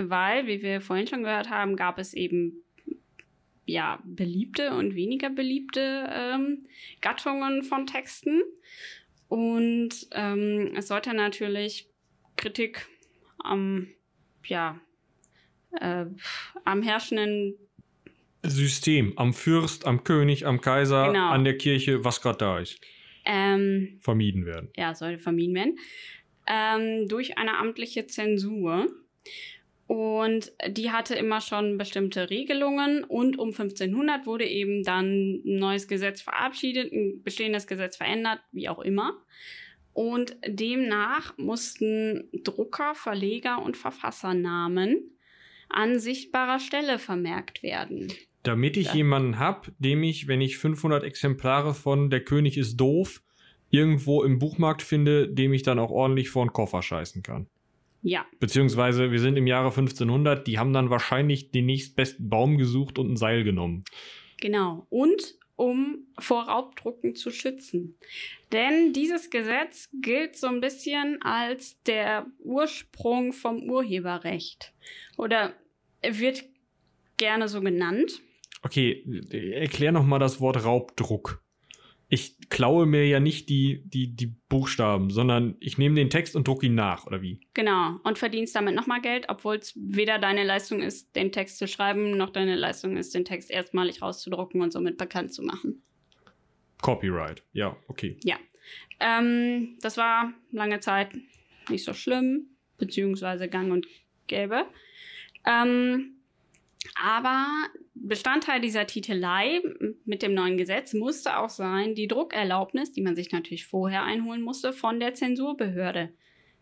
weil, 0.00 0.46
wie 0.46 0.62
wir 0.62 0.80
vorhin 0.80 1.06
schon 1.06 1.22
gehört 1.22 1.50
haben, 1.50 1.76
gab 1.76 1.98
es 1.98 2.14
eben 2.14 2.62
ja 3.66 4.00
beliebte 4.04 4.70
und 4.74 4.94
weniger 4.94 5.28
beliebte 5.30 6.08
ähm, 6.10 6.66
Gattungen 7.00 7.62
von 7.64 7.86
Texten. 7.86 8.42
Und 9.28 9.90
ähm, 10.12 10.72
es 10.76 10.88
sollte 10.88 11.12
natürlich 11.14 11.88
Kritik 12.36 12.86
am 13.38 13.88
ja, 14.46 14.80
äh, 15.80 16.06
am 16.64 16.82
herrschenden, 16.82 17.54
System, 18.44 19.12
am 19.16 19.32
Fürst, 19.34 19.86
am 19.86 20.04
König, 20.04 20.46
am 20.46 20.60
Kaiser, 20.60 21.08
Genau. 21.08 21.30
an 21.30 21.42
der 21.42 21.58
Kirche, 21.58 22.04
was 22.04 22.20
gerade 22.22 22.38
da 22.38 22.58
ist, 22.60 22.80
ähm, 23.24 23.98
vermieden 24.00 24.46
werden. 24.46 24.70
ja, 24.76 24.94
sollte 24.94 25.18
vermieden 25.18 25.54
werden, 25.56 25.78
ähm, 26.46 27.08
durch 27.08 27.38
eine 27.38 27.58
amtliche 27.58 28.06
Zensur. 28.06 28.86
Und 29.86 30.52
die 30.68 30.90
hatte 30.90 31.14
immer 31.14 31.40
schon 31.40 31.78
bestimmte 31.78 32.28
Regelungen 32.28 33.04
und 33.04 33.38
um 33.38 33.50
1500 33.50 34.26
wurde 34.26 34.44
eben 34.44 34.82
dann 34.82 35.42
ein 35.44 35.58
neues 35.58 35.86
Gesetz 35.86 36.22
verabschiedet, 36.22 36.92
ein 36.92 37.22
bestehendes 37.22 37.68
Gesetz 37.68 37.96
verändert, 37.96 38.40
wie 38.50 38.68
auch 38.68 38.80
immer. 38.80 39.16
Und 39.92 40.36
demnach 40.46 41.38
mussten 41.38 42.28
Drucker, 42.42 42.94
Verleger 42.94 43.62
und 43.62 43.76
Verfassernamen 43.76 45.16
an 45.68 45.98
sichtbarer 45.98 46.58
Stelle 46.58 46.98
vermerkt 46.98 47.62
werden. 47.62 48.12
Damit 48.42 48.76
ich 48.76 48.92
jemanden 48.92 49.38
hab, 49.38 49.70
dem 49.78 50.02
ich, 50.02 50.28
wenn 50.28 50.40
ich 50.40 50.58
500 50.58 51.02
Exemplare 51.02 51.74
von 51.74 52.10
Der 52.10 52.22
König 52.22 52.58
ist 52.58 52.76
doof 52.76 53.22
irgendwo 53.70 54.22
im 54.22 54.38
Buchmarkt 54.38 54.82
finde, 54.82 55.28
dem 55.28 55.52
ich 55.52 55.62
dann 55.62 55.78
auch 55.78 55.90
ordentlich 55.90 56.28
vor 56.30 56.44
den 56.44 56.52
Koffer 56.52 56.82
scheißen 56.82 57.22
kann. 57.22 57.48
Ja, 58.02 58.24
Beziehungsweise 58.38 59.10
wir 59.10 59.18
sind 59.18 59.36
im 59.36 59.46
Jahre 59.46 59.68
1500, 59.68 60.46
die 60.46 60.58
haben 60.58 60.72
dann 60.72 60.90
wahrscheinlich 60.90 61.50
den 61.50 61.66
nächstbesten 61.66 62.28
Baum 62.28 62.56
gesucht 62.56 62.98
und 62.98 63.12
ein 63.12 63.16
Seil 63.16 63.42
genommen. 63.42 63.84
Genau. 64.40 64.86
Und 64.90 65.34
um 65.56 66.06
vor 66.18 66.44
Raubdrucken 66.44 67.14
zu 67.14 67.30
schützen. 67.30 67.98
Denn 68.52 68.92
dieses 68.92 69.30
Gesetz 69.30 69.88
gilt 70.00 70.36
so 70.36 70.46
ein 70.46 70.60
bisschen 70.60 71.20
als 71.22 71.82
der 71.84 72.26
Ursprung 72.38 73.32
vom 73.32 73.68
Urheberrecht. 73.68 74.74
Oder 75.16 75.54
wird 76.02 76.44
gerne 77.16 77.48
so 77.48 77.62
genannt. 77.62 78.20
Okay, 78.62 79.02
erklär 79.30 79.92
noch 79.92 80.04
mal 80.04 80.18
das 80.18 80.40
Wort 80.40 80.64
Raubdruck. 80.64 81.42
Ich 82.08 82.48
klaue 82.50 82.86
mir 82.86 83.06
ja 83.06 83.18
nicht 83.18 83.48
die, 83.48 83.82
die, 83.84 84.14
die 84.14 84.26
Buchstaben, 84.26 85.10
sondern 85.10 85.56
ich 85.58 85.76
nehme 85.76 85.96
den 85.96 86.08
Text 86.08 86.36
und 86.36 86.46
drucke 86.46 86.66
ihn 86.66 86.76
nach, 86.76 87.06
oder 87.06 87.20
wie? 87.20 87.40
Genau. 87.54 87.98
Und 88.04 88.18
verdienst 88.18 88.54
damit 88.54 88.76
nochmal 88.76 89.00
Geld, 89.00 89.26
obwohl 89.28 89.56
es 89.56 89.74
weder 89.76 90.18
deine 90.18 90.44
Leistung 90.44 90.82
ist, 90.82 91.16
den 91.16 91.32
Text 91.32 91.58
zu 91.58 91.66
schreiben, 91.66 92.16
noch 92.16 92.30
deine 92.30 92.54
Leistung 92.54 92.96
ist, 92.96 93.14
den 93.14 93.24
Text 93.24 93.50
erstmalig 93.50 94.02
rauszudrucken 94.02 94.60
und 94.60 94.72
somit 94.72 94.98
bekannt 94.98 95.34
zu 95.34 95.42
machen. 95.42 95.82
Copyright. 96.80 97.42
Ja, 97.52 97.76
okay. 97.88 98.16
Ähm, 99.00 99.76
das 99.80 99.96
war 99.96 100.32
lange 100.52 100.80
Zeit 100.80 101.10
nicht 101.68 101.84
so 101.84 101.92
schlimm, 101.92 102.50
beziehungsweise 102.78 103.48
gang 103.48 103.72
und 103.72 103.86
gäbe. 104.26 104.66
Ähm, 105.44 106.15
aber 106.94 107.46
Bestandteil 107.94 108.60
dieser 108.60 108.86
Titelei 108.86 109.60
mit 110.04 110.22
dem 110.22 110.34
neuen 110.34 110.56
Gesetz 110.56 110.94
musste 110.94 111.38
auch 111.38 111.48
sein, 111.48 111.94
die 111.94 112.08
Druckerlaubnis, 112.08 112.92
die 112.92 113.02
man 113.02 113.16
sich 113.16 113.32
natürlich 113.32 113.66
vorher 113.66 114.04
einholen 114.04 114.42
musste, 114.42 114.72
von 114.72 115.00
der 115.00 115.14
Zensurbehörde 115.14 116.12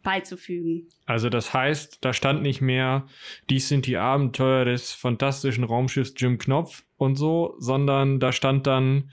beizufügen. 0.03 0.89
Also 1.07 1.29
das 1.29 1.53
heißt, 1.53 1.99
da 2.05 2.13
stand 2.13 2.43
nicht 2.43 2.61
mehr, 2.61 3.07
dies 3.51 3.69
sind 3.69 3.87
die 3.87 3.97
Abenteuer 3.97 4.65
des 4.65 4.93
fantastischen 4.93 5.65
Raumschiffs 5.65 6.15
Jim 6.17 6.39
Knopf 6.39 6.85
und 6.97 7.17
so, 7.17 7.57
sondern 7.59 8.21
da 8.21 8.31
stand 8.31 8.67
dann 8.67 9.11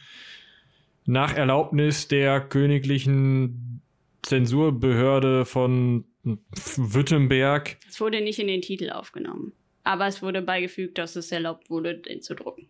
nach 1.06 1.36
Erlaubnis 1.36 2.08
der 2.08 2.42
königlichen 2.42 3.82
Zensurbehörde 4.22 5.46
von 5.46 6.06
Württemberg. 6.24 7.78
Es 7.90 8.00
wurde 8.00 8.22
nicht 8.22 8.38
in 8.38 8.48
den 8.48 8.62
Titel 8.62 8.92
aufgenommen. 8.92 9.54
Aber 9.84 10.08
es 10.08 10.22
wurde 10.22 10.42
beigefügt, 10.42 10.98
dass 10.98 11.16
es 11.16 11.32
erlaubt 11.32 11.70
wurde, 11.70 11.98
den 11.98 12.22
zu 12.22 12.36
drucken. 12.36 12.68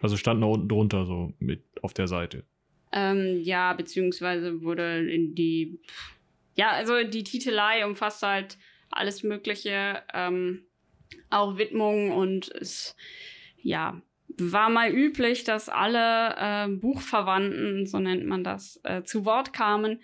Also 0.00 0.16
stand 0.16 0.40
noch 0.40 0.52
unten 0.52 0.68
drunter 0.68 1.04
so 1.06 1.32
mit 1.38 1.62
auf 1.82 1.94
der 1.94 2.08
Seite. 2.08 2.44
Ähm, 2.92 3.40
ja, 3.42 3.72
beziehungsweise 3.72 4.62
wurde 4.62 5.08
in 5.10 5.34
die. 5.34 5.78
Ja, 6.56 6.70
also 6.70 7.02
die 7.04 7.24
Titelei 7.24 7.86
umfasst 7.86 8.22
halt 8.22 8.58
alles 8.90 9.22
Mögliche, 9.22 10.02
ähm, 10.12 10.64
auch 11.30 11.58
Widmungen 11.58 12.10
und 12.12 12.48
es, 12.54 12.96
ja, 13.62 14.00
war 14.38 14.68
mal 14.70 14.90
üblich, 14.90 15.44
dass 15.44 15.68
alle 15.68 16.34
äh, 16.36 16.68
Buchverwandten, 16.68 17.86
so 17.86 17.98
nennt 17.98 18.26
man 18.26 18.44
das, 18.44 18.80
äh, 18.84 19.02
zu 19.02 19.24
Wort 19.24 19.52
kamen 19.52 20.00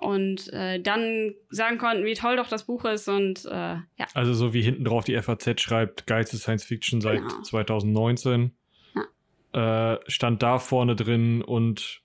und 0.00 0.52
äh, 0.52 0.80
dann 0.80 1.34
sagen 1.50 1.78
konnten, 1.78 2.04
wie 2.04 2.14
toll 2.14 2.36
doch 2.36 2.48
das 2.48 2.64
Buch 2.64 2.84
ist 2.84 3.08
und 3.08 3.44
äh, 3.46 3.50
ja. 3.50 4.06
Also 4.14 4.34
so 4.34 4.52
wie 4.54 4.62
hinten 4.62 4.84
drauf 4.84 5.04
die 5.04 5.20
FAZ 5.20 5.60
schreibt, 5.60 6.06
geilste 6.06 6.36
Science 6.36 6.64
Fiction 6.64 7.00
seit 7.00 7.18
Genau. 7.20 7.42
2019. 7.42 8.52
Äh, 9.52 9.98
stand 10.08 10.42
da 10.42 10.58
vorne 10.58 10.96
drin 10.96 11.40
und 11.40 12.00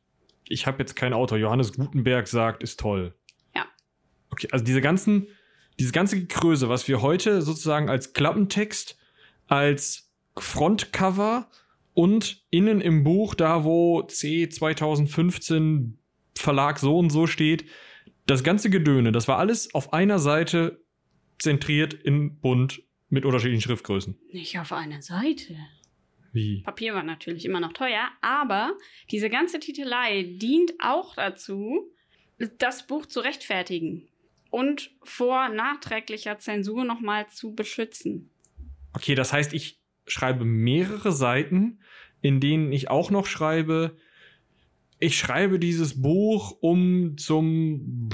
ich 0.48 0.68
habe 0.68 0.78
jetzt 0.80 0.96
keinen 0.96 1.14
Autor. 1.14 1.38
Johannes 1.40 1.74
Gutenberg 1.74 2.28
sagt, 2.28 2.62
ist 2.62 2.80
toll. 2.80 3.16
Ja. 3.56 3.66
Okay, 4.30 4.48
also 4.52 4.64
diese 4.64 4.82
ganzen, 4.82 5.28
diese 5.80 5.92
ganze 5.92 6.20
Gekröse, 6.20 6.70
was 6.70 6.88
wir 6.88 7.02
heute 7.02 7.42
sozusagen 7.42 7.90
als 7.90 8.14
Klappentext, 8.14 8.98
als 9.48 10.12
Frontcover 10.38 11.48
und 11.96 12.44
innen 12.52 12.82
im 12.82 13.04
Buch, 13.04 13.34
da 13.36 13.64
wo 13.64 14.04
C 14.04 14.48
2015 14.50 15.99
Verlag 16.40 16.80
so 16.80 16.98
und 16.98 17.10
so 17.10 17.28
steht, 17.28 17.66
das 18.26 18.44
ganze 18.44 18.70
Gedöne, 18.70 19.12
das 19.12 19.28
war 19.28 19.38
alles 19.38 19.74
auf 19.74 19.94
einer 19.94 20.20
Seite 20.20 20.84
zentriert 21.40 21.94
in 21.94 22.40
bunt 22.40 22.84
mit 23.10 23.26
unterschiedlichen 23.26 23.62
Schriftgrößen. 23.62 24.18
Nicht 24.32 24.60
auf 24.60 24.72
einer 24.72 25.02
Seite. 25.02 25.56
Wie? 26.32 26.62
Papier 26.62 26.94
war 26.94 27.04
natürlich 27.04 27.46
immer 27.46 27.60
noch 27.60 27.74
teuer, 27.74 28.08
aber 28.22 28.78
diese 29.10 29.30
ganze 29.30 29.60
Titelei 29.60 30.24
dient 30.24 30.74
auch 30.80 31.16
dazu, 31.16 31.92
das 32.60 32.86
Buch 32.86 33.06
zu 33.08 33.20
rechtfertigen 33.20 34.08
und 34.52 34.92
vor 35.04 35.50
nachträglicher 35.50 36.38
Zensur 36.40 36.86
nochmal 36.86 37.28
zu 37.30 37.56
beschützen. 37.56 38.30
Okay, 38.94 39.16
das 39.16 39.34
heißt, 39.34 39.54
ich 39.54 39.80
schreibe 40.08 40.46
mehrere 40.46 41.12
Seiten, 41.12 41.80
in 42.22 42.40
denen 42.40 42.72
ich 42.72 42.90
auch 42.90 43.12
noch 43.12 43.26
schreibe, 43.26 43.98
ich 45.00 45.18
schreibe 45.18 45.60
dieses 45.60 46.02
Buch, 46.02 46.58
um 46.60 47.18
zum, 47.18 48.10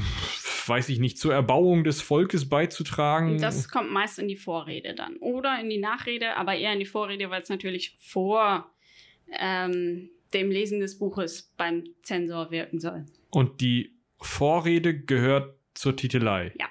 weiß 0.68 0.90
ich 0.90 1.00
nicht, 1.00 1.18
zur 1.18 1.34
Erbauung 1.34 1.84
des 1.84 2.02
Volkes 2.02 2.48
beizutragen. 2.48 3.40
Das 3.40 3.70
kommt 3.70 3.92
meist 3.92 4.20
in 4.20 4.28
die 4.28 4.36
Vorrede 4.36 4.94
dann. 4.94 5.18
Oder 5.18 5.60
in 5.60 5.70
die 5.70 5.80
Nachrede, 5.80 6.36
aber 6.36 6.56
eher 6.56 6.74
in 6.74 6.80
die 6.80 6.86
Vorrede, 6.86 7.30
weil 7.30 7.42
es 7.42 7.50
natürlich 7.50 7.98
vor 8.00 8.72
ähm, 9.40 10.10
dem 10.34 10.52
Lesen 10.52 10.80
des 10.80 10.98
Buches 11.00 11.54
beim 11.58 11.86
Zensor 12.04 12.52
wirken 12.52 12.80
soll. 12.80 13.06
Und 13.32 13.62
die 13.62 13.96
Vorrede 14.20 14.98
gehört 14.98 15.56
zur 15.74 15.96
Titelei. 15.96 16.54
Ja. 16.60 16.68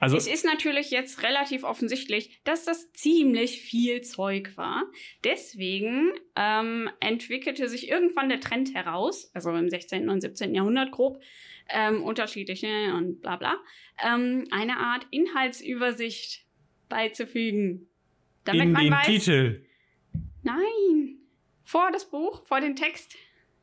Also, 0.00 0.16
es 0.16 0.28
ist 0.28 0.44
natürlich 0.44 0.90
jetzt 0.90 1.22
relativ 1.24 1.64
offensichtlich, 1.64 2.40
dass 2.44 2.64
das 2.64 2.92
ziemlich 2.92 3.60
viel 3.60 4.00
Zeug 4.02 4.56
war. 4.56 4.84
Deswegen 5.24 6.12
ähm, 6.36 6.88
entwickelte 7.00 7.68
sich 7.68 7.88
irgendwann 7.88 8.28
der 8.28 8.40
Trend 8.40 8.74
heraus, 8.74 9.30
also 9.34 9.50
im 9.50 9.68
16. 9.68 10.08
und 10.08 10.20
17. 10.20 10.54
Jahrhundert 10.54 10.92
grob, 10.92 11.20
ähm, 11.68 12.02
unterschiedliche 12.04 12.94
und 12.94 13.20
bla 13.22 13.36
bla, 13.36 13.56
ähm, 14.04 14.46
eine 14.52 14.78
Art 14.78 15.06
Inhaltsübersicht 15.10 16.44
beizufügen. 16.88 17.88
Damit 18.44 18.66
in 18.66 18.72
man 18.72 18.84
den 18.84 18.92
weiß, 18.92 19.06
Titel. 19.06 19.66
Nein. 20.42 21.18
Vor 21.64 21.90
das 21.92 22.08
Buch, 22.08 22.46
vor 22.46 22.60
den 22.60 22.76
Text. 22.76 23.16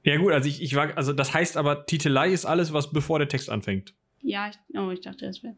Ja 0.03 0.17
gut, 0.17 0.33
also 0.33 0.47
ich, 0.47 0.61
ich 0.61 0.75
war, 0.75 0.95
also 0.97 1.13
das 1.13 1.33
heißt 1.33 1.57
aber, 1.57 1.85
Titelei 1.87 2.31
ist 2.31 2.45
alles, 2.45 2.73
was 2.73 2.91
bevor 2.91 3.17
der 3.17 3.27
Text 3.27 3.49
anfängt. 3.49 3.95
Ja, 4.21 4.49
ich, 4.49 4.77
oh, 4.77 4.91
ich 4.91 5.01
dachte, 5.01 5.25
das 5.25 5.41
wäre. 5.41 5.55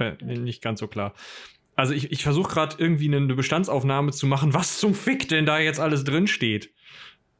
Äh, 0.00 0.16
nicht 0.22 0.62
ganz 0.62 0.80
so 0.80 0.88
klar. 0.88 1.14
Also 1.76 1.94
ich, 1.94 2.10
ich 2.12 2.22
versuche 2.22 2.52
gerade 2.52 2.76
irgendwie 2.78 3.14
eine 3.14 3.34
Bestandsaufnahme 3.34 4.12
zu 4.12 4.26
machen, 4.26 4.52
was 4.54 4.78
zum 4.78 4.94
Fick 4.94 5.28
denn 5.28 5.46
da 5.46 5.58
jetzt 5.58 5.80
alles 5.80 6.04
drin 6.04 6.26
steht. 6.26 6.72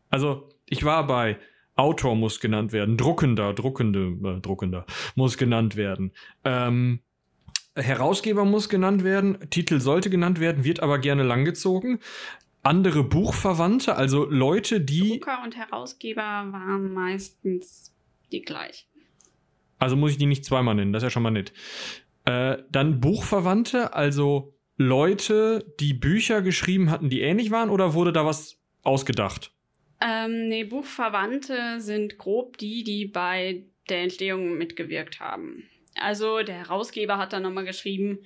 Also 0.08 0.48
ich 0.66 0.84
war 0.84 1.06
bei 1.06 1.38
Autor 1.76 2.14
muss 2.14 2.40
genannt 2.40 2.72
werden, 2.72 2.96
Druckender, 2.96 3.54
Druckende, 3.54 4.16
äh, 4.24 4.40
Druckender 4.40 4.86
muss 5.14 5.38
genannt 5.38 5.76
werden. 5.76 6.12
Ähm, 6.44 7.00
Herausgeber 7.74 8.44
muss 8.44 8.68
genannt 8.68 9.04
werden, 9.04 9.38
Titel 9.50 9.80
sollte 9.80 10.10
genannt 10.10 10.40
werden, 10.40 10.64
wird 10.64 10.80
aber 10.80 10.98
gerne 10.98 11.22
langgezogen. 11.22 12.00
Andere 12.62 13.04
Buchverwandte, 13.04 13.96
also 13.96 14.26
Leute, 14.28 14.80
die. 14.80 15.20
Drucker 15.20 15.42
und 15.44 15.56
Herausgeber 15.56 16.20
waren 16.22 16.92
meistens 16.92 17.94
die 18.32 18.42
gleichen. 18.42 18.86
Also 19.78 19.96
muss 19.96 20.10
ich 20.10 20.18
die 20.18 20.26
nicht 20.26 20.44
zweimal 20.44 20.74
nennen, 20.74 20.92
das 20.92 21.02
ist 21.02 21.06
ja 21.06 21.10
schon 21.10 21.22
mal 21.22 21.30
nett. 21.30 21.52
Äh, 22.30 22.62
dann 22.70 23.00
Buchverwandte, 23.00 23.94
also 23.94 24.54
Leute, 24.76 25.64
die 25.80 25.94
Bücher 25.94 26.42
geschrieben 26.42 26.90
hatten, 26.90 27.10
die 27.10 27.20
ähnlich 27.20 27.50
waren, 27.50 27.70
oder 27.70 27.94
wurde 27.94 28.12
da 28.12 28.24
was 28.24 28.58
ausgedacht? 28.82 29.52
Ähm, 30.00 30.48
nee, 30.48 30.64
Buchverwandte 30.64 31.80
sind 31.80 32.18
grob 32.18 32.56
die, 32.56 32.84
die 32.84 33.06
bei 33.06 33.64
der 33.88 34.02
Entstehung 34.02 34.56
mitgewirkt 34.56 35.20
haben. 35.20 35.64
Also 35.96 36.42
der 36.42 36.54
Herausgeber 36.54 37.18
hat 37.18 37.32
dann 37.32 37.42
nochmal 37.42 37.64
geschrieben, 37.64 38.20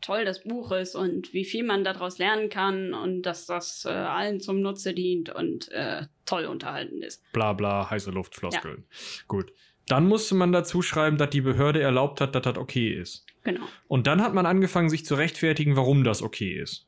toll 0.00 0.24
das 0.24 0.42
Buch 0.42 0.72
ist 0.72 0.94
und 0.94 1.34
wie 1.34 1.44
viel 1.44 1.62
man 1.62 1.84
daraus 1.84 2.18
lernen 2.18 2.48
kann 2.48 2.94
und 2.94 3.22
dass 3.22 3.46
das 3.46 3.84
äh, 3.84 3.90
allen 3.90 4.40
zum 4.40 4.62
Nutze 4.62 4.94
dient 4.94 5.28
und 5.28 5.70
äh, 5.70 6.06
toll 6.24 6.46
unterhalten 6.46 7.02
ist. 7.02 7.22
Bla 7.32 7.52
bla, 7.52 7.90
heiße 7.90 8.10
Luftfloskeln. 8.10 8.84
Gut. 9.28 9.52
Dann 9.86 10.06
musste 10.06 10.34
man 10.34 10.52
dazu 10.52 10.82
schreiben, 10.82 11.18
dass 11.18 11.30
die 11.30 11.40
Behörde 11.40 11.82
erlaubt 11.82 12.20
hat, 12.20 12.34
dass 12.34 12.42
das 12.42 12.56
okay 12.56 12.92
ist. 12.92 13.26
Genau. 13.42 13.66
Und 13.88 14.06
dann 14.06 14.22
hat 14.22 14.34
man 14.34 14.46
angefangen, 14.46 14.90
sich 14.90 15.04
zu 15.04 15.14
rechtfertigen, 15.14 15.76
warum 15.76 16.04
das 16.04 16.22
okay 16.22 16.52
ist. 16.52 16.86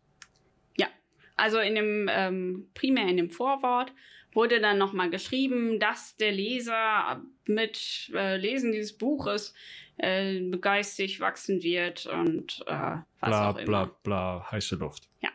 Ja. 0.77 0.87
Also 1.37 1.59
in 1.59 1.75
dem, 1.75 2.09
ähm, 2.11 2.69
primär 2.75 3.09
in 3.09 3.17
dem 3.17 3.31
Vorwort 3.31 3.93
wurde 4.33 4.61
dann 4.61 4.79
nochmal 4.79 5.11
geschrieben, 5.11 5.79
dass 5.79 6.17
der 6.17 6.33
Leser 6.33 7.23
mit 7.47 8.11
äh, 8.15 8.37
Lesen 8.37 8.73
dieses 8.73 8.97
Buches 8.97 9.55
äh, 9.99 10.41
begeistert 10.41 11.21
wachsen 11.21 11.63
wird 11.63 12.07
und 12.07 12.65
äh, 12.67 12.97
was 13.21 13.31
Bla 13.31 13.51
auch 13.51 13.57
immer. 13.57 13.67
bla 13.67 13.85
bla, 14.03 14.51
heiße 14.51 14.77
Luft. 14.77 15.09
Ja. 15.23 15.31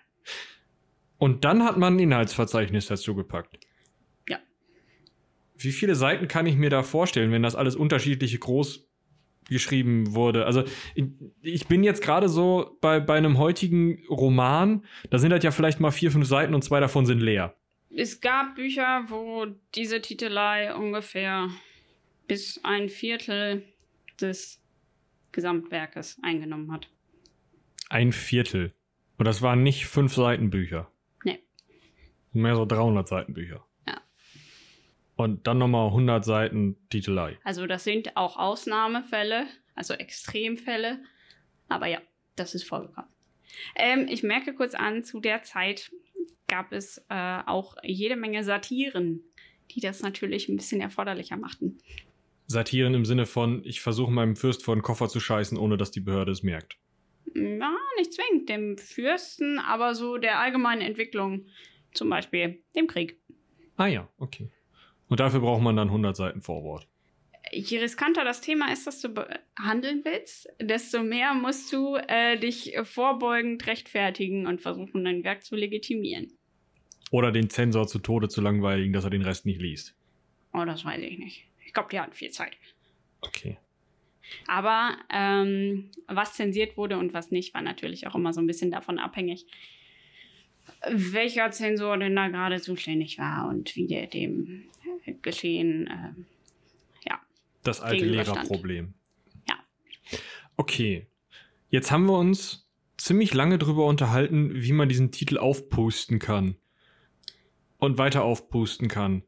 Und 1.17 1.45
dann 1.45 1.63
hat 1.63 1.77
man 1.77 1.95
ein 1.95 1.99
Inhaltsverzeichnis 1.99 2.87
dazu 2.87 3.15
gepackt. 3.15 3.59
Ja. 4.27 4.39
Wie 5.55 5.71
viele 5.71 5.95
Seiten 5.95 6.27
kann 6.27 6.45
ich 6.45 6.55
mir 6.55 6.69
da 6.69 6.83
vorstellen, 6.83 7.31
wenn 7.31 7.43
das 7.43 7.55
alles 7.55 7.75
unterschiedliche 7.75 8.39
groß 8.39 8.86
geschrieben 9.49 10.13
wurde? 10.13 10.45
Also 10.45 10.63
ich, 11.41 11.67
bin 11.67 11.83
jetzt 11.83 12.01
gerade 12.01 12.29
so 12.29 12.77
bei, 12.81 12.99
bei 12.99 13.17
einem 13.17 13.37
heutigen 13.37 14.05
Roman, 14.09 14.85
da 15.09 15.17
sind 15.17 15.31
halt 15.31 15.43
ja 15.43 15.51
vielleicht 15.51 15.79
mal 15.79 15.91
vier, 15.91 16.11
fünf 16.11 16.27
Seiten 16.27 16.53
und 16.53 16.63
zwei 16.63 16.79
davon 16.79 17.05
sind 17.05 17.19
leer. 17.19 17.55
Es 17.89 18.21
gab 18.21 18.55
Bücher, 18.55 19.05
wo 19.07 19.47
diese 19.73 20.01
Titelei 20.01 20.75
ungefähr 20.75 21.49
bis 22.27 22.59
ein 22.63 22.89
Viertel 22.89 23.63
des 24.19 24.61
Gesamtwerkes 25.31 26.19
eingenommen 26.21 26.71
hat. 26.71 26.89
Ein 27.89 28.11
Viertel. 28.11 28.73
Und 29.17 29.25
das 29.25 29.41
waren 29.41 29.63
nicht 29.63 29.87
fünf 29.87 30.13
Seiten 30.13 30.49
Bücher. 30.49 30.91
Nee. 31.23 31.39
Mehr 32.33 32.55
so 32.55 32.65
300 32.65 33.07
Seiten 33.07 33.33
Bücher. 33.33 33.65
Und 35.17 35.47
dann 35.47 35.57
nochmal 35.57 35.87
100 35.87 36.23
Seiten 36.23 36.77
Titelei. 36.89 37.37
Also 37.43 37.65
das 37.65 37.83
sind 37.83 38.15
auch 38.15 38.37
Ausnahmefälle, 38.37 39.47
also 39.75 39.93
Extremfälle. 39.95 40.99
Aber 41.67 41.87
ja, 41.87 41.99
das 42.35 42.55
ist 42.55 42.63
vorgekommen. 42.63 43.09
Ähm, 43.75 44.07
ich 44.07 44.23
merke 44.23 44.53
kurz 44.53 44.75
an, 44.75 45.03
zu 45.03 45.19
der 45.19 45.41
Zeit 45.43 45.91
gab 46.47 46.71
es 46.71 47.03
äh, 47.09 47.39
auch 47.45 47.75
jede 47.83 48.15
Menge 48.15 48.43
Satiren, 48.43 49.21
die 49.71 49.81
das 49.81 50.01
natürlich 50.01 50.47
ein 50.47 50.55
bisschen 50.55 50.81
erforderlicher 50.81 51.35
machten. 51.35 51.79
Satiren 52.45 52.93
im 52.93 53.03
Sinne 53.03 53.25
von, 53.25 53.61
ich 53.65 53.81
versuche 53.81 54.11
meinem 54.11 54.35
Fürst 54.35 54.63
vor 54.63 54.75
den 54.75 54.81
Koffer 54.81 55.09
zu 55.09 55.19
scheißen, 55.19 55.57
ohne 55.57 55.77
dass 55.77 55.91
die 55.91 55.99
Behörde 55.99 56.31
es 56.31 56.43
merkt. 56.43 56.77
Ja, 57.35 57.75
nicht 57.97 58.13
zwingend 58.13 58.47
dem 58.47 58.77
Fürsten, 58.77 59.59
aber 59.59 59.95
so 59.95 60.17
der 60.17 60.39
allgemeinen 60.39 60.81
Entwicklung, 60.81 61.47
zum 61.91 62.09
Beispiel 62.09 62.63
dem 62.75 62.87
Krieg. 62.87 63.19
Ah 63.75 63.87
ja, 63.87 64.07
okay. 64.17 64.49
Und 65.09 65.19
dafür 65.19 65.39
braucht 65.39 65.61
man 65.61 65.75
dann 65.75 65.87
100 65.87 66.15
Seiten 66.15 66.41
Vorwort. 66.41 66.87
Je 67.51 67.79
riskanter 67.79 68.25
das 68.25 68.41
Thema 68.41 68.73
ist, 68.73 68.87
das 68.87 68.99
du 68.99 69.09
behandeln 69.09 70.01
willst, 70.03 70.49
desto 70.61 71.01
mehr 71.01 71.33
musst 71.33 71.71
du 71.71 71.95
äh, 71.95 72.37
dich 72.37 72.75
vorbeugend 72.83 73.65
rechtfertigen 73.67 74.47
und 74.47 74.61
versuchen, 74.61 75.05
dein 75.05 75.23
Werk 75.23 75.43
zu 75.43 75.55
legitimieren. 75.55 76.33
Oder 77.09 77.31
den 77.31 77.49
Zensor 77.49 77.87
zu 77.87 77.99
Tode 77.99 78.27
zu 78.27 78.41
langweiligen, 78.41 78.91
dass 78.91 79.05
er 79.05 79.09
den 79.09 79.21
Rest 79.21 79.45
nicht 79.45 79.61
liest. 79.61 79.95
Oh, 80.53 80.65
das 80.65 80.83
weiß 80.83 81.01
ich 81.01 81.17
nicht. 81.17 81.47
Ich 81.65 81.73
glaube, 81.73 81.89
die 81.89 81.99
hatten 81.99 82.13
viel 82.13 82.31
Zeit. 82.31 82.57
Okay. 83.21 83.57
Aber 84.47 84.97
ähm, 85.09 85.89
was 86.07 86.33
zensiert 86.33 86.75
wurde 86.75 86.97
und 86.97 87.13
was 87.13 87.31
nicht, 87.31 87.53
war 87.53 87.61
natürlich 87.61 88.07
auch 88.07 88.15
immer 88.15 88.33
so 88.33 88.41
ein 88.41 88.47
bisschen 88.47 88.71
davon 88.71 88.99
abhängig, 88.99 89.45
welcher 90.89 91.51
Zensor 91.51 91.97
denn 91.97 92.15
da 92.15 92.27
gerade 92.27 92.61
zuständig 92.61 93.17
war 93.17 93.47
und 93.47 93.75
wie 93.75 93.87
der 93.87 94.07
dem 94.07 94.65
Geschehen, 95.21 95.87
äh, 95.87 97.09
ja. 97.09 97.19
Das 97.63 97.81
alte. 97.81 98.05
Lehrerproblem. 98.05 98.93
Ja. 99.47 99.55
Okay. 100.55 101.07
Jetzt 101.69 101.91
haben 101.91 102.05
wir 102.05 102.17
uns 102.17 102.69
ziemlich 102.97 103.33
lange 103.33 103.57
drüber 103.57 103.85
unterhalten, 103.85 104.51
wie 104.53 104.71
man 104.71 104.89
diesen 104.89 105.11
Titel 105.11 105.37
aufpusten 105.37 106.19
kann. 106.19 106.55
Und 107.77 107.97
weiter 107.97 108.23
aufpusten 108.23 108.87
kann. 108.87 109.23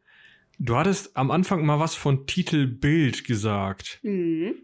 Du 0.57 0.75
hattest 0.75 1.15
am 1.15 1.31
Anfang 1.31 1.65
mal 1.65 1.79
was 1.79 1.95
von 1.95 2.25
Titelbild 2.25 3.23
gesagt. 3.23 3.99
Mhm. 4.03 4.55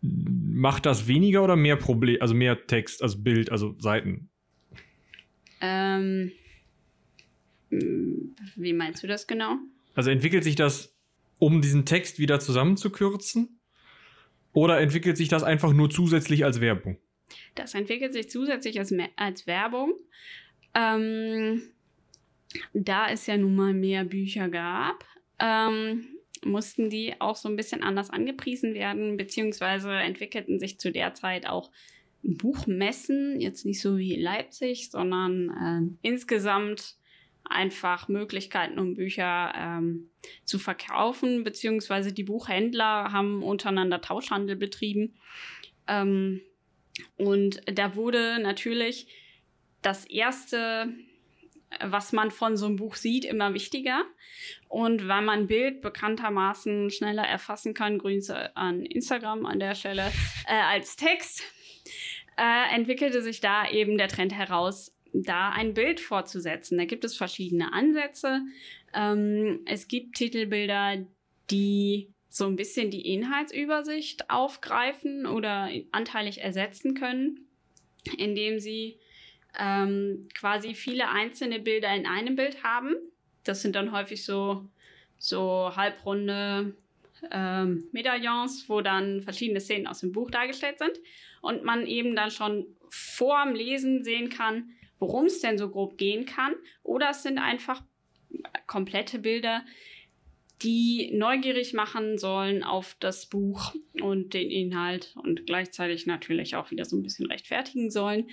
Macht 0.00 0.86
das 0.86 1.06
weniger 1.06 1.44
oder 1.44 1.56
mehr 1.56 1.76
Problem, 1.76 2.20
also 2.20 2.34
mehr 2.34 2.66
Text, 2.66 3.02
also 3.02 3.22
Bild, 3.22 3.52
also 3.52 3.76
Seiten? 3.78 4.30
Ähm, 5.60 6.32
wie 7.68 8.72
meinst 8.72 9.02
du 9.02 9.06
das 9.06 9.26
genau? 9.26 9.58
Also 9.94 10.10
entwickelt 10.10 10.44
sich 10.44 10.56
das, 10.56 10.96
um 11.38 11.60
diesen 11.60 11.86
Text 11.86 12.18
wieder 12.18 12.40
zusammenzukürzen? 12.40 13.60
Oder 14.52 14.80
entwickelt 14.80 15.16
sich 15.16 15.28
das 15.28 15.42
einfach 15.42 15.72
nur 15.72 15.90
zusätzlich 15.90 16.44
als 16.44 16.60
Werbung? 16.60 16.98
Das 17.54 17.74
entwickelt 17.74 18.12
sich 18.12 18.28
zusätzlich 18.28 18.78
als, 18.78 18.92
als 19.16 19.46
Werbung. 19.46 19.94
Ähm, 20.74 21.62
da 22.72 23.08
es 23.08 23.26
ja 23.26 23.36
nun 23.36 23.54
mal 23.54 23.72
mehr 23.72 24.04
Bücher 24.04 24.48
gab, 24.48 25.04
ähm, 25.38 26.04
mussten 26.44 26.90
die 26.90 27.20
auch 27.20 27.36
so 27.36 27.48
ein 27.48 27.56
bisschen 27.56 27.82
anders 27.82 28.10
angepriesen 28.10 28.74
werden, 28.74 29.16
beziehungsweise 29.16 29.92
entwickelten 29.92 30.58
sich 30.58 30.78
zu 30.80 30.90
der 30.90 31.14
Zeit 31.14 31.46
auch 31.46 31.70
Buchmessen, 32.22 33.40
jetzt 33.40 33.64
nicht 33.64 33.80
so 33.80 33.96
wie 33.96 34.20
Leipzig, 34.20 34.90
sondern 34.90 35.96
äh, 36.02 36.08
insgesamt 36.08 36.96
einfach 37.44 38.08
Möglichkeiten, 38.08 38.78
um 38.78 38.94
Bücher 38.94 39.52
ähm, 39.56 40.10
zu 40.44 40.58
verkaufen, 40.58 41.44
beziehungsweise 41.44 42.12
die 42.12 42.22
Buchhändler 42.22 43.12
haben 43.12 43.42
untereinander 43.42 44.00
Tauschhandel 44.00 44.56
betrieben. 44.56 45.14
Ähm, 45.88 46.40
und 47.16 47.60
da 47.66 47.96
wurde 47.96 48.38
natürlich 48.40 49.08
das 49.82 50.04
erste, 50.04 50.92
was 51.80 52.12
man 52.12 52.30
von 52.30 52.56
so 52.56 52.66
einem 52.66 52.76
Buch 52.76 52.94
sieht, 52.94 53.24
immer 53.24 53.54
wichtiger. 53.54 54.04
Und 54.68 55.08
weil 55.08 55.22
man 55.22 55.46
Bild 55.46 55.80
bekanntermaßen 55.82 56.90
schneller 56.90 57.26
erfassen 57.26 57.74
kann, 57.74 57.98
Grüße 57.98 58.56
an 58.56 58.84
Instagram 58.84 59.46
an 59.46 59.60
der 59.60 59.74
Stelle, 59.74 60.12
äh, 60.46 60.54
als 60.54 60.96
Text, 60.96 61.42
äh, 62.36 62.74
entwickelte 62.74 63.22
sich 63.22 63.40
da 63.40 63.68
eben 63.68 63.98
der 63.98 64.08
Trend 64.08 64.32
heraus, 64.32 64.94
da 65.12 65.50
ein 65.50 65.74
Bild 65.74 66.00
fortzusetzen. 66.00 66.78
Da 66.78 66.84
gibt 66.84 67.04
es 67.04 67.16
verschiedene 67.16 67.72
Ansätze. 67.72 68.42
Ähm, 68.94 69.60
es 69.66 69.88
gibt 69.88 70.16
Titelbilder, 70.16 71.04
die 71.50 72.12
so 72.28 72.46
ein 72.46 72.56
bisschen 72.56 72.90
die 72.90 73.12
Inhaltsübersicht 73.12 74.30
aufgreifen 74.30 75.26
oder 75.26 75.68
anteilig 75.90 76.40
ersetzen 76.40 76.94
können, 76.94 77.46
indem 78.16 78.60
sie 78.60 78.98
ähm, 79.58 80.28
quasi 80.34 80.74
viele 80.74 81.08
einzelne 81.08 81.58
Bilder 81.58 81.94
in 81.94 82.06
einem 82.06 82.36
Bild 82.36 82.62
haben. 82.62 82.94
Das 83.42 83.62
sind 83.62 83.74
dann 83.74 83.90
häufig 83.90 84.24
so, 84.24 84.64
so 85.18 85.72
halbrunde 85.74 86.74
ähm, 87.32 87.84
Medaillons, 87.92 88.68
wo 88.68 88.80
dann 88.80 89.22
verschiedene 89.22 89.60
Szenen 89.60 89.86
aus 89.86 90.00
dem 90.00 90.12
Buch 90.12 90.30
dargestellt 90.30 90.78
sind 90.78 90.98
und 91.40 91.64
man 91.64 91.86
eben 91.86 92.14
dann 92.14 92.30
schon 92.30 92.66
vorm 92.88 93.54
Lesen 93.54 94.04
sehen 94.04 94.30
kann, 94.30 94.70
worum 95.00 95.26
es 95.26 95.40
denn 95.40 95.58
so 95.58 95.68
grob 95.68 95.98
gehen 95.98 96.26
kann. 96.26 96.54
Oder 96.84 97.10
es 97.10 97.24
sind 97.24 97.38
einfach 97.38 97.82
komplette 98.66 99.18
Bilder, 99.18 99.64
die 100.62 101.10
neugierig 101.14 101.72
machen 101.72 102.18
sollen 102.18 102.62
auf 102.62 102.94
das 103.00 103.26
Buch 103.26 103.74
und 104.00 104.34
den 104.34 104.50
Inhalt 104.50 105.16
und 105.16 105.46
gleichzeitig 105.46 106.06
natürlich 106.06 106.54
auch 106.54 106.70
wieder 106.70 106.84
so 106.84 106.96
ein 106.96 107.02
bisschen 107.02 107.26
rechtfertigen 107.26 107.90
sollen. 107.90 108.28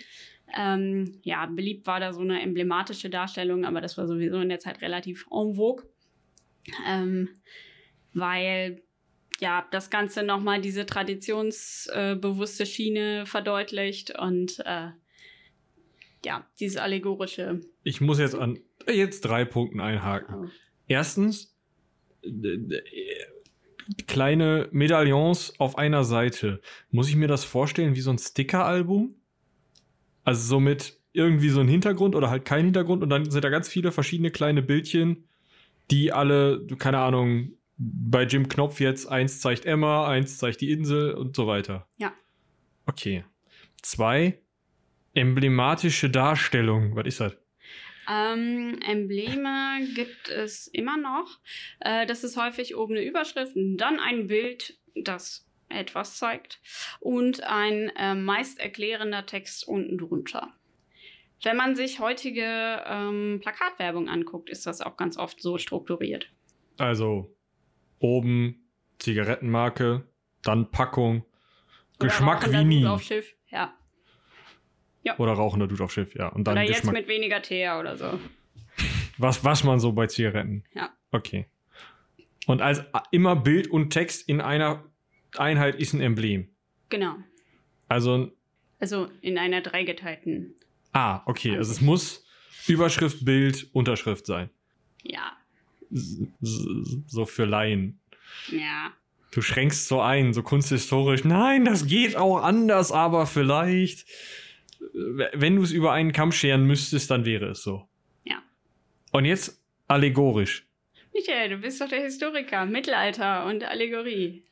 Ähm, 0.56 1.20
ja, 1.24 1.46
beliebt 1.46 1.88
war 1.88 2.00
da 2.00 2.14
so 2.14 2.22
eine 2.22 2.42
emblematische 2.42 3.10
Darstellung, 3.10 3.66
aber 3.66 3.82
das 3.82 3.98
war 3.98 4.08
sowieso 4.08 4.40
in 4.40 4.50
der 4.50 4.60
Zeit 4.60 4.82
relativ 4.82 5.26
en 5.32 5.56
vogue, 5.56 5.86
ähm, 6.86 7.30
weil 8.14 8.82
ja 9.40 9.66
das 9.72 9.90
Ganze 9.90 10.24
nochmal 10.24 10.62
diese 10.62 10.86
traditionsbewusste 10.86 12.64
äh, 12.64 12.66
Schiene 12.66 13.26
verdeutlicht 13.26 14.18
und 14.18 14.60
äh, 14.66 14.90
ja, 16.28 16.46
dieses 16.60 16.78
allegorische. 16.78 17.62
Ich 17.84 18.02
muss 18.02 18.20
jetzt 18.20 18.36
an 18.36 18.60
jetzt 18.86 19.22
drei 19.22 19.46
Punkten 19.46 19.80
einhaken. 19.80 20.36
Oh. 20.36 20.50
Erstens, 20.88 21.58
kleine 24.08 24.68
Medaillons 24.72 25.58
auf 25.58 25.78
einer 25.78 26.04
Seite. 26.04 26.62
Muss 26.92 27.08
ich 27.08 27.16
mir 27.16 27.30
das 27.30 27.46
vorstellen 27.46 27.96
wie 27.96 28.02
so 28.02 28.12
ein 28.12 28.18
Sticker-Album? 28.18 29.16
Also 30.26 30.48
so 30.48 30.60
mit 30.60 31.00
irgendwie 31.14 31.50
so 31.50 31.62
ein 31.62 31.70
Hintergrund 31.70 32.14
oder 32.14 32.30
halt 32.30 32.44
kein 32.44 32.66
Hintergrund 32.66 33.04
und 33.04 33.10
dann 33.10 33.32
sind 33.32 33.44
da 33.44 33.50
ganz 33.50 33.70
viele 33.70 33.94
verschiedene 33.94 34.30
kleine 34.30 34.62
Bildchen, 34.62 35.24
die 35.90 36.12
alle, 36.12 36.68
keine 36.78 37.00
Ahnung, 37.00 37.54
bei 37.78 38.24
Jim 38.24 38.50
Knopf 38.50 38.82
jetzt 38.82 39.08
eins 39.08 39.40
zeigt 39.40 39.66
Emma, 39.66 40.08
eins 40.08 40.38
zeigt 40.38 40.60
die 40.60 40.72
Insel 40.72 41.14
und 41.14 41.36
so 41.38 41.48
weiter. 41.48 41.88
Ja. 41.98 42.14
Okay. 42.86 43.24
Zwei, 43.82 44.40
emblematische 45.18 46.10
Darstellung. 46.10 46.96
Was 46.96 47.08
ist 47.08 47.20
das? 47.20 47.38
Ähm, 48.10 48.80
Embleme 48.88 49.86
gibt 49.96 50.30
es 50.30 50.68
immer 50.68 50.98
noch. 50.98 51.40
Äh, 51.80 52.06
das 52.06 52.24
ist 52.24 52.38
häufig 52.38 52.76
oben 52.76 52.96
eine 52.96 53.06
Überschrift, 53.06 53.54
dann 53.56 54.00
ein 54.00 54.28
Bild, 54.28 54.78
das 54.96 55.46
etwas 55.70 56.18
zeigt 56.18 56.62
und 57.02 57.44
ein 57.44 57.92
äh, 57.98 58.16
meist 58.16 58.60
erklärender 58.60 59.26
Text 59.26 59.68
unten 59.68 59.98
drunter. 59.98 60.54
Wenn 61.44 61.58
man 61.58 61.76
sich 61.76 62.00
heutige 62.00 62.82
ähm, 62.86 63.40
Plakatwerbung 63.42 64.08
anguckt, 64.08 64.50
ist 64.50 64.66
das 64.66 64.82
auch 64.82 64.96
ganz 64.96 65.18
oft 65.18 65.42
so 65.42 65.58
strukturiert. 65.58 66.32
Also 66.78 67.36
oben 68.00 68.70
Zigarettenmarke, 69.00 70.08
dann 70.44 70.72
Packung, 70.72 71.26
Oder 72.00 72.08
Geschmack 72.08 72.52
wie 72.52 72.64
nie. 72.64 72.86
Auf 72.88 73.04
Schiff, 73.04 73.36
ja. 73.50 73.78
Ja. 75.04 75.18
Oder 75.20 75.34
rauchender 75.34 75.68
Dude 75.68 75.84
auf 75.84 75.92
Schiff, 75.92 76.16
ja. 76.16 76.28
Und 76.28 76.46
dann 76.46 76.54
oder 76.54 76.64
jetzt 76.64 76.92
mit 76.92 77.08
weniger 77.08 77.42
Teer 77.42 77.80
oder 77.80 77.98
so. 77.98 78.20
Was, 79.20 79.44
was 79.44 79.64
man 79.64 79.80
so 79.80 79.94
bei 79.94 80.06
Zigaretten. 80.06 80.64
Ja. 80.76 80.92
Okay. 81.12 81.48
Und 82.46 82.62
als 82.62 82.84
immer 83.10 83.36
Bild 83.36 83.68
und 83.68 83.90
Text 83.90 84.30
in 84.30 84.42
einer 84.42 84.84
Einheit 85.36 85.76
ist 85.76 85.94
ein 85.94 86.02
Emblem. 86.02 86.50
Genau. 86.90 87.16
Also. 87.88 88.32
Also 88.80 89.10
in 89.22 89.40
einer 89.40 89.62
dreigeteilten. 89.62 90.54
Ah, 90.94 91.22
okay. 91.26 91.58
Also 91.58 91.72
es 91.72 91.82
muss 91.82 92.26
Überschrift, 92.68 93.26
Bild, 93.26 93.68
Unterschrift 93.74 94.26
sein. 94.26 94.50
Ja. 95.04 95.32
So 95.90 97.26
für 97.26 97.46
Laien. 97.46 98.00
Ja. 98.52 98.92
Du 99.32 99.42
schränkst 99.42 99.88
so 99.88 100.02
ein, 100.02 100.34
so 100.34 100.44
kunsthistorisch. 100.44 101.24
Nein, 101.24 101.66
das 101.66 101.86
geht 101.86 102.16
auch 102.16 102.42
anders, 102.42 102.92
aber 102.92 103.26
vielleicht 103.26 104.06
wenn 104.80 105.56
du 105.56 105.64
es 105.64 105.72
über 105.72 105.92
einen 105.92 106.12
Kamm 106.12 106.32
scheren 106.32 106.66
müsstest, 106.66 107.10
dann 107.12 107.26
wäre 107.26 107.48
es 107.48 107.64
so. 107.64 107.88
Ja. 108.24 108.42
Und 109.12 109.26
jetzt 109.26 109.62
allegorisch. 109.88 110.68
Michael, 111.14 111.50
du 111.50 111.58
bist 111.58 111.82
doch 111.82 111.90
der 111.90 112.04
Historiker. 112.04 112.66
Mittelalter 112.66 113.46
und 113.46 113.64
Allegorie. 113.64 114.44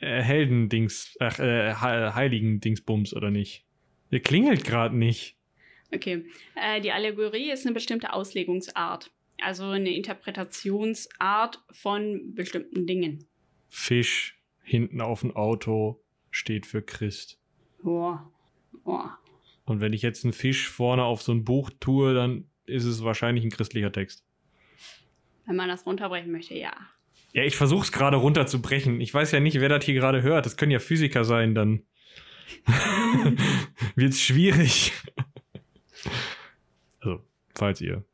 Äh, 0.00 0.22
Heldendings, 0.22 1.16
ach, 1.20 1.38
äh, 1.38 1.74
Heiligen-Dingsbums 1.74 3.14
oder 3.14 3.30
nicht? 3.30 3.64
Der 4.10 4.20
klingelt 4.20 4.64
gerade 4.64 4.96
nicht. 4.96 5.36
Okay. 5.94 6.26
Äh, 6.54 6.80
die 6.80 6.92
Allegorie 6.92 7.50
ist 7.50 7.66
eine 7.66 7.74
bestimmte 7.74 8.12
Auslegungsart. 8.12 9.10
Also 9.42 9.64
eine 9.64 9.94
Interpretationsart 9.94 11.62
von 11.70 12.34
bestimmten 12.34 12.86
Dingen. 12.86 13.26
Fisch 13.68 14.38
hinten 14.62 15.00
auf 15.00 15.20
dem 15.20 15.36
Auto 15.36 16.02
steht 16.30 16.66
für 16.66 16.82
Christ. 16.82 17.38
Boah. 17.82 18.30
Boah. 18.84 19.18
Und 19.66 19.80
wenn 19.80 19.92
ich 19.92 20.00
jetzt 20.02 20.24
einen 20.24 20.32
Fisch 20.32 20.70
vorne 20.70 21.04
auf 21.04 21.22
so 21.22 21.32
ein 21.32 21.44
Buch 21.44 21.70
tue, 21.80 22.14
dann 22.14 22.48
ist 22.64 22.84
es 22.84 23.04
wahrscheinlich 23.04 23.44
ein 23.44 23.50
christlicher 23.50 23.92
Text. 23.92 24.24
Wenn 25.44 25.56
man 25.56 25.68
das 25.68 25.84
runterbrechen 25.84 26.32
möchte, 26.32 26.54
ja. 26.54 26.72
Ja, 27.32 27.42
ich 27.42 27.56
versuche 27.56 27.82
es 27.84 27.92
gerade 27.92 28.16
runterzubrechen. 28.16 29.00
Ich 29.00 29.12
weiß 29.12 29.32
ja 29.32 29.40
nicht, 29.40 29.60
wer 29.60 29.68
das 29.68 29.84
hier 29.84 29.94
gerade 29.94 30.22
hört. 30.22 30.46
Das 30.46 30.56
können 30.56 30.72
ja 30.72 30.78
Physiker 30.78 31.24
sein, 31.24 31.54
dann 31.54 31.82
wird 33.96 34.12
es 34.12 34.20
schwierig. 34.20 34.92
also, 37.00 37.22
falls 37.54 37.80
ihr 37.80 38.04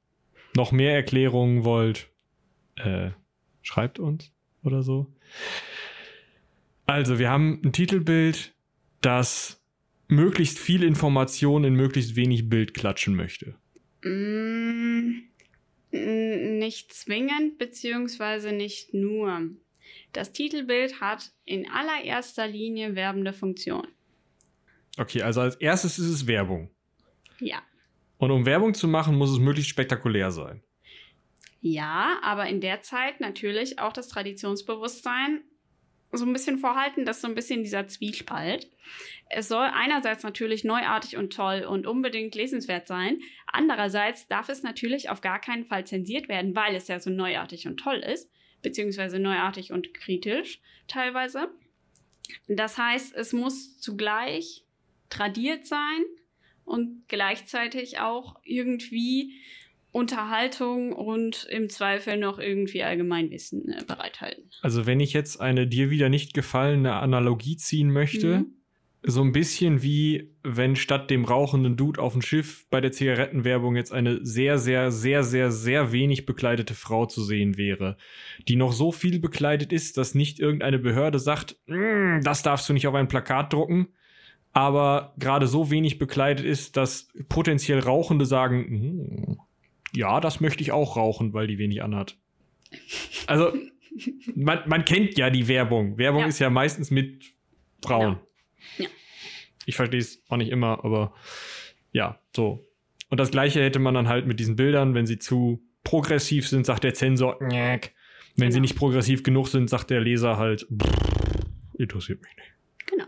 noch 0.56 0.72
mehr 0.72 0.94
Erklärungen 0.94 1.64
wollt, 1.64 2.10
äh, 2.76 3.10
schreibt 3.60 3.98
uns 3.98 4.32
oder 4.62 4.82
so. 4.82 5.06
Also, 6.86 7.18
wir 7.18 7.30
haben 7.30 7.60
ein 7.62 7.72
Titelbild, 7.72 8.54
das 9.02 9.61
möglichst 10.12 10.58
viel 10.58 10.82
Information 10.82 11.64
in 11.64 11.74
möglichst 11.74 12.16
wenig 12.16 12.48
Bild 12.48 12.74
klatschen 12.74 13.16
möchte? 13.16 13.56
Mm, 14.04 15.22
nicht 15.90 16.92
zwingend, 16.92 17.58
beziehungsweise 17.58 18.52
nicht 18.52 18.94
nur. 18.94 19.50
Das 20.12 20.32
Titelbild 20.32 21.00
hat 21.00 21.32
in 21.44 21.68
allererster 21.68 22.46
Linie 22.46 22.94
werbende 22.94 23.32
Funktion. 23.32 23.86
Okay, 24.98 25.22
also 25.22 25.40
als 25.40 25.56
erstes 25.56 25.98
ist 25.98 26.08
es 26.08 26.26
Werbung. 26.26 26.70
Ja. 27.40 27.62
Und 28.18 28.30
um 28.30 28.46
Werbung 28.46 28.74
zu 28.74 28.86
machen, 28.86 29.16
muss 29.16 29.30
es 29.30 29.38
möglichst 29.38 29.70
spektakulär 29.70 30.30
sein. 30.30 30.62
Ja, 31.60 32.18
aber 32.22 32.46
in 32.48 32.60
der 32.60 32.82
Zeit 32.82 33.20
natürlich 33.20 33.78
auch 33.78 33.92
das 33.92 34.08
Traditionsbewusstsein 34.08 35.42
so 36.12 36.26
ein 36.26 36.32
bisschen 36.32 36.58
vorhalten, 36.58 37.04
dass 37.04 37.22
so 37.22 37.28
ein 37.28 37.34
bisschen 37.34 37.62
dieser 37.62 37.88
Zwiespalt. 37.88 38.70
Es 39.30 39.48
soll 39.48 39.68
einerseits 39.72 40.22
natürlich 40.22 40.62
neuartig 40.62 41.16
und 41.16 41.32
toll 41.32 41.64
und 41.68 41.86
unbedingt 41.86 42.34
lesenswert 42.34 42.86
sein. 42.86 43.18
Andererseits 43.46 44.28
darf 44.28 44.50
es 44.50 44.62
natürlich 44.62 45.08
auf 45.08 45.22
gar 45.22 45.40
keinen 45.40 45.64
Fall 45.64 45.86
zensiert 45.86 46.28
werden, 46.28 46.54
weil 46.54 46.74
es 46.74 46.88
ja 46.88 47.00
so 47.00 47.10
neuartig 47.10 47.66
und 47.66 47.78
toll 47.78 47.96
ist, 47.98 48.30
beziehungsweise 48.60 49.18
neuartig 49.18 49.72
und 49.72 49.94
kritisch 49.94 50.60
teilweise. 50.86 51.48
Das 52.46 52.76
heißt, 52.76 53.14
es 53.14 53.32
muss 53.32 53.78
zugleich 53.78 54.64
tradiert 55.08 55.66
sein 55.66 56.04
und 56.64 57.08
gleichzeitig 57.08 58.00
auch 58.00 58.36
irgendwie 58.44 59.34
Unterhaltung 59.92 60.92
und 60.92 61.46
im 61.50 61.68
Zweifel 61.68 62.16
noch 62.16 62.38
irgendwie 62.38 62.82
Allgemeinwissen 62.82 63.68
äh, 63.68 63.84
bereithalten. 63.86 64.50
Also 64.62 64.86
wenn 64.86 65.00
ich 65.00 65.12
jetzt 65.12 65.40
eine 65.40 65.66
dir 65.66 65.90
wieder 65.90 66.08
nicht 66.08 66.32
gefallene 66.32 66.94
Analogie 66.94 67.56
ziehen 67.58 67.90
möchte, 67.90 68.38
mhm. 68.38 68.54
so 69.02 69.22
ein 69.22 69.32
bisschen 69.32 69.82
wie 69.82 70.32
wenn 70.42 70.76
statt 70.76 71.10
dem 71.10 71.26
rauchenden 71.26 71.76
Dude 71.76 72.00
auf 72.00 72.14
dem 72.14 72.22
Schiff 72.22 72.66
bei 72.70 72.80
der 72.80 72.90
Zigarettenwerbung 72.90 73.76
jetzt 73.76 73.92
eine 73.92 74.24
sehr, 74.24 74.58
sehr, 74.58 74.90
sehr, 74.90 75.24
sehr, 75.24 75.52
sehr 75.52 75.92
wenig 75.92 76.24
bekleidete 76.24 76.74
Frau 76.74 77.04
zu 77.04 77.22
sehen 77.22 77.58
wäre, 77.58 77.98
die 78.48 78.56
noch 78.56 78.72
so 78.72 78.92
viel 78.92 79.20
bekleidet 79.20 79.74
ist, 79.74 79.98
dass 79.98 80.14
nicht 80.14 80.40
irgendeine 80.40 80.78
Behörde 80.78 81.18
sagt, 81.18 81.56
mm, 81.66 82.20
das 82.22 82.42
darfst 82.42 82.66
du 82.66 82.72
nicht 82.72 82.86
auf 82.86 82.94
ein 82.94 83.08
Plakat 83.08 83.52
drucken, 83.52 83.88
aber 84.54 85.14
gerade 85.18 85.46
so 85.46 85.70
wenig 85.70 85.98
bekleidet 85.98 86.46
ist, 86.46 86.78
dass 86.78 87.08
potenziell 87.28 87.78
Rauchende 87.78 88.24
sagen, 88.24 88.56
mm, 88.58 89.51
ja, 89.94 90.20
das 90.20 90.40
möchte 90.40 90.62
ich 90.62 90.72
auch 90.72 90.96
rauchen, 90.96 91.32
weil 91.32 91.46
die 91.46 91.58
wenig 91.58 91.82
anhat. 91.82 92.16
Also, 93.26 93.52
man, 94.34 94.60
man 94.66 94.84
kennt 94.84 95.18
ja 95.18 95.30
die 95.30 95.48
Werbung. 95.48 95.98
Werbung 95.98 96.22
ja. 96.22 96.26
ist 96.28 96.38
ja 96.38 96.50
meistens 96.50 96.90
mit 96.90 97.24
Frauen. 97.82 98.18
Ja. 98.78 98.84
ja. 98.84 98.90
Ich 99.66 99.76
verstehe 99.76 100.00
es 100.00 100.22
auch 100.28 100.36
nicht 100.36 100.50
immer, 100.50 100.84
aber 100.84 101.14
ja, 101.92 102.18
so. 102.34 102.66
Und 103.10 103.20
das 103.20 103.30
gleiche 103.30 103.62
hätte 103.62 103.78
man 103.78 103.94
dann 103.94 104.08
halt 104.08 104.26
mit 104.26 104.40
diesen 104.40 104.56
Bildern, 104.56 104.94
wenn 104.94 105.06
sie 105.06 105.18
zu 105.18 105.62
progressiv 105.84 106.48
sind, 106.48 106.64
sagt 106.64 106.84
der 106.84 106.94
Zensor, 106.94 107.36
Näck. 107.42 107.94
Wenn 108.36 108.50
sie 108.50 108.56
Genau. 108.56 108.62
nicht 108.62 108.76
progressiv 108.76 109.22
genug 109.22 109.48
sind, 109.48 109.68
sagt 109.68 109.90
der 109.90 110.00
Leser 110.00 110.38
halt, 110.38 110.66
interessiert 111.76 112.22
mich 112.22 112.34
nicht. 112.36 112.86
Genau. 112.86 113.04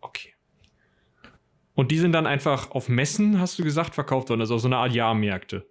Okay. 0.00 0.34
Und 1.74 1.90
die 1.90 1.98
sind 1.98 2.12
dann 2.12 2.26
einfach 2.26 2.70
auf 2.70 2.88
Messen, 2.88 3.40
hast 3.40 3.58
du 3.58 3.64
gesagt, 3.64 3.94
verkauft 3.94 4.28
worden, 4.28 4.40
also 4.40 4.54
auf 4.54 4.60
so 4.60 4.68
eine 4.68 4.76
Art 4.76 4.94
Jahrmärkte. 4.94 5.66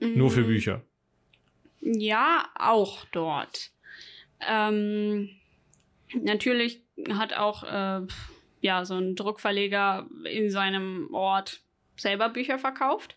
Nur 0.00 0.30
für 0.30 0.42
Mm, 0.42 0.46
Bücher. 0.46 0.82
Ja, 1.80 2.48
auch 2.54 3.04
dort. 3.12 3.70
Ähm, 4.46 5.30
natürlich 6.14 6.82
hat 7.10 7.32
auch 7.32 7.62
äh, 7.62 8.06
ja, 8.60 8.84
so 8.84 8.94
ein 8.94 9.14
Druckverleger 9.14 10.08
in 10.24 10.50
seinem 10.50 11.12
Ort 11.14 11.60
selber 11.96 12.28
Bücher 12.28 12.58
verkauft. 12.58 13.16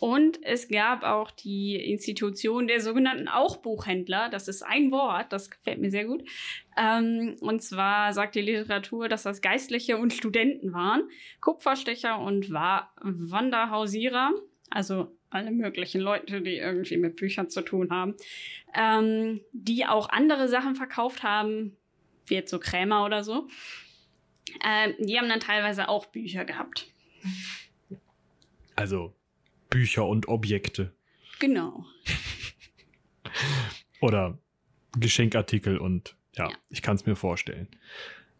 Und 0.00 0.42
es 0.42 0.68
gab 0.68 1.02
auch 1.02 1.30
die 1.30 1.76
Institution 1.76 2.66
der 2.66 2.80
sogenannten 2.80 3.28
Auch-Buchhändler. 3.28 4.30
Das 4.30 4.48
ist 4.48 4.62
ein 4.62 4.90
Wort, 4.90 5.30
das 5.30 5.50
gefällt 5.50 5.78
mir 5.78 5.90
sehr 5.90 6.06
gut. 6.06 6.24
Ähm, 6.76 7.36
und 7.40 7.62
zwar 7.62 8.14
sagt 8.14 8.34
die 8.34 8.40
Literatur, 8.40 9.10
dass 9.10 9.24
das 9.24 9.42
Geistliche 9.42 9.98
und 9.98 10.14
Studenten 10.14 10.72
waren, 10.72 11.02
Kupferstecher 11.42 12.18
und 12.18 12.50
Wa 12.50 12.90
Wanderhausierer, 13.02 14.32
also 14.70 15.14
alle 15.30 15.50
möglichen 15.50 16.00
Leute, 16.00 16.42
die 16.42 16.56
irgendwie 16.56 16.96
mit 16.96 17.16
Büchern 17.16 17.48
zu 17.48 17.62
tun 17.62 17.90
haben, 17.90 18.14
ähm, 18.74 19.40
die 19.52 19.86
auch 19.86 20.08
andere 20.10 20.48
Sachen 20.48 20.74
verkauft 20.74 21.22
haben, 21.22 21.76
wie 22.26 22.34
jetzt 22.34 22.50
so 22.50 22.58
Krämer 22.58 23.04
oder 23.04 23.24
so. 23.24 23.48
Ähm, 24.66 24.94
die 24.98 25.18
haben 25.18 25.28
dann 25.28 25.40
teilweise 25.40 25.88
auch 25.88 26.06
Bücher 26.06 26.44
gehabt. 26.44 26.88
Also 28.76 29.14
Bücher 29.68 30.06
und 30.06 30.26
Objekte. 30.28 30.92
Genau. 31.38 31.84
Oder 34.00 34.38
Geschenkartikel 34.98 35.78
und 35.78 36.16
ja, 36.34 36.48
Ja. 36.50 36.56
ich 36.68 36.82
kann 36.82 36.96
es 36.96 37.06
mir 37.06 37.16
vorstellen. 37.16 37.68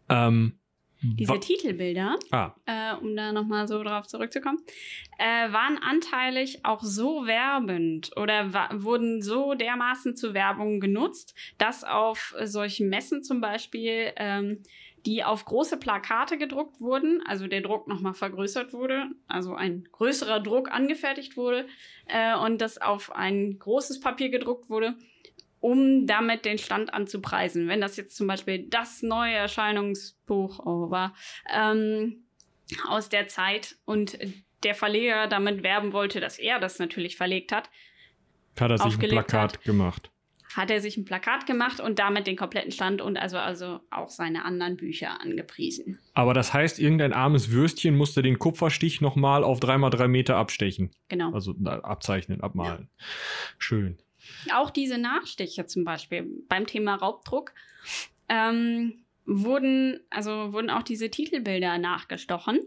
Ähm, 0.09 0.59
Diese 1.03 1.33
wa- 1.33 1.37
Titelbilder, 1.37 2.17
ah, 2.31 2.53
äh, 2.65 2.93
um 2.95 3.15
da 3.15 3.31
nochmal 3.31 3.67
so 3.67 3.81
drauf 3.83 4.07
zurückzukommen, 4.07 4.59
äh, 5.17 5.51
waren 5.51 5.77
anteilig 5.77 6.59
auch 6.63 6.83
so 6.83 7.25
werbend 7.25 8.11
oder 8.17 8.51
wurden 8.83 9.21
so 9.21 9.53
dermaßen 9.53 10.15
zur 10.15 10.33
Werbung 10.33 10.79
genutzt, 10.79 11.33
dass 11.57 11.83
auf 11.83 12.35
solchen 12.43 12.89
Messen 12.89 13.23
zum 13.23 13.41
Beispiel 13.41 14.11
ähm, 14.17 14.61
die 15.07 15.23
auf 15.23 15.45
große 15.45 15.77
Plakate 15.77 16.37
gedruckt 16.37 16.79
wurden, 16.79 17.23
also 17.25 17.47
der 17.47 17.61
Druck 17.61 17.87
nochmal 17.87 18.13
vergrößert 18.13 18.71
wurde, 18.71 19.07
also 19.27 19.55
ein 19.55 19.87
größerer 19.91 20.39
Druck 20.39 20.71
angefertigt 20.71 21.35
wurde 21.37 21.65
äh, 22.05 22.35
und 22.37 22.61
das 22.61 22.79
auf 22.79 23.11
ein 23.11 23.57
großes 23.57 23.99
Papier 23.99 24.29
gedruckt 24.29 24.69
wurde, 24.69 24.95
um 25.61 26.07
damit 26.07 26.43
den 26.43 26.57
Stand 26.57 26.93
anzupreisen. 26.93 27.67
Wenn 27.67 27.79
das 27.79 27.95
jetzt 27.95 28.17
zum 28.17 28.27
Beispiel 28.27 28.67
das 28.67 29.01
neue 29.01 29.35
Erscheinungsbuch 29.35 30.59
oh, 30.59 30.89
war 30.89 31.15
ähm, 31.53 32.25
aus 32.87 33.09
der 33.09 33.27
Zeit 33.27 33.77
und 33.85 34.17
der 34.63 34.75
Verleger 34.75 35.27
damit 35.27 35.63
werben 35.63 35.93
wollte, 35.93 36.19
dass 36.19 36.39
er 36.39 36.59
das 36.59 36.79
natürlich 36.79 37.15
verlegt 37.15 37.51
hat, 37.51 37.69
hat 38.59 38.71
er 38.71 38.77
sich 38.77 38.93
ein 38.93 39.09
Plakat 39.09 39.63
gemacht. 39.63 40.11
hat 40.55 40.69
er 40.69 40.81
sich 40.81 40.97
ein 40.97 41.05
Plakat 41.05 41.45
gemacht 41.45 41.79
und 41.79 41.99
damit 41.99 42.27
den 42.27 42.35
kompletten 42.35 42.71
Stand 42.71 43.01
und 43.01 43.17
also, 43.17 43.37
also 43.37 43.79
auch 43.89 44.09
seine 44.09 44.43
anderen 44.43 44.77
Bücher 44.77 45.21
angepriesen. 45.21 45.99
Aber 46.13 46.33
das 46.33 46.53
heißt, 46.53 46.79
irgendein 46.79 47.13
armes 47.13 47.51
Würstchen 47.51 47.95
musste 47.95 48.21
den 48.21 48.39
Kupferstich 48.39 48.99
nochmal 48.99 49.43
auf 49.43 49.59
3x3 49.59 50.07
Meter 50.07 50.35
abstechen. 50.35 50.91
Genau. 51.07 51.31
Also 51.31 51.55
abzeichnen, 51.65 52.41
abmalen. 52.41 52.89
Schön. 53.57 53.97
Auch 54.53 54.69
diese 54.69 54.97
Nachstiche 54.97 55.65
zum 55.65 55.83
Beispiel 55.83 56.27
beim 56.47 56.65
Thema 56.65 56.95
Raubdruck 56.95 57.53
ähm, 58.29 59.03
wurden, 59.25 59.99
also 60.09 60.53
wurden 60.53 60.69
auch 60.69 60.83
diese 60.83 61.09
Titelbilder 61.09 61.77
nachgestochen. 61.77 62.59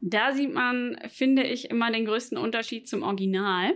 Da 0.00 0.32
sieht 0.32 0.52
man, 0.52 0.98
finde 1.08 1.42
ich, 1.44 1.70
immer 1.70 1.90
den 1.90 2.04
größten 2.04 2.36
Unterschied 2.36 2.88
zum 2.88 3.02
Original. 3.02 3.74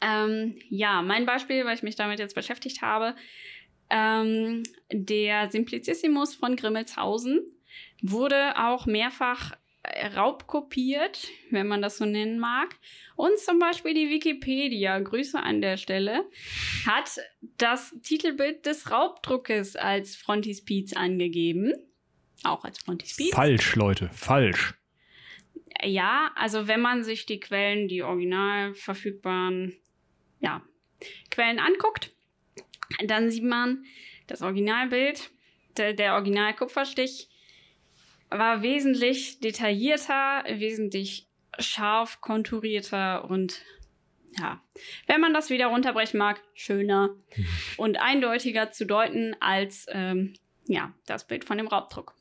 Ähm, 0.00 0.56
ja, 0.68 1.02
mein 1.02 1.26
Beispiel, 1.26 1.64
weil 1.64 1.76
ich 1.76 1.82
mich 1.82 1.96
damit 1.96 2.18
jetzt 2.18 2.34
beschäftigt 2.34 2.80
habe, 2.80 3.14
ähm, 3.90 4.62
der 4.90 5.50
Simplicissimus 5.50 6.34
von 6.34 6.56
Grimmelshausen 6.56 7.42
wurde 8.02 8.58
auch 8.58 8.86
mehrfach 8.86 9.52
raubkopiert, 10.16 11.28
wenn 11.50 11.66
man 11.66 11.82
das 11.82 11.98
so 11.98 12.04
nennen 12.04 12.38
mag. 12.38 12.76
Und 13.16 13.38
zum 13.38 13.58
Beispiel 13.58 13.94
die 13.94 14.10
Wikipedia, 14.10 14.98
Grüße 14.98 15.38
an 15.38 15.60
der 15.60 15.76
Stelle, 15.76 16.24
hat 16.86 17.20
das 17.58 17.94
Titelbild 18.02 18.66
des 18.66 18.90
Raubdruckes 18.90 19.76
als 19.76 20.16
Frontispiz 20.16 20.94
angegeben. 20.94 21.72
Auch 22.42 22.64
als 22.64 22.78
Frontispiz. 22.78 23.34
Falsch, 23.34 23.76
Leute, 23.76 24.08
falsch. 24.12 24.74
Ja, 25.82 26.32
also 26.36 26.66
wenn 26.66 26.80
man 26.80 27.04
sich 27.04 27.26
die 27.26 27.40
Quellen, 27.40 27.88
die 27.88 28.02
original 28.02 28.74
verfügbaren 28.74 29.76
ja, 30.40 30.62
Quellen 31.30 31.58
anguckt, 31.58 32.12
dann 33.06 33.30
sieht 33.30 33.44
man 33.44 33.84
das 34.26 34.42
Originalbild, 34.42 35.30
der, 35.76 35.92
der 35.92 36.14
Original-Kupferstich 36.14 37.28
war 38.38 38.62
wesentlich 38.62 39.40
detaillierter, 39.40 40.44
wesentlich 40.48 41.28
scharf 41.58 42.20
konturierter 42.20 43.28
und 43.30 43.62
ja, 44.36 44.60
wenn 45.06 45.20
man 45.20 45.32
das 45.32 45.50
wieder 45.50 45.66
runterbrechen 45.66 46.18
mag, 46.18 46.42
schöner 46.54 47.10
und 47.76 48.00
eindeutiger 48.00 48.72
zu 48.72 48.86
deuten 48.86 49.36
als 49.40 49.86
ähm, 49.90 50.34
ja, 50.66 50.92
das 51.06 51.26
Bild 51.26 51.44
von 51.44 51.58
dem 51.58 51.68
Raubdruck. 51.68 52.14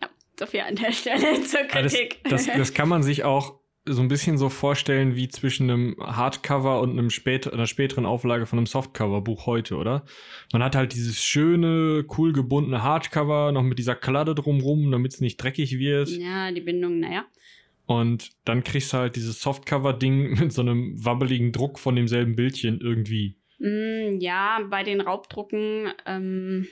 Ja, 0.00 0.08
so 0.38 0.46
viel 0.46 0.60
an 0.60 0.76
der 0.76 0.92
Stelle 0.92 1.42
zur 1.44 1.60
Ja, 1.60 1.82
das, 1.82 1.92
Kritik. 1.92 2.24
das, 2.24 2.46
das 2.46 2.74
kann 2.74 2.88
man 2.88 3.02
sich 3.02 3.24
auch 3.24 3.58
so 3.88 4.02
ein 4.02 4.08
bisschen 4.08 4.36
so 4.36 4.48
vorstellen 4.48 5.14
wie 5.14 5.28
zwischen 5.28 5.70
einem 5.70 5.96
Hardcover 6.00 6.80
und 6.80 6.90
einem 6.90 7.10
spät, 7.10 7.52
einer 7.52 7.66
späteren 7.66 8.04
Auflage 8.04 8.46
von 8.46 8.58
einem 8.58 8.66
Softcover-Buch 8.66 9.46
heute, 9.46 9.76
oder? 9.76 10.04
Man 10.52 10.62
hat 10.62 10.74
halt 10.74 10.92
dieses 10.92 11.22
schöne, 11.22 12.04
cool 12.18 12.32
gebundene 12.32 12.82
Hardcover 12.82 13.52
noch 13.52 13.62
mit 13.62 13.78
dieser 13.78 13.94
Kladde 13.94 14.34
drumrum, 14.34 14.90
damit 14.90 15.14
es 15.14 15.20
nicht 15.20 15.36
dreckig 15.36 15.78
wird. 15.78 16.08
ja, 16.08 16.50
die 16.50 16.60
Bindung, 16.60 17.00
naja. 17.00 17.24
Und 17.86 18.30
dann 18.44 18.64
kriegst 18.64 18.92
du 18.92 18.98
halt 18.98 19.16
dieses 19.16 19.40
Softcover-Ding 19.40 20.34
mit 20.40 20.52
so 20.52 20.62
einem 20.62 20.92
wabbeligen 21.04 21.52
Druck 21.52 21.78
von 21.78 21.94
demselben 21.94 22.34
Bildchen 22.34 22.80
irgendwie. 22.80 23.36
Mm, 23.58 24.18
ja, 24.20 24.60
bei 24.68 24.82
den 24.82 25.00
Raubdrucken, 25.00 25.92
ähm, 26.04 26.66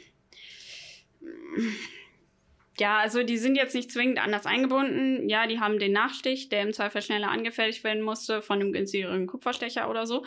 ja, 2.78 2.98
also 2.98 3.22
die 3.22 3.36
sind 3.36 3.56
jetzt 3.56 3.74
nicht 3.74 3.92
zwingend 3.92 4.18
anders 4.18 4.46
eingebunden. 4.46 5.28
Ja, 5.28 5.46
die 5.46 5.60
haben 5.60 5.78
den 5.78 5.92
Nachstich, 5.92 6.48
der 6.48 6.62
im 6.62 6.72
Zweifel 6.72 7.02
schneller 7.02 7.30
angefertigt 7.30 7.84
werden 7.84 8.02
musste 8.02 8.42
von 8.42 8.60
einem 8.60 8.72
günstigeren 8.72 9.26
Kupferstecher 9.26 9.88
oder 9.88 10.06
so. 10.06 10.24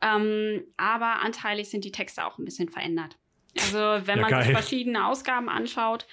Ähm, 0.00 0.64
aber 0.76 1.20
anteilig 1.20 1.68
sind 1.68 1.84
die 1.84 1.92
Texte 1.92 2.24
auch 2.24 2.38
ein 2.38 2.44
bisschen 2.44 2.70
verändert. 2.70 3.18
Also 3.58 3.78
wenn 4.06 4.16
Ja, 4.16 4.22
man 4.22 4.30
geil. 4.30 4.42
sich 4.44 4.52
verschiedene 4.52 5.06
Ausgaben 5.06 5.48
anschaut, 5.48 6.06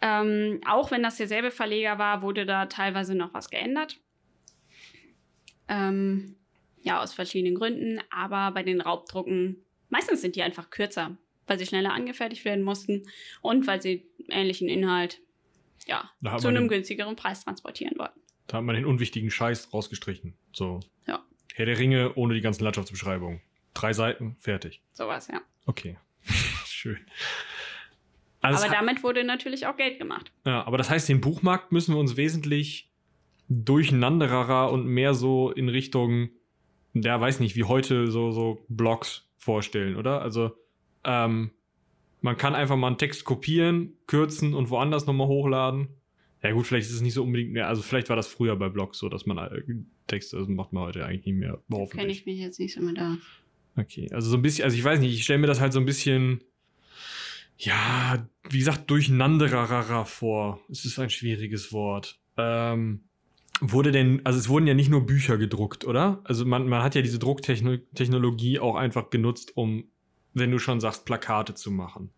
ähm, 0.00 0.60
auch 0.66 0.90
wenn 0.90 1.02
das 1.02 1.16
derselbe 1.16 1.50
Verleger 1.50 1.98
war, 1.98 2.22
wurde 2.22 2.46
da 2.46 2.66
teilweise 2.66 3.14
noch 3.14 3.34
was 3.34 3.50
geändert. 3.50 3.98
Ähm, 5.68 6.36
ja, 6.82 7.00
aus 7.02 7.14
verschiedenen 7.14 7.54
Gründen. 7.54 8.00
Aber 8.10 8.50
bei 8.52 8.62
den 8.62 8.80
Raubdrucken, 8.80 9.64
meistens 9.90 10.22
sind 10.22 10.34
die 10.34 10.42
einfach 10.42 10.70
kürzer, 10.70 11.16
weil 11.50 11.58
sie 11.58 11.66
schneller 11.66 11.92
angefertigt 11.92 12.44
werden 12.44 12.62
mussten 12.62 13.02
und 13.42 13.66
weil 13.66 13.82
sie 13.82 14.06
ähnlichen 14.28 14.68
Inhalt 14.68 15.20
ja, 15.86 16.08
zu 16.38 16.46
einem 16.46 16.64
den, 16.64 16.68
günstigeren 16.68 17.16
Preis 17.16 17.44
transportieren 17.44 17.98
wollten. 17.98 18.20
da 18.46 18.58
hat 18.58 18.64
man 18.64 18.76
den 18.76 18.84
unwichtigen 18.84 19.30
Scheiß 19.30 19.74
rausgestrichen. 19.74 20.34
So. 20.52 20.78
Ja. 21.08 21.24
Herr 21.54 21.66
der 21.66 21.76
Ringe 21.78 22.14
ohne 22.14 22.34
die 22.34 22.40
ganzen 22.40 22.62
Landschaftsbeschreibungen. 22.62 23.40
Drei 23.74 23.92
Seiten, 23.92 24.36
fertig. 24.38 24.80
Sowas, 24.92 25.26
ja. 25.26 25.40
Okay. 25.66 25.98
Schön. 26.66 26.98
Also 28.40 28.64
Aber 28.64 28.72
damit 28.72 29.02
wurde 29.02 29.24
natürlich 29.24 29.66
auch 29.66 29.76
Geld 29.76 29.98
gemacht. 29.98 30.32
Ja, 30.46 30.64
aber 30.64 30.78
das 30.78 30.88
heißt, 30.88 31.08
den 31.08 31.20
Buchmarkt 31.20 31.72
müssen 31.72 31.94
wir 31.94 31.98
uns 31.98 32.16
wesentlich 32.16 32.92
durcheinanderer 33.48 34.70
und 34.70 34.86
mehr 34.86 35.14
so 35.14 35.50
in 35.50 35.68
Richtung, 35.68 36.30
der 36.94 37.20
weiß 37.20 37.40
nicht, 37.40 37.56
wie 37.56 37.64
heute 37.64 38.06
so, 38.06 38.30
so 38.30 38.64
Blogs 38.68 39.28
vorstellen, 39.36 39.96
oder? 39.96 40.22
Also, 40.22 40.56
ähm, 41.04 41.50
man 42.20 42.36
kann 42.36 42.54
einfach 42.54 42.76
mal 42.76 42.88
einen 42.88 42.98
Text 42.98 43.24
kopieren, 43.24 43.94
kürzen 44.06 44.54
und 44.54 44.70
woanders 44.70 45.06
nochmal 45.06 45.26
hochladen. 45.26 45.88
Ja 46.42 46.52
gut, 46.52 46.66
vielleicht 46.66 46.88
ist 46.88 46.94
es 46.94 47.02
nicht 47.02 47.14
so 47.14 47.22
unbedingt 47.22 47.52
mehr, 47.52 47.68
also 47.68 47.82
vielleicht 47.82 48.08
war 48.08 48.16
das 48.16 48.26
früher 48.26 48.56
bei 48.56 48.68
Blogs 48.68 48.98
so, 48.98 49.08
dass 49.08 49.26
man 49.26 49.38
äh, 49.38 49.62
Texte, 50.06 50.38
das 50.38 50.48
macht 50.48 50.72
man 50.72 50.84
heute 50.84 51.04
eigentlich 51.04 51.26
nicht 51.26 51.36
mehr, 51.36 51.58
Kenne 51.90 52.12
ich 52.12 52.24
mich 52.24 52.38
jetzt 52.38 52.58
nicht 52.58 52.74
so 52.74 52.80
mit 52.80 52.96
da. 52.96 53.16
Okay, 53.76 54.08
also 54.12 54.30
so 54.30 54.36
ein 54.36 54.42
bisschen, 54.42 54.64
also 54.64 54.76
ich 54.76 54.82
weiß 54.82 55.00
nicht, 55.00 55.14
ich 55.14 55.24
stelle 55.24 55.38
mir 55.38 55.46
das 55.46 55.60
halt 55.60 55.72
so 55.72 55.80
ein 55.80 55.86
bisschen, 55.86 56.42
ja, 57.58 58.26
wie 58.48 58.58
gesagt, 58.58 58.90
durcheinanderer 58.90 60.06
vor. 60.06 60.60
Es 60.70 60.84
ist 60.84 60.98
ein 60.98 61.10
schwieriges 61.10 61.72
Wort. 61.72 62.18
Ähm, 62.36 63.02
wurde 63.60 63.92
denn, 63.92 64.24
also 64.24 64.38
es 64.38 64.48
wurden 64.48 64.66
ja 64.66 64.74
nicht 64.74 64.88
nur 64.88 65.04
Bücher 65.04 65.36
gedruckt, 65.36 65.84
oder? 65.84 66.20
Also 66.24 66.46
man, 66.46 66.68
man 66.68 66.82
hat 66.82 66.94
ja 66.94 67.02
diese 67.02 67.18
Drucktechnologie 67.18 68.58
auch 68.58 68.76
einfach 68.76 69.10
genutzt, 69.10 69.56
um 69.56 69.84
wenn 70.40 70.50
du 70.50 70.58
schon 70.58 70.80
sagst, 70.80 71.04
Plakate 71.04 71.54
zu 71.54 71.70
machen. 71.70 72.10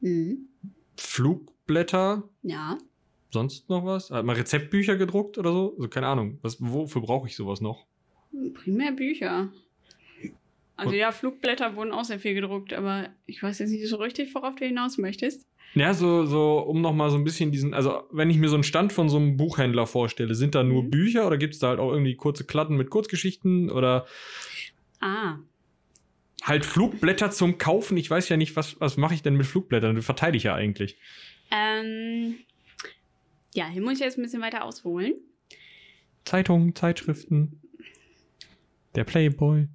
Mhm. 0.00 0.48
Flugblätter, 0.96 2.22
Ja. 2.42 2.78
sonst 3.30 3.68
noch 3.68 3.84
was? 3.84 4.10
Hat 4.10 4.24
man 4.24 4.36
Rezeptbücher 4.36 4.96
gedruckt 4.96 5.36
oder 5.38 5.52
so? 5.52 5.74
Also 5.76 5.88
keine 5.88 6.06
Ahnung. 6.06 6.38
Was, 6.42 6.56
wofür 6.60 7.02
brauche 7.02 7.28
ich 7.28 7.36
sowas 7.36 7.60
noch? 7.60 7.86
Primär 8.54 8.92
Bücher. 8.92 9.52
Also 10.76 10.90
Und- 10.92 10.96
ja, 10.98 11.10
Flugblätter 11.12 11.74
wurden 11.76 11.92
auch 11.92 12.04
sehr 12.04 12.18
viel 12.18 12.34
gedruckt, 12.34 12.72
aber 12.74 13.08
ich 13.26 13.42
weiß 13.42 13.58
jetzt 13.58 13.70
nicht 13.70 13.88
so 13.88 13.96
richtig, 13.96 14.34
worauf 14.34 14.54
du 14.56 14.64
hinaus 14.66 14.98
möchtest. 14.98 15.46
Ja, 15.74 15.92
so, 15.94 16.24
so, 16.26 16.58
um 16.60 16.80
nochmal 16.80 17.10
so 17.10 17.16
ein 17.16 17.24
bisschen 17.24 17.50
diesen, 17.50 17.74
also 17.74 18.04
wenn 18.10 18.30
ich 18.30 18.38
mir 18.38 18.48
so 18.48 18.54
einen 18.56 18.62
Stand 18.64 18.92
von 18.92 19.08
so 19.08 19.16
einem 19.18 19.36
Buchhändler 19.36 19.86
vorstelle, 19.86 20.34
sind 20.34 20.54
da 20.54 20.62
nur 20.62 20.84
Mhm. 20.84 20.90
Bücher 20.90 21.26
oder 21.26 21.36
gibt 21.38 21.54
es 21.54 21.60
da 21.60 21.68
halt 21.68 21.80
auch 21.80 21.92
irgendwie 21.92 22.14
kurze 22.14 22.44
Klatten 22.44 22.76
mit 22.76 22.88
Kurzgeschichten 22.90 23.70
oder 23.70 24.06
Ah, 25.00 25.36
halt 26.42 26.64
Flugblätter 26.64 27.30
zum 27.30 27.58
Kaufen? 27.58 27.96
Ich 27.96 28.10
weiß 28.10 28.28
ja 28.28 28.36
nicht, 28.36 28.56
was, 28.56 28.80
was 28.80 28.96
mache 28.96 29.14
ich 29.14 29.22
denn 29.22 29.36
mit 29.36 29.46
Flugblättern? 29.46 29.96
Die 29.96 30.02
verteile 30.02 30.36
ich 30.36 30.44
ja 30.44 30.54
eigentlich. 30.54 30.98
ähm, 31.50 32.36
ja, 33.54 33.68
hier 33.68 33.82
muss 33.82 33.94
ich 33.94 34.00
jetzt 34.00 34.18
ein 34.18 34.22
bisschen 34.22 34.42
weiter 34.42 34.64
ausholen. 34.64 35.14
Zeitungen, 36.24 36.74
Zeitschriften, 36.74 37.62
der 38.94 39.04
Playboy. 39.04 39.68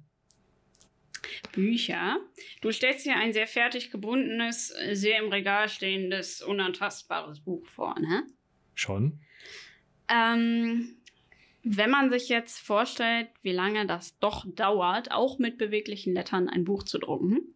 Bücher. 1.52 2.18
Du 2.60 2.70
stellst 2.72 3.06
dir 3.06 3.16
ein 3.16 3.32
sehr 3.32 3.46
fertig 3.46 3.90
gebundenes, 3.90 4.72
sehr 4.92 5.18
im 5.18 5.30
Regal 5.30 5.68
stehendes, 5.68 6.42
unantastbares 6.42 7.40
Buch 7.40 7.66
vor, 7.66 7.98
ne? 7.98 8.24
Schon. 8.74 9.20
Ähm, 10.08 10.96
wenn 11.62 11.90
man 11.90 12.10
sich 12.10 12.28
jetzt 12.28 12.58
vorstellt, 12.58 13.28
wie 13.42 13.52
lange 13.52 13.86
das 13.86 14.18
doch 14.18 14.44
dauert, 14.46 15.12
auch 15.12 15.38
mit 15.38 15.58
beweglichen 15.58 16.12
Lettern 16.12 16.48
ein 16.48 16.64
Buch 16.64 16.82
zu 16.82 16.98
drucken, 16.98 17.54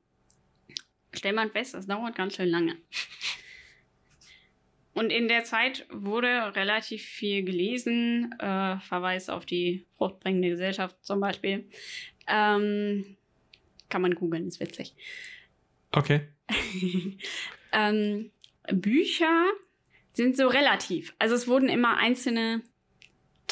stellt 1.12 1.34
man 1.34 1.50
fest, 1.50 1.74
das 1.74 1.86
dauert 1.86 2.14
ganz 2.14 2.36
schön 2.36 2.48
lange. 2.48 2.76
Und 4.94 5.10
in 5.10 5.28
der 5.28 5.44
Zeit 5.44 5.86
wurde 5.90 6.56
relativ 6.56 7.02
viel 7.02 7.44
gelesen, 7.44 8.32
äh, 8.38 8.78
Verweis 8.78 9.28
auf 9.28 9.44
die 9.44 9.84
fruchtbringende 9.98 10.48
Gesellschaft 10.50 10.96
zum 11.04 11.20
Beispiel. 11.20 11.68
Ähm, 12.26 13.16
kann 13.90 14.02
man 14.02 14.14
googeln, 14.14 14.48
ist 14.48 14.58
witzig. 14.58 14.94
Okay. 15.92 16.28
ähm, 17.72 18.30
Bücher 18.72 19.44
sind 20.12 20.36
so 20.36 20.48
relativ. 20.48 21.14
Also 21.18 21.34
es 21.34 21.46
wurden 21.46 21.68
immer 21.68 21.98
einzelne 21.98 22.62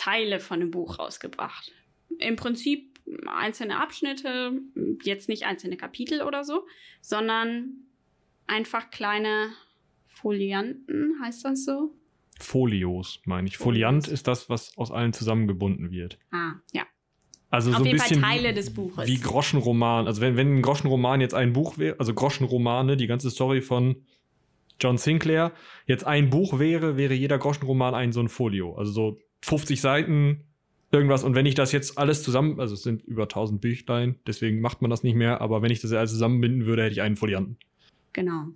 Teile 0.05 0.39
von 0.39 0.61
einem 0.61 0.71
Buch 0.71 0.99
rausgebracht. 0.99 1.73
Im 2.19 2.37
Prinzip 2.37 3.01
einzelne 3.27 3.81
Abschnitte, 3.81 4.53
jetzt 5.03 5.29
nicht 5.29 5.45
einzelne 5.45 5.77
Kapitel 5.77 6.23
oder 6.23 6.45
so, 6.45 6.67
sondern 7.01 7.87
einfach 8.47 8.91
kleine 8.91 9.51
Folianten, 10.07 11.15
heißt 11.23 11.45
das 11.45 11.65
so? 11.65 11.95
Folios, 12.39 13.21
meine 13.25 13.49
ich. 13.49 13.57
Foliant 13.57 14.09
ist 14.09 14.27
das, 14.27 14.51
was 14.51 14.77
aus 14.77 14.91
allen 14.91 15.13
zusammengebunden 15.13 15.91
wird. 15.91 16.19
Ah, 16.31 16.55
ja. 16.73 16.85
Also 17.51 17.71
Auf 17.71 17.77
so 17.77 17.83
ein 17.83 17.87
jeden 17.87 17.99
Fall 17.99 18.09
bisschen 18.09 18.23
Teile 18.23 18.51
wie, 18.51 18.55
des 18.55 18.75
Buches. 18.75 19.07
wie 19.07 19.21
Groschenroman. 19.21 20.07
Also 20.07 20.21
wenn, 20.21 20.37
wenn 20.37 20.57
ein 20.57 20.63
Groschenroman 20.63 21.21
jetzt 21.21 21.35
ein 21.35 21.53
Buch 21.53 21.79
wäre, 21.79 21.99
also 22.01 22.13
Groschenromane, 22.13 22.97
die 22.97 23.07
ganze 23.07 23.31
Story 23.31 23.63
von 23.63 24.05
John 24.81 24.99
Sinclair, 24.99 25.53
jetzt 25.87 26.05
ein 26.05 26.31
Buch 26.31 26.59
wäre, 26.59 26.97
wäre 26.97 27.15
jeder 27.15 27.39
Groschenroman 27.39 27.95
ein 27.95 28.13
so 28.13 28.21
ein 28.21 28.29
Folio. 28.29 28.75
Also 28.75 28.93
so 28.93 29.19
50 29.45 29.81
Seiten, 29.81 30.41
irgendwas. 30.91 31.23
Und 31.23 31.35
wenn 31.35 31.45
ich 31.45 31.55
das 31.55 31.71
jetzt 31.73 31.99
alles 31.99 32.23
zusammen, 32.23 32.59
also 32.61 32.75
es 32.75 32.83
sind 32.83 33.03
über 33.05 33.25
1000 33.25 33.61
Büchlein, 33.61 34.19
deswegen 34.27 34.61
macht 34.61 34.81
man 34.81 34.91
das 34.91 35.03
nicht 35.03 35.17
mehr, 35.17 35.43
aber 35.43 35.61
wenn 35.61 35.71
ich 35.71 35.81
das 35.81 35.93
alles 35.93 36.13
zusammenbinden 36.13 36.65
würde, 36.65 36.83
hätte 36.83 36.95
ich 36.95 37.03
einen 37.03 37.17
Folianten. 37.17 37.59
Genau, 38.15 38.49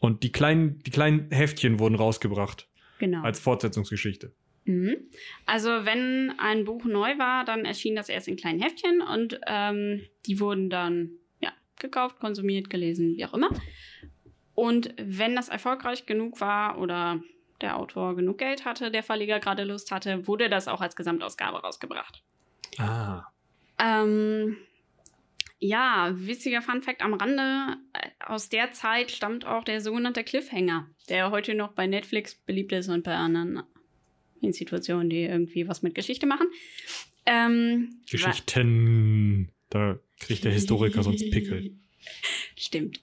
Und 0.00 0.24
die 0.24 0.32
kleinen, 0.32 0.80
die 0.80 0.90
kleinen 0.90 1.30
Heftchen 1.30 1.78
wurden 1.78 1.94
rausgebracht 1.94 2.68
genau. 2.98 3.22
als 3.22 3.40
Fortsetzungsgeschichte. 3.40 4.32
Mhm. 4.64 4.96
Also 5.46 5.68
wenn 5.68 6.34
ein 6.38 6.64
Buch 6.64 6.84
neu 6.84 7.16
war, 7.18 7.44
dann 7.44 7.64
erschien 7.64 7.96
das 7.96 8.08
erst 8.08 8.28
in 8.28 8.36
kleinen 8.36 8.60
Heftchen 8.60 9.00
und 9.00 9.40
ähm, 9.46 10.02
die 10.26 10.38
wurden 10.38 10.68
dann 10.68 11.12
ja, 11.40 11.52
gekauft, 11.78 12.18
konsumiert, 12.18 12.68
gelesen, 12.68 13.16
wie 13.16 13.24
auch 13.24 13.32
immer. 13.32 13.48
Und 14.54 14.92
wenn 14.98 15.36
das 15.36 15.48
erfolgreich 15.48 16.04
genug 16.04 16.40
war 16.40 16.78
oder 16.78 17.22
der 17.60 17.76
Autor 17.78 18.16
genug 18.16 18.38
Geld 18.38 18.64
hatte, 18.64 18.90
der 18.90 19.02
Verleger 19.02 19.40
gerade 19.40 19.64
Lust 19.64 19.90
hatte, 19.90 20.26
wurde 20.26 20.48
das 20.48 20.68
auch 20.68 20.80
als 20.80 20.96
Gesamtausgabe 20.96 21.58
rausgebracht. 21.58 22.22
Ah. 22.78 23.24
Ähm, 23.78 24.56
ja, 25.58 26.12
witziger 26.14 26.62
Funfact 26.62 27.02
am 27.02 27.14
Rande. 27.14 27.76
äh, 27.94 28.10
Aus 28.20 28.48
der 28.48 28.72
Zeit 28.72 29.10
stammt 29.10 29.46
auch 29.46 29.64
der 29.64 29.80
sogenannte 29.80 30.24
Cliffhanger, 30.24 30.88
der 31.08 31.30
heute 31.30 31.54
noch 31.54 31.72
bei 31.72 31.86
Netflix 31.86 32.34
beliebt 32.34 32.72
ist 32.72 32.88
und 32.88 33.04
bei 33.04 33.14
anderen 33.14 33.62
Institutionen, 34.40 35.08
die 35.08 35.22
irgendwie 35.22 35.66
was 35.66 35.82
mit 35.82 35.94
Geschichte 35.94 36.26
machen. 36.26 36.46
Ähm, 37.24 38.00
Geschichten. 38.10 39.50
Da 39.70 39.98
kriegt 40.20 40.44
der 40.44 40.52
Historiker 40.52 41.02
sonst 41.02 41.30
Pickel. 41.30 41.74
Stimmt. 42.56 43.00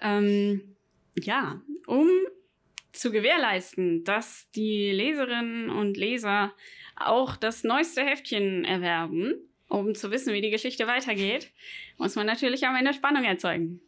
Ähm, 0.00 0.76
ja, 1.20 1.60
um 1.86 2.08
zu 2.94 3.10
gewährleisten, 3.10 4.04
dass 4.04 4.50
die 4.52 4.90
Leserinnen 4.90 5.70
und 5.70 5.96
Leser 5.96 6.52
auch 6.96 7.36
das 7.36 7.64
neueste 7.64 8.04
Heftchen 8.04 8.64
erwerben, 8.64 9.34
um 9.68 9.94
zu 9.94 10.10
wissen, 10.10 10.32
wie 10.32 10.40
die 10.40 10.50
Geschichte 10.50 10.86
weitergeht, 10.86 11.52
muss 11.98 12.14
man 12.14 12.26
natürlich 12.26 12.66
am 12.66 12.76
Ende 12.76 12.94
Spannung 12.94 13.24
erzeugen. 13.24 13.80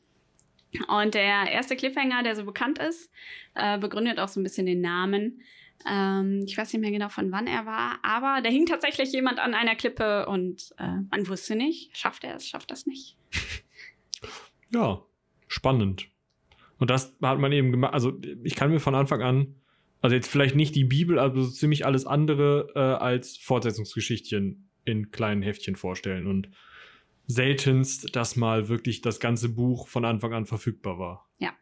Und 0.88 1.14
der 1.14 1.50
erste 1.50 1.76
Cliffhanger, 1.76 2.22
der 2.22 2.34
so 2.34 2.44
bekannt 2.44 2.78
ist, 2.78 3.10
äh, 3.54 3.78
begründet 3.78 4.18
auch 4.18 4.28
so 4.28 4.40
ein 4.40 4.42
bisschen 4.42 4.66
den 4.66 4.80
Namen. 4.80 5.40
Ähm, 5.88 6.42
ich 6.46 6.56
weiß 6.56 6.72
nicht 6.72 6.82
mehr 6.82 6.90
genau, 6.90 7.08
von 7.08 7.30
wann 7.30 7.46
er 7.46 7.66
war, 7.66 7.98
aber 8.02 8.42
da 8.42 8.50
hing 8.50 8.66
tatsächlich 8.66 9.12
jemand 9.12 9.38
an 9.38 9.54
einer 9.54 9.76
Klippe 9.76 10.26
und 10.26 10.74
äh, 10.78 11.02
man 11.10 11.28
wusste 11.28 11.54
nicht, 11.54 11.96
schafft 11.96 12.24
er 12.24 12.36
es, 12.36 12.48
schafft 12.48 12.72
es 12.72 12.86
nicht. 12.86 13.16
Ja, 14.74 15.00
spannend. 15.46 16.08
Und 16.78 16.90
das 16.90 17.16
hat 17.22 17.38
man 17.38 17.52
eben 17.52 17.70
gemacht. 17.70 17.94
Also, 17.94 18.18
ich 18.44 18.54
kann 18.54 18.70
mir 18.70 18.80
von 18.80 18.94
Anfang 18.94 19.22
an, 19.22 19.54
also 20.00 20.14
jetzt 20.14 20.30
vielleicht 20.30 20.56
nicht 20.56 20.74
die 20.74 20.84
Bibel, 20.84 21.18
aber 21.18 21.40
so 21.40 21.50
ziemlich 21.50 21.86
alles 21.86 22.06
andere 22.06 22.70
äh, 22.74 22.78
als 22.78 23.36
Fortsetzungsgeschichtchen 23.38 24.68
in 24.84 25.10
kleinen 25.10 25.42
Heftchen 25.42 25.76
vorstellen. 25.76 26.26
Und 26.26 26.48
seltenst, 27.26 28.14
dass 28.14 28.36
mal 28.36 28.68
wirklich 28.68 29.00
das 29.00 29.20
ganze 29.20 29.48
Buch 29.48 29.88
von 29.88 30.04
Anfang 30.04 30.32
an 30.32 30.46
verfügbar 30.46 30.98
war. 30.98 31.28
Ja. 31.38 31.52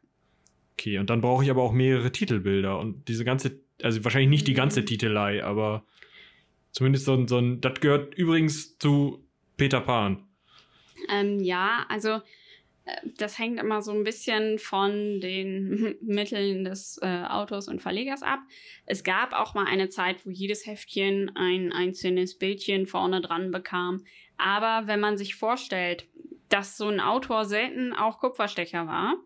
Okay, 0.73 0.99
und 0.99 1.11
dann 1.11 1.21
brauche 1.21 1.45
ich 1.45 1.51
aber 1.51 1.63
auch 1.63 1.73
mehrere 1.73 2.13
Titelbilder. 2.13 2.79
Und 2.79 3.09
diese 3.09 3.25
ganze, 3.25 3.61
also 3.83 4.05
wahrscheinlich 4.05 4.31
nicht 4.31 4.47
die 4.47 4.55
ganze 4.55 4.81
Mhm. 4.81 4.87
Titelei, 4.87 5.45
aber 5.45 5.87
zumindest 6.73 7.07
so 7.07 7.15
ein, 7.15 7.29
so 7.29 7.39
ein, 7.39 7.61
das 7.61 7.81
gehört 7.81 8.15
übrigens 8.15 8.77
zu 8.79 9.27
Peter 9.57 9.81
Pan. 9.81 10.27
Ähm, 11.11 11.41
ja, 11.41 11.87
also 11.89 12.21
das 13.17 13.39
hängt 13.39 13.59
immer 13.59 13.81
so 13.81 13.93
ein 13.93 14.05
bisschen 14.05 14.59
von 14.59 15.21
den 15.21 15.97
Mitteln 16.03 16.65
des 16.65 16.99
äh, 17.03 17.25
Autors 17.29 17.69
und 17.69 17.81
Verlegers 17.81 18.23
ab. 18.23 18.41
Es 18.87 19.05
gab 19.05 19.33
auch 19.33 19.55
mal 19.55 19.67
eine 19.67 19.89
Zeit, 19.89 20.27
wo 20.27 20.31
jedes 20.31 20.67
Heftchen 20.67 21.35
ein 21.35 21.73
einzelnes 21.73 22.39
Bildchen 22.39 22.87
vorne 22.87 23.21
dran 23.21 23.51
bekam. 23.51 24.05
Aber 24.37 24.87
wenn 24.87 25.01
man 25.01 25.17
sich 25.17 25.35
vorstellt, 25.35 26.07
dass 26.49 26.77
so 26.77 26.89
ein 26.89 27.01
Autor 27.01 27.47
selten 27.47 27.95
auch 27.95 28.19
Kupferstecher 28.19 28.87
war, 28.87 29.17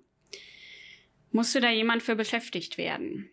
musste 1.33 1.61
da 1.61 1.71
jemand 1.71 2.03
für 2.03 2.15
beschäftigt 2.15 2.79
werden. 2.79 3.29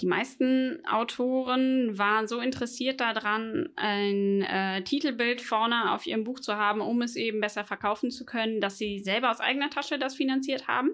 Die 0.00 0.06
meisten 0.06 0.84
Autoren 0.86 1.98
waren 1.98 2.26
so 2.26 2.40
interessiert 2.40 3.00
daran, 3.00 3.68
ein 3.76 4.42
äh, 4.42 4.82
Titelbild 4.82 5.42
vorne 5.42 5.92
auf 5.92 6.06
ihrem 6.06 6.24
Buch 6.24 6.40
zu 6.40 6.56
haben, 6.56 6.80
um 6.80 7.02
es 7.02 7.16
eben 7.16 7.40
besser 7.40 7.64
verkaufen 7.64 8.10
zu 8.10 8.24
können, 8.24 8.60
dass 8.60 8.78
sie 8.78 8.98
selber 9.00 9.30
aus 9.30 9.40
eigener 9.40 9.68
Tasche 9.68 9.98
das 9.98 10.14
finanziert 10.14 10.68
haben. 10.68 10.90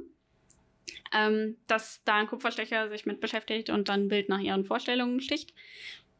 Ähm, 1.13 1.57
dass 1.67 2.03
da 2.05 2.17
ein 2.17 2.27
Kupferstecher 2.27 2.89
sich 2.89 3.07
mit 3.07 3.21
beschäftigt 3.21 3.71
und 3.71 3.89
dann 3.89 4.03
ein 4.05 4.09
Bild 4.09 4.29
nach 4.29 4.41
ihren 4.41 4.65
Vorstellungen 4.65 5.21
sticht. 5.21 5.55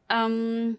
Ähm, 0.09 0.77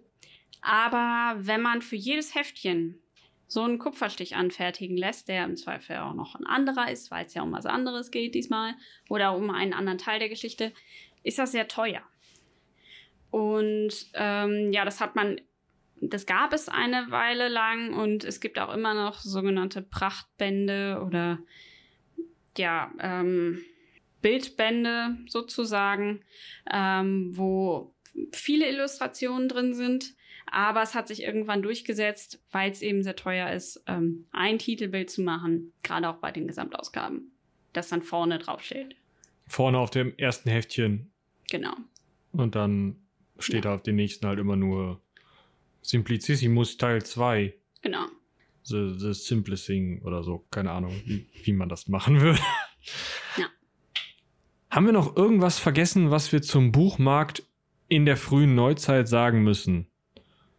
aber 0.62 1.36
wenn 1.38 1.60
man 1.60 1.82
für 1.82 1.96
jedes 1.96 2.34
Heftchen 2.34 3.00
so 3.48 3.62
einen 3.62 3.78
Kupferstich 3.78 4.36
anfertigen 4.36 4.96
lässt, 4.96 5.28
der 5.28 5.44
im 5.44 5.56
Zweifel 5.56 5.96
auch 5.96 6.14
noch 6.14 6.34
ein 6.34 6.46
anderer 6.46 6.90
ist, 6.90 7.10
weil 7.10 7.24
es 7.24 7.34
ja 7.34 7.42
um 7.42 7.52
was 7.52 7.64
anderes 7.64 8.10
geht 8.10 8.34
diesmal 8.34 8.74
oder 9.08 9.34
um 9.34 9.50
einen 9.50 9.72
anderen 9.72 9.98
Teil 9.98 10.18
der 10.18 10.28
Geschichte, 10.28 10.72
ist 11.22 11.38
das 11.38 11.52
sehr 11.52 11.68
teuer. 11.68 12.02
Und 13.30 13.92
ähm, 14.14 14.72
ja, 14.72 14.84
das 14.84 15.00
hat 15.00 15.16
man, 15.16 15.40
das 16.00 16.26
gab 16.26 16.52
es 16.52 16.68
eine 16.68 17.10
Weile 17.10 17.48
lang 17.48 17.92
und 17.92 18.24
es 18.24 18.40
gibt 18.40 18.58
auch 18.58 18.72
immer 18.72 18.94
noch 18.94 19.20
sogenannte 19.20 19.82
Prachtbände 19.82 21.02
oder 21.04 21.38
ja, 22.56 22.92
ähm, 23.00 23.62
Bildbände 24.22 25.16
sozusagen, 25.26 26.24
ähm, 26.72 27.36
wo 27.36 27.94
viele 28.32 28.68
Illustrationen 28.68 29.48
drin 29.48 29.74
sind. 29.74 30.14
Aber 30.50 30.82
es 30.82 30.94
hat 30.94 31.08
sich 31.08 31.22
irgendwann 31.22 31.62
durchgesetzt, 31.62 32.42
weil 32.50 32.70
es 32.70 32.80
eben 32.80 33.02
sehr 33.02 33.16
teuer 33.16 33.50
ist, 33.52 33.82
ähm, 33.86 34.26
ein 34.32 34.58
Titelbild 34.58 35.10
zu 35.10 35.20
machen, 35.20 35.74
gerade 35.82 36.08
auch 36.08 36.16
bei 36.16 36.32
den 36.32 36.48
Gesamtausgaben, 36.48 37.32
das 37.74 37.88
dann 37.88 38.02
vorne 38.02 38.38
draufsteht. 38.38 38.96
Vorne 39.48 39.78
auf 39.78 39.90
dem 39.90 40.16
ersten 40.16 40.50
Heftchen 40.50 41.10
Genau. 41.50 41.74
und 42.32 42.54
dann 42.54 42.96
steht 43.38 43.64
da 43.64 43.74
auf 43.74 43.82
dem 43.82 43.96
nächsten 43.96 44.26
halt 44.26 44.38
immer 44.38 44.56
nur 44.56 45.00
Simplicissimus 45.82 46.76
Teil 46.76 47.02
2. 47.04 47.54
Genau. 47.82 48.06
The, 48.64 48.94
the 48.98 49.14
Simplest 49.14 49.66
Thing 49.66 50.02
oder 50.02 50.22
so. 50.22 50.44
Keine 50.50 50.72
Ahnung, 50.72 50.92
wie, 51.06 51.26
wie 51.44 51.52
man 51.52 51.68
das 51.70 51.88
machen 51.88 52.20
würde. 52.20 52.40
Ja. 53.38 53.46
Haben 54.70 54.86
wir 54.86 54.92
noch 54.92 55.16
irgendwas 55.16 55.58
vergessen, 55.58 56.10
was 56.10 56.30
wir 56.32 56.42
zum 56.42 56.72
Buchmarkt 56.72 57.42
in 57.88 58.04
der 58.04 58.18
frühen 58.18 58.54
Neuzeit 58.54 59.08
sagen 59.08 59.42
müssen? 59.42 59.86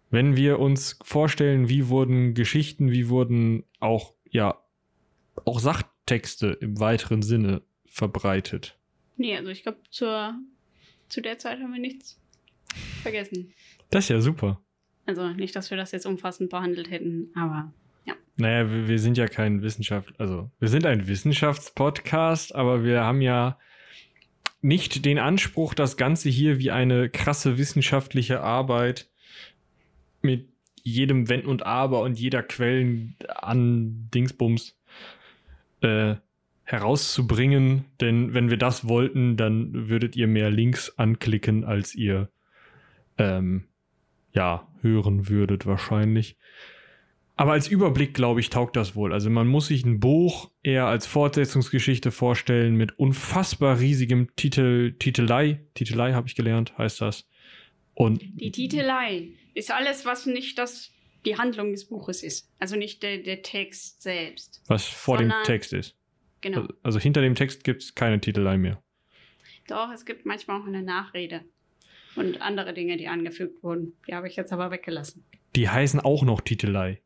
Wenn 0.09 0.35
wir 0.35 0.57
uns 0.57 0.97
vorstellen, 1.03 1.69
wie 1.69 1.87
wurden 1.89 2.33
Geschichten, 2.33 2.89
wie 2.91 3.09
wurden 3.09 3.63
auch, 3.79 4.15
ja, 4.31 4.57
auch 5.45 5.59
Sachtexte 5.59 6.47
im 6.47 6.79
weiteren 6.79 7.21
Sinne 7.21 7.61
verbreitet? 7.85 8.78
Nee, 9.19 9.35
also 9.35 9.51
ich 9.51 9.63
glaube, 9.63 9.79
zur 9.91 10.33
zu 11.09 11.21
der 11.21 11.37
Zeit 11.37 11.59
haben 11.59 11.73
wir 11.73 11.79
nichts 11.79 12.19
vergessen. 13.01 13.53
Das 13.89 14.05
ist 14.05 14.09
ja 14.09 14.21
super. 14.21 14.61
Also 15.05 15.27
nicht, 15.29 15.55
dass 15.55 15.71
wir 15.71 15.77
das 15.77 15.91
jetzt 15.91 16.05
umfassend 16.05 16.49
behandelt 16.49 16.89
hätten, 16.89 17.31
aber 17.35 17.73
Naja, 18.37 18.71
wir, 18.71 18.87
wir 18.87 18.99
sind 18.99 19.17
ja 19.17 19.27
kein 19.27 19.61
Wissenschaft, 19.61 20.13
also 20.19 20.49
wir 20.59 20.69
sind 20.69 20.85
ein 20.85 21.07
Wissenschaftspodcast, 21.07 22.55
aber 22.55 22.83
wir 22.83 23.01
haben 23.01 23.21
ja 23.21 23.57
nicht 24.61 25.03
den 25.03 25.19
Anspruch, 25.19 25.73
das 25.73 25.97
Ganze 25.97 26.29
hier 26.29 26.59
wie 26.59 26.71
eine 26.71 27.09
krasse 27.09 27.57
wissenschaftliche 27.57 28.41
Arbeit 28.41 29.09
mit 30.21 30.47
jedem 30.83 31.27
Wenn 31.27 31.45
und 31.45 31.65
Aber 31.65 32.01
und 32.01 32.17
jeder 32.17 32.43
Quellen 32.43 33.15
an 33.27 34.09
Dingsbums 34.13 34.77
äh, 35.81 36.15
herauszubringen. 36.69 37.85
Denn 37.99 38.33
wenn 38.35 38.51
wir 38.51 38.57
das 38.57 38.87
wollten, 38.87 39.37
dann 39.37 39.89
würdet 39.89 40.15
ihr 40.15 40.27
mehr 40.27 40.51
Links 40.51 40.97
anklicken, 40.97 41.63
als 41.63 41.95
ihr 41.95 42.29
ähm, 43.17 43.63
ja 44.33 44.67
hören 44.81 45.29
würdet 45.29 45.65
wahrscheinlich. 45.65 46.37
Aber 47.35 47.53
als 47.53 47.67
Überblick, 47.67 48.13
glaube 48.13 48.39
ich, 48.39 48.51
taugt 48.51 48.75
das 48.75 48.95
wohl. 48.95 49.13
Also 49.13 49.31
man 49.31 49.47
muss 49.47 49.67
sich 49.67 49.83
ein 49.83 49.99
Buch 49.99 50.51
eher 50.61 50.85
als 50.85 51.07
Fortsetzungsgeschichte 51.07 52.11
vorstellen 52.11 52.75
mit 52.75 52.99
unfassbar 52.99 53.79
riesigem 53.79 54.35
Titel, 54.35 54.93
Titelei. 54.99 55.61
Titelei 55.73 56.13
habe 56.13 56.27
ich 56.27 56.35
gelernt, 56.35 56.77
heißt 56.77 57.01
das. 57.01 57.27
Und 57.95 58.21
die 58.21 58.51
Titelei 58.51 59.29
ist 59.55 59.71
alles, 59.71 60.05
was 60.05 60.27
nicht 60.27 60.59
das 60.59 60.91
die 61.25 61.37
Handlung 61.37 61.71
des 61.71 61.85
Buches 61.85 62.21
ist. 62.21 62.47
Also 62.59 62.75
nicht 62.75 63.01
der, 63.01 63.17
der 63.17 63.41
Text 63.41 64.03
selbst. 64.03 64.61
was 64.67 64.85
vor 64.85 65.17
dem 65.17 65.33
Text 65.43 65.73
ist. 65.73 65.98
Genau. 66.41 66.61
Also, 66.61 66.73
also 66.83 66.99
hinter 66.99 67.21
dem 67.21 67.35
Text 67.35 67.63
gibt 67.63 67.83
es 67.83 67.95
keine 67.95 68.19
Titelei 68.19 68.57
mehr. 68.57 68.81
Doch, 69.67 69.91
es 69.91 70.05
gibt 70.05 70.25
manchmal 70.25 70.61
auch 70.61 70.65
eine 70.65 70.81
Nachrede. 70.81 71.45
Und 72.15 72.41
andere 72.41 72.73
Dinge, 72.73 72.97
die 72.97 73.07
angefügt 73.07 73.63
wurden. 73.63 73.93
Die 74.07 74.15
habe 74.15 74.27
ich 74.27 74.35
jetzt 74.35 74.51
aber 74.51 74.71
weggelassen. 74.71 75.23
Die 75.55 75.69
heißen 75.69 75.99
auch 75.99 76.23
noch 76.23 76.41
Titelei. 76.41 77.01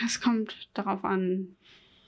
Das 0.00 0.20
kommt 0.20 0.68
darauf 0.74 1.04
an, 1.04 1.56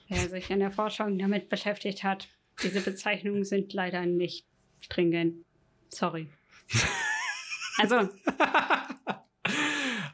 wer 0.07 0.29
sich 0.29 0.51
in 0.51 0.59
der 0.59 0.71
Forschung 0.71 1.17
damit 1.17 1.49
beschäftigt 1.49 2.03
hat. 2.03 2.29
Diese 2.61 2.81
Bezeichnungen 2.81 3.43
sind 3.43 3.73
leider 3.73 4.05
nicht 4.05 4.45
stringent. 4.81 5.45
Sorry. 5.89 6.27
Also, 7.79 8.09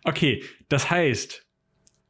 Okay, 0.03 0.43
das 0.67 0.89
heißt, 0.89 1.42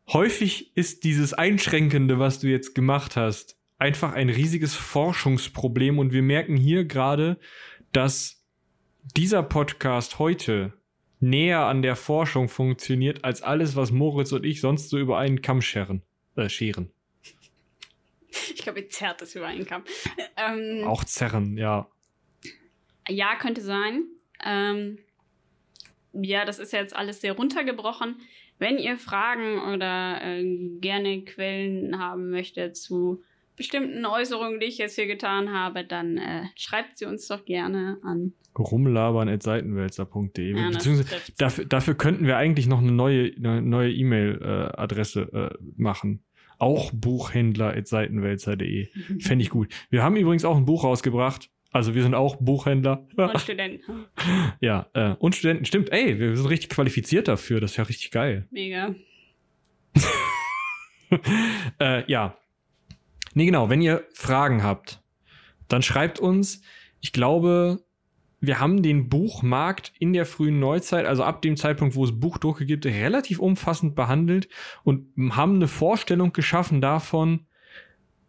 häufig 0.08 0.76
ist 0.76 1.04
dieses 1.04 1.34
Einschränkende, 1.34 2.20
was 2.20 2.40
du 2.40 2.48
jetzt 2.48 2.76
gemacht 2.76 3.16
hast, 3.16 3.58
einfach 3.78 4.14
ein 4.14 4.30
riesiges 4.30 4.76
Forschungsproblem 4.76 6.00
und 6.00 6.14
wir 6.14 6.22
merken 6.22 6.56
hier 6.56 6.86
gerade, 6.86 7.38
dass 7.92 8.44
dieser 9.16 9.44
Podcast 9.44 10.20
heute 10.20 10.74
näher 11.20 11.66
an 11.66 11.82
der 11.82 11.96
Forschung 11.96 12.50
funktioniert 12.50 13.24
als 13.24 13.42
alles, 13.42 13.76
was 13.76 13.92
Moritz 13.92 14.32
und 14.32 14.46
ich 14.46 14.62
sonst 14.62 14.90
so 14.90 14.98
über 14.98 15.18
einen 15.18 15.42
Kamm 15.42 15.62
scheren. 15.62 16.02
Äh, 16.36 16.50
scheren. 16.50 16.92
ich 18.30 18.58
glaube, 18.58 18.82
ihr 18.82 18.90
zerrt 18.90 19.22
es 19.22 19.36
über 19.36 19.48
einen 19.48 19.66
Kamm. 19.66 19.84
Ähm, 20.36 20.86
Auch 20.86 21.04
zerren, 21.04 21.58
ja. 21.58 21.88
Ja, 23.08 23.36
könnte 23.36 23.62
sein. 23.62 24.06
Ähm, 24.44 25.00
ja, 26.14 26.46
das 26.46 26.60
ist 26.60 26.74
jetzt 26.74 26.96
alles 26.96 27.22
sehr 27.22 27.34
runtergebrochen. 27.34 28.18
Wenn 28.64 28.78
ihr 28.78 28.98
Fragen 28.98 29.60
oder 29.74 30.22
äh, 30.24 30.46
gerne 30.80 31.26
Quellen 31.26 32.00
haben 32.00 32.30
möchtet 32.30 32.78
zu 32.78 33.22
bestimmten 33.58 34.06
Äußerungen, 34.06 34.62
die 34.62 34.68
ich 34.68 34.78
jetzt 34.78 34.96
hier 34.96 35.06
getan 35.06 35.52
habe, 35.52 35.84
dann 35.84 36.18
äh, 36.18 36.44
schreibt 36.56 36.98
sie 36.98 37.04
uns 37.04 37.28
doch 37.28 37.44
gerne 37.44 37.98
an. 38.04 38.32
Rumlabern.seitenwälzer.de. 38.58 40.58
Ja, 40.58 40.70
Beziehungsweise 40.70 41.34
dafür, 41.38 41.66
dafür 41.66 41.96
könnten 41.96 42.26
wir 42.26 42.38
eigentlich 42.38 42.68
noch 42.68 42.80
eine 42.80 42.94
neue 42.94 43.34
eine 43.36 43.62
neue 43.62 43.92
E-Mail-Adresse 43.92 45.22
äh, 45.34 45.50
machen. 45.76 46.24
Auch 46.58 46.90
Buchhändler.seitenwälzer.de. 46.94 48.88
Fände 49.20 49.44
ich 49.44 49.50
gut. 49.50 49.74
Wir 49.90 50.04
haben 50.04 50.16
übrigens 50.16 50.46
auch 50.46 50.56
ein 50.56 50.64
Buch 50.64 50.86
rausgebracht. 50.86 51.50
Also 51.74 51.96
wir 51.96 52.04
sind 52.04 52.14
auch 52.14 52.36
Buchhändler. 52.36 53.08
Und 53.18 53.42
Studenten. 53.42 54.06
ja, 54.62 54.86
äh, 54.94 55.16
und 55.18 55.36
Studenten. 55.36 55.66
Stimmt, 55.66 55.92
ey, 55.92 56.20
wir 56.20 56.38
sind 56.38 56.48
richtig 56.48 56.70
qualifiziert 56.70 57.28
dafür. 57.28 57.60
Das 57.60 57.72
ist 57.72 57.78
ja 57.78 57.84
richtig 57.84 58.12
geil. 58.12 58.48
Mega. 58.52 58.94
äh, 61.80 62.10
ja. 62.10 62.38
Nee, 63.34 63.48
genau. 63.48 63.72
Wenn 63.72 63.82
ihr 63.82 64.08
Fragen 64.14 64.64
habt, 64.64 65.02
dann 65.68 65.82
schreibt 65.82 66.20
uns. 66.20 66.62
Ich 67.02 67.12
glaube, 67.12 67.84
wir 68.40 68.60
haben 68.60 68.84
den 68.84 69.10
Buchmarkt 69.10 69.94
in 69.98 70.14
der 70.14 70.28
frühen 70.28 70.60
Neuzeit, 70.60 71.08
also 71.08 71.24
ab 71.24 71.42
dem 71.42 71.58
Zeitpunkt, 71.58 71.96
wo 71.96 72.04
es 72.04 72.20
Buchdrucke 72.20 72.68
gibt, 72.68 72.86
relativ 72.86 73.40
umfassend 73.40 73.96
behandelt 73.96 74.48
und 74.84 75.08
haben 75.32 75.56
eine 75.56 75.68
Vorstellung 75.68 76.34
geschaffen 76.34 76.82
davon, 76.82 77.48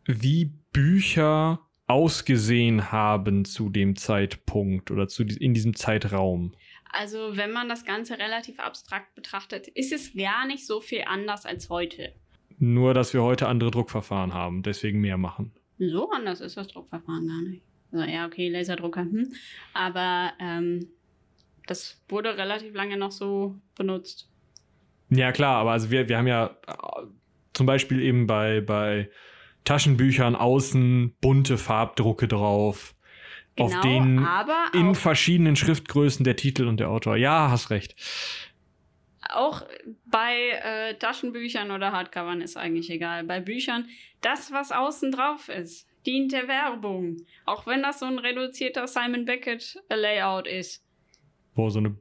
wie 0.06 0.54
Bücher 0.72 1.63
ausgesehen 1.86 2.92
haben 2.92 3.44
zu 3.44 3.68
dem 3.68 3.96
Zeitpunkt 3.96 4.90
oder 4.90 5.08
zu, 5.08 5.22
in 5.24 5.54
diesem 5.54 5.76
Zeitraum. 5.76 6.54
Also, 6.90 7.36
wenn 7.36 7.50
man 7.50 7.68
das 7.68 7.84
Ganze 7.84 8.18
relativ 8.18 8.60
abstrakt 8.60 9.14
betrachtet, 9.14 9.68
ist 9.68 9.92
es 9.92 10.14
gar 10.14 10.46
nicht 10.46 10.66
so 10.66 10.80
viel 10.80 11.02
anders 11.06 11.44
als 11.44 11.68
heute. 11.68 12.12
Nur, 12.58 12.94
dass 12.94 13.12
wir 13.12 13.22
heute 13.22 13.48
andere 13.48 13.70
Druckverfahren 13.70 14.32
haben, 14.32 14.62
deswegen 14.62 15.00
mehr 15.00 15.18
machen. 15.18 15.52
So 15.78 16.10
anders 16.10 16.40
ist 16.40 16.56
das 16.56 16.68
Druckverfahren 16.68 17.26
gar 17.26 17.42
nicht. 17.42 17.62
Also, 17.90 18.04
ja, 18.04 18.26
okay, 18.26 18.48
Laserdrucker, 18.48 19.02
hm. 19.02 19.32
Aber 19.72 20.32
ähm, 20.40 20.86
das 21.66 22.00
wurde 22.08 22.36
relativ 22.36 22.74
lange 22.74 22.96
noch 22.96 23.10
so 23.10 23.56
benutzt. 23.74 24.30
Ja, 25.10 25.32
klar, 25.32 25.58
aber 25.58 25.72
also 25.72 25.90
wir, 25.90 26.08
wir 26.08 26.18
haben 26.18 26.26
ja 26.26 26.56
äh, 26.66 27.06
zum 27.52 27.66
Beispiel 27.66 28.00
eben 28.00 28.26
bei, 28.26 28.60
bei 28.60 29.10
Taschenbüchern 29.64 30.36
außen 30.36 31.16
bunte 31.20 31.58
Farbdrucke 31.58 32.28
drauf, 32.28 32.94
auf 33.58 33.70
Genau, 33.70 33.82
denen 33.82 34.24
aber 34.24 34.66
in 34.74 34.94
verschiedenen 34.94 35.56
Schriftgrößen 35.56 36.24
der 36.24 36.36
Titel 36.36 36.66
und 36.66 36.80
der 36.80 36.90
Autor. 36.90 37.16
Ja, 37.16 37.50
hast 37.50 37.70
recht. 37.70 37.94
auch 39.30 39.62
bei 40.06 40.50
äh, 40.62 40.94
Taschenbüchern 40.98 41.70
oder 41.70 41.92
Hardcovern 41.92 42.40
ist 42.40 42.56
eigentlich 42.56 42.90
egal. 42.90 43.24
Bei 43.24 43.40
Büchern, 43.40 43.88
das, 44.20 44.52
was 44.52 44.70
außen 44.72 45.12
drauf 45.12 45.48
ist, 45.48 45.88
dient 46.06 46.32
der 46.32 46.46
Werbung. 46.48 47.16
Auch 47.46 47.66
wenn 47.66 47.82
das 47.82 48.00
so 48.00 48.06
ein 48.06 48.18
reduzierter 48.18 48.86
Simon 48.86 49.24
Beckett 49.24 49.78
Layout 49.88 50.46
ist. 50.46 50.84
Wo 51.54 51.70
so 51.70 51.78
eine 51.78 51.96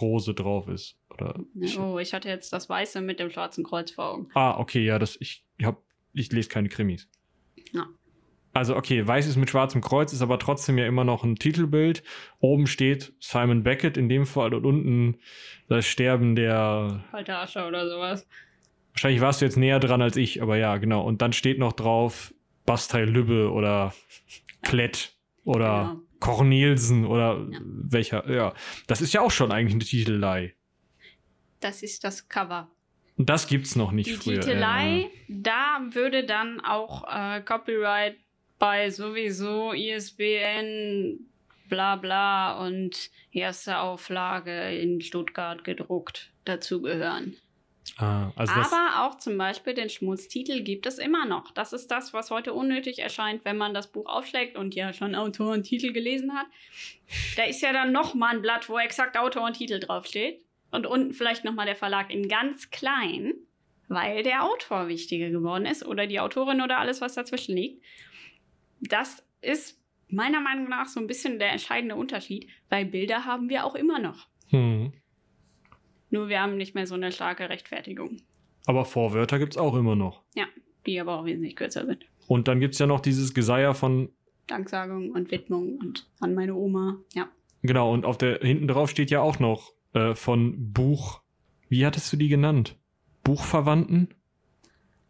Rose 0.00 0.34
drauf 0.34 0.68
ist. 0.68 0.96
Oder 1.10 1.34
Oh, 1.78 1.98
ich 1.98 2.14
hatte 2.14 2.28
jetzt 2.28 2.52
das 2.52 2.68
Weiße 2.68 3.00
mit 3.00 3.18
dem 3.18 3.30
schwarzen 3.30 3.64
Kreuz 3.64 3.90
vor 3.90 4.10
Augen. 4.12 4.28
ah, 4.34 4.58
okay, 4.58 4.84
ja, 4.84 4.98
das, 4.98 5.16
ich, 5.20 5.44
hab, 5.62 5.82
ich 6.12 6.30
lese 6.32 6.48
keine 6.48 6.68
Krimis. 6.68 7.08
Ja. 7.72 7.86
Also, 8.54 8.76
okay, 8.76 9.06
weiß 9.06 9.26
ist 9.26 9.36
mit 9.36 9.48
schwarzem 9.48 9.80
Kreuz, 9.80 10.12
ist 10.12 10.20
aber 10.20 10.38
trotzdem 10.38 10.76
ja 10.76 10.86
immer 10.86 11.04
noch 11.04 11.24
ein 11.24 11.36
Titelbild. 11.36 12.02
Oben 12.38 12.66
steht 12.66 13.14
Simon 13.18 13.62
Beckett 13.62 13.96
in 13.96 14.10
dem 14.10 14.26
Fall 14.26 14.52
und 14.52 14.66
unten 14.66 15.18
das 15.68 15.86
Sterben 15.86 16.36
der 16.36 17.02
Alte 17.12 17.34
Asche 17.36 17.66
oder 17.66 17.88
sowas. 17.88 18.26
Wahrscheinlich 18.92 19.22
warst 19.22 19.40
du 19.40 19.46
jetzt 19.46 19.56
näher 19.56 19.80
dran 19.80 20.02
als 20.02 20.16
ich, 20.16 20.42
aber 20.42 20.58
ja, 20.58 20.76
genau. 20.76 21.02
Und 21.02 21.22
dann 21.22 21.32
steht 21.32 21.58
noch 21.58 21.72
drauf 21.72 22.34
Bastei 22.66 23.04
Lübbe 23.04 23.50
oder 23.50 23.94
Klett 24.60 25.16
oder 25.44 25.92
Genau. 25.94 26.00
Cornelsen 26.20 27.06
oder 27.06 27.46
Ja. 27.50 27.58
welcher. 27.64 28.30
Ja, 28.30 28.52
das 28.86 29.00
ist 29.00 29.14
ja 29.14 29.22
auch 29.22 29.30
schon 29.30 29.50
eigentlich 29.50 29.74
eine 29.74 29.84
Titelei. 29.84 30.54
Das 31.60 31.82
ist 31.82 32.04
das 32.04 32.28
Cover. 32.28 32.70
Das 33.16 33.46
gibt's 33.46 33.76
noch 33.76 33.92
nicht 33.92 34.08
Die 34.10 34.14
früher. 34.14 34.40
Titelei, 34.40 35.10
da 35.28 35.80
würde 35.90 36.24
dann 36.24 36.60
auch 36.60 37.04
äh, 37.08 37.40
Copyright 37.42 38.16
bei 38.58 38.90
sowieso 38.90 39.72
ISBN, 39.72 41.18
bla 41.68 41.96
bla 41.96 42.64
und 42.64 43.10
erste 43.32 43.78
Auflage 43.78 44.76
in 44.78 45.00
Stuttgart 45.00 45.64
gedruckt 45.64 46.30
dazugehören. 46.44 47.36
Ah, 47.98 48.32
also 48.36 48.52
Aber 48.54 49.04
auch 49.04 49.18
zum 49.18 49.36
Beispiel 49.36 49.74
den 49.74 49.90
Schmutztitel 49.90 50.62
gibt 50.62 50.86
es 50.86 50.98
immer 50.98 51.26
noch. 51.26 51.50
Das 51.50 51.72
ist 51.72 51.88
das, 51.90 52.12
was 52.14 52.30
heute 52.30 52.54
unnötig 52.54 53.00
erscheint, 53.00 53.44
wenn 53.44 53.58
man 53.58 53.74
das 53.74 53.92
Buch 53.92 54.06
aufschlägt 54.06 54.56
und 54.56 54.74
ja 54.74 54.92
schon 54.92 55.14
Autor 55.14 55.52
und 55.52 55.64
Titel 55.64 55.92
gelesen 55.92 56.32
hat. 56.34 56.46
Da 57.36 57.44
ist 57.44 57.60
ja 57.60 57.72
dann 57.72 57.92
noch 57.92 58.14
mal 58.14 58.34
ein 58.34 58.42
Blatt, 58.42 58.68
wo 58.68 58.78
exakt 58.78 59.18
Autor 59.18 59.44
und 59.44 59.54
Titel 59.54 59.78
draufsteht. 59.78 60.42
Und 60.72 60.86
unten 60.86 61.12
vielleicht 61.12 61.44
noch 61.44 61.54
mal 61.54 61.66
der 61.66 61.76
Verlag 61.76 62.12
in 62.12 62.28
ganz 62.28 62.70
klein, 62.70 63.34
weil 63.88 64.22
der 64.22 64.42
Autor 64.42 64.88
wichtiger 64.88 65.30
geworden 65.30 65.66
ist 65.66 65.86
oder 65.86 66.06
die 66.06 66.18
Autorin 66.18 66.60
oder 66.60 66.78
alles, 66.78 67.00
was 67.00 67.14
dazwischen 67.14 67.54
liegt. 67.54 67.84
Das 68.80 69.24
ist 69.42 69.80
meiner 70.08 70.40
Meinung 70.40 70.68
nach 70.68 70.86
so 70.86 70.98
ein 70.98 71.06
bisschen 71.06 71.38
der 71.38 71.52
entscheidende 71.52 71.94
Unterschied, 71.94 72.48
weil 72.68 72.86
Bilder 72.86 73.24
haben 73.24 73.48
wir 73.48 73.64
auch 73.64 73.74
immer 73.74 73.98
noch. 73.98 74.26
hm. 74.48 74.92
Nur 76.10 76.28
wir 76.28 76.42
haben 76.42 76.58
nicht 76.58 76.74
mehr 76.74 76.86
so 76.86 76.94
eine 76.94 77.10
starke 77.10 77.48
Rechtfertigung. 77.48 78.18
Aber 78.66 78.84
Vorwörter 78.84 79.38
gibt's 79.38 79.56
auch 79.56 79.74
immer 79.74 79.96
noch. 79.96 80.22
Ja, 80.34 80.44
die 80.86 81.00
aber 81.00 81.18
auch 81.18 81.24
wesentlich 81.24 81.56
kürzer 81.56 81.86
sind. 81.86 82.04
Und 82.28 82.48
dann 82.48 82.60
gibt's 82.60 82.78
ja 82.78 82.86
noch 82.86 83.00
dieses 83.00 83.32
Geseier 83.32 83.74
von, 83.74 84.10
Danksagung 84.46 85.12
und 85.12 85.30
Widmung 85.30 85.78
und 85.78 86.06
an 86.20 86.34
meine 86.34 86.54
Oma. 86.54 86.98
Ja. 87.14 87.28
genau, 87.62 87.92
und 87.92 88.04
auf 88.04 88.18
der, 88.18 88.40
hinten 88.40 88.68
drauf 88.68 88.90
steht 88.90 89.10
ja 89.10 89.20
auch 89.20 89.38
noch 89.38 89.72
äh, 89.94 90.14
von 90.14 90.72
Buch, 90.72 91.22
wie 91.68 91.84
hattest 91.86 92.12
du 92.12 92.16
die 92.16 92.28
genannt? 92.28 92.76
Buchverwandten? 93.24 94.08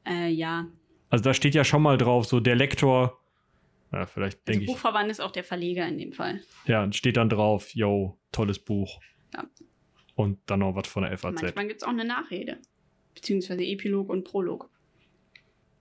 Äh, 0.07 0.29
ja. 0.31 0.67
Also 1.11 1.25
da 1.25 1.35
steht 1.35 1.55
ja 1.55 1.65
schon 1.65 1.83
mal 1.83 1.99
drauf, 1.99 2.27
so 2.27 2.41
der 2.41 2.57
Lektor, 2.57 3.19
ja, 3.93 4.07
vielleicht 4.07 4.39
Also 4.39 4.45
denke 4.47 4.65
ich, 4.65 4.67
Buchverband 4.67 5.11
ist 5.11 5.21
auch 5.21 5.31
der 5.31 5.45
Verleger 5.45 5.87
in 5.87 5.99
dem 5.99 6.13
Fall. 6.13 6.41
ja, 6.67 6.91
steht 6.93 7.17
dann 7.17 7.29
drauf, 7.29 7.75
yo, 7.75 8.19
tolles 8.33 8.59
Buch. 8.59 9.01
Ja. 9.35 9.45
Und 10.15 10.39
dann 10.47 10.61
noch 10.61 10.75
was 10.75 10.89
von 10.89 11.03
der 11.05 11.17
FAZ. 11.17 11.43
Manchmal 11.43 11.67
gibt 11.69 11.83
es 11.83 11.87
auch 11.87 11.91
eine 11.93 12.05
Nachrede. 12.05 12.59
Beziehungsweise 13.15 13.63
Epilog 13.65 14.09
und 14.09 14.25
Prolog. 14.25 14.71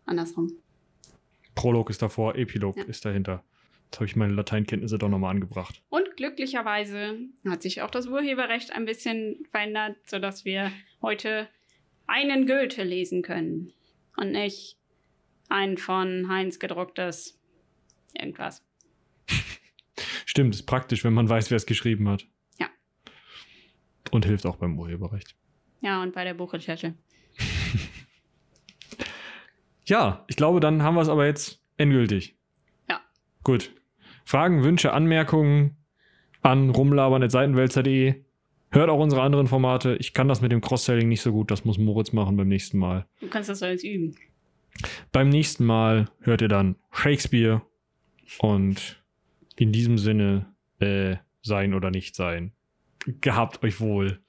Andersrum. 0.05 0.51
Prolog 1.55 1.89
ist 1.89 2.01
davor, 2.01 2.35
Epilog 2.35 2.77
Ja. 2.77 2.83
ist 2.83 3.03
dahinter. 3.05 3.43
Jetzt 3.91 3.97
habe 3.97 4.05
ich 4.05 4.15
meine 4.15 4.33
Lateinkenntnisse 4.33 4.97
doch 4.97 5.09
nochmal 5.09 5.31
angebracht. 5.31 5.81
Und 5.89 6.15
glücklicherweise 6.15 7.19
hat 7.45 7.61
sich 7.61 7.81
auch 7.81 7.91
das 7.91 8.07
Urheberrecht 8.07 8.71
ein 8.71 8.85
bisschen 8.85 9.45
verändert, 9.51 9.97
sodass 10.05 10.45
wir 10.45 10.71
heute 11.01 11.49
einen 12.07 12.47
Goethe 12.47 12.83
lesen 12.83 13.21
können. 13.21 13.73
Und 14.15 14.31
nicht 14.31 14.77
ein 15.49 15.77
von 15.77 16.29
Heinz 16.29 16.57
gedrucktes 16.57 17.37
irgendwas. 18.13 18.63
Stimmt, 20.25 20.55
ist 20.55 20.63
praktisch, 20.63 21.03
wenn 21.03 21.13
man 21.13 21.27
weiß, 21.27 21.51
wer 21.51 21.57
es 21.57 21.65
geschrieben 21.65 22.07
hat. 22.07 22.25
Ja. 22.59 22.69
Und 24.11 24.25
hilft 24.25 24.45
auch 24.45 24.55
beim 24.55 24.79
Urheberrecht. 24.79 25.35
Ja, 25.81 26.01
und 26.01 26.13
bei 26.13 26.23
der 26.23 26.33
Buchrecherche. 26.33 26.95
Ja, 29.83 30.23
ich 30.27 30.37
glaube, 30.37 30.61
dann 30.61 30.83
haben 30.83 30.95
wir 30.95 31.01
es 31.01 31.09
aber 31.09 31.25
jetzt 31.25 31.61
endgültig. 31.75 32.37
Ja. 32.87 33.01
Gut. 33.43 33.73
Fragen, 34.25 34.63
Wünsche, 34.63 34.93
Anmerkungen 34.93 35.77
an 36.41 36.69
rumlabern.seitenwälzer.de. 36.69 38.15
Hört 38.71 38.89
auch 38.89 38.99
unsere 38.99 39.21
anderen 39.21 39.47
Formate. 39.47 39.97
Ich 39.99 40.13
kann 40.13 40.27
das 40.27 40.41
mit 40.41 40.51
dem 40.51 40.61
Cross-Selling 40.61 41.09
nicht 41.09 41.21
so 41.21 41.31
gut. 41.31 41.51
Das 41.51 41.65
muss 41.65 41.77
Moritz 41.77 42.13
machen 42.13 42.37
beim 42.37 42.47
nächsten 42.47 42.77
Mal. 42.77 43.05
Du 43.19 43.27
kannst 43.27 43.49
das 43.49 43.59
jetzt 43.59 43.83
üben. 43.83 44.15
Beim 45.11 45.29
nächsten 45.29 45.65
Mal 45.65 46.09
hört 46.21 46.41
ihr 46.41 46.47
dann 46.47 46.77
Shakespeare. 46.91 47.61
Und 48.39 49.03
in 49.57 49.73
diesem 49.73 49.97
Sinne, 49.97 50.45
äh, 50.79 51.17
sein 51.41 51.73
oder 51.73 51.91
nicht 51.91 52.15
sein. 52.15 52.53
Gehabt 53.19 53.63
euch 53.63 53.79
wohl. 53.81 54.21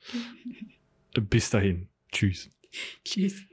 Bis 1.15 1.51
dahin. 1.51 1.89
Tschüss. 2.11 2.51
Tschüss. 3.05 3.47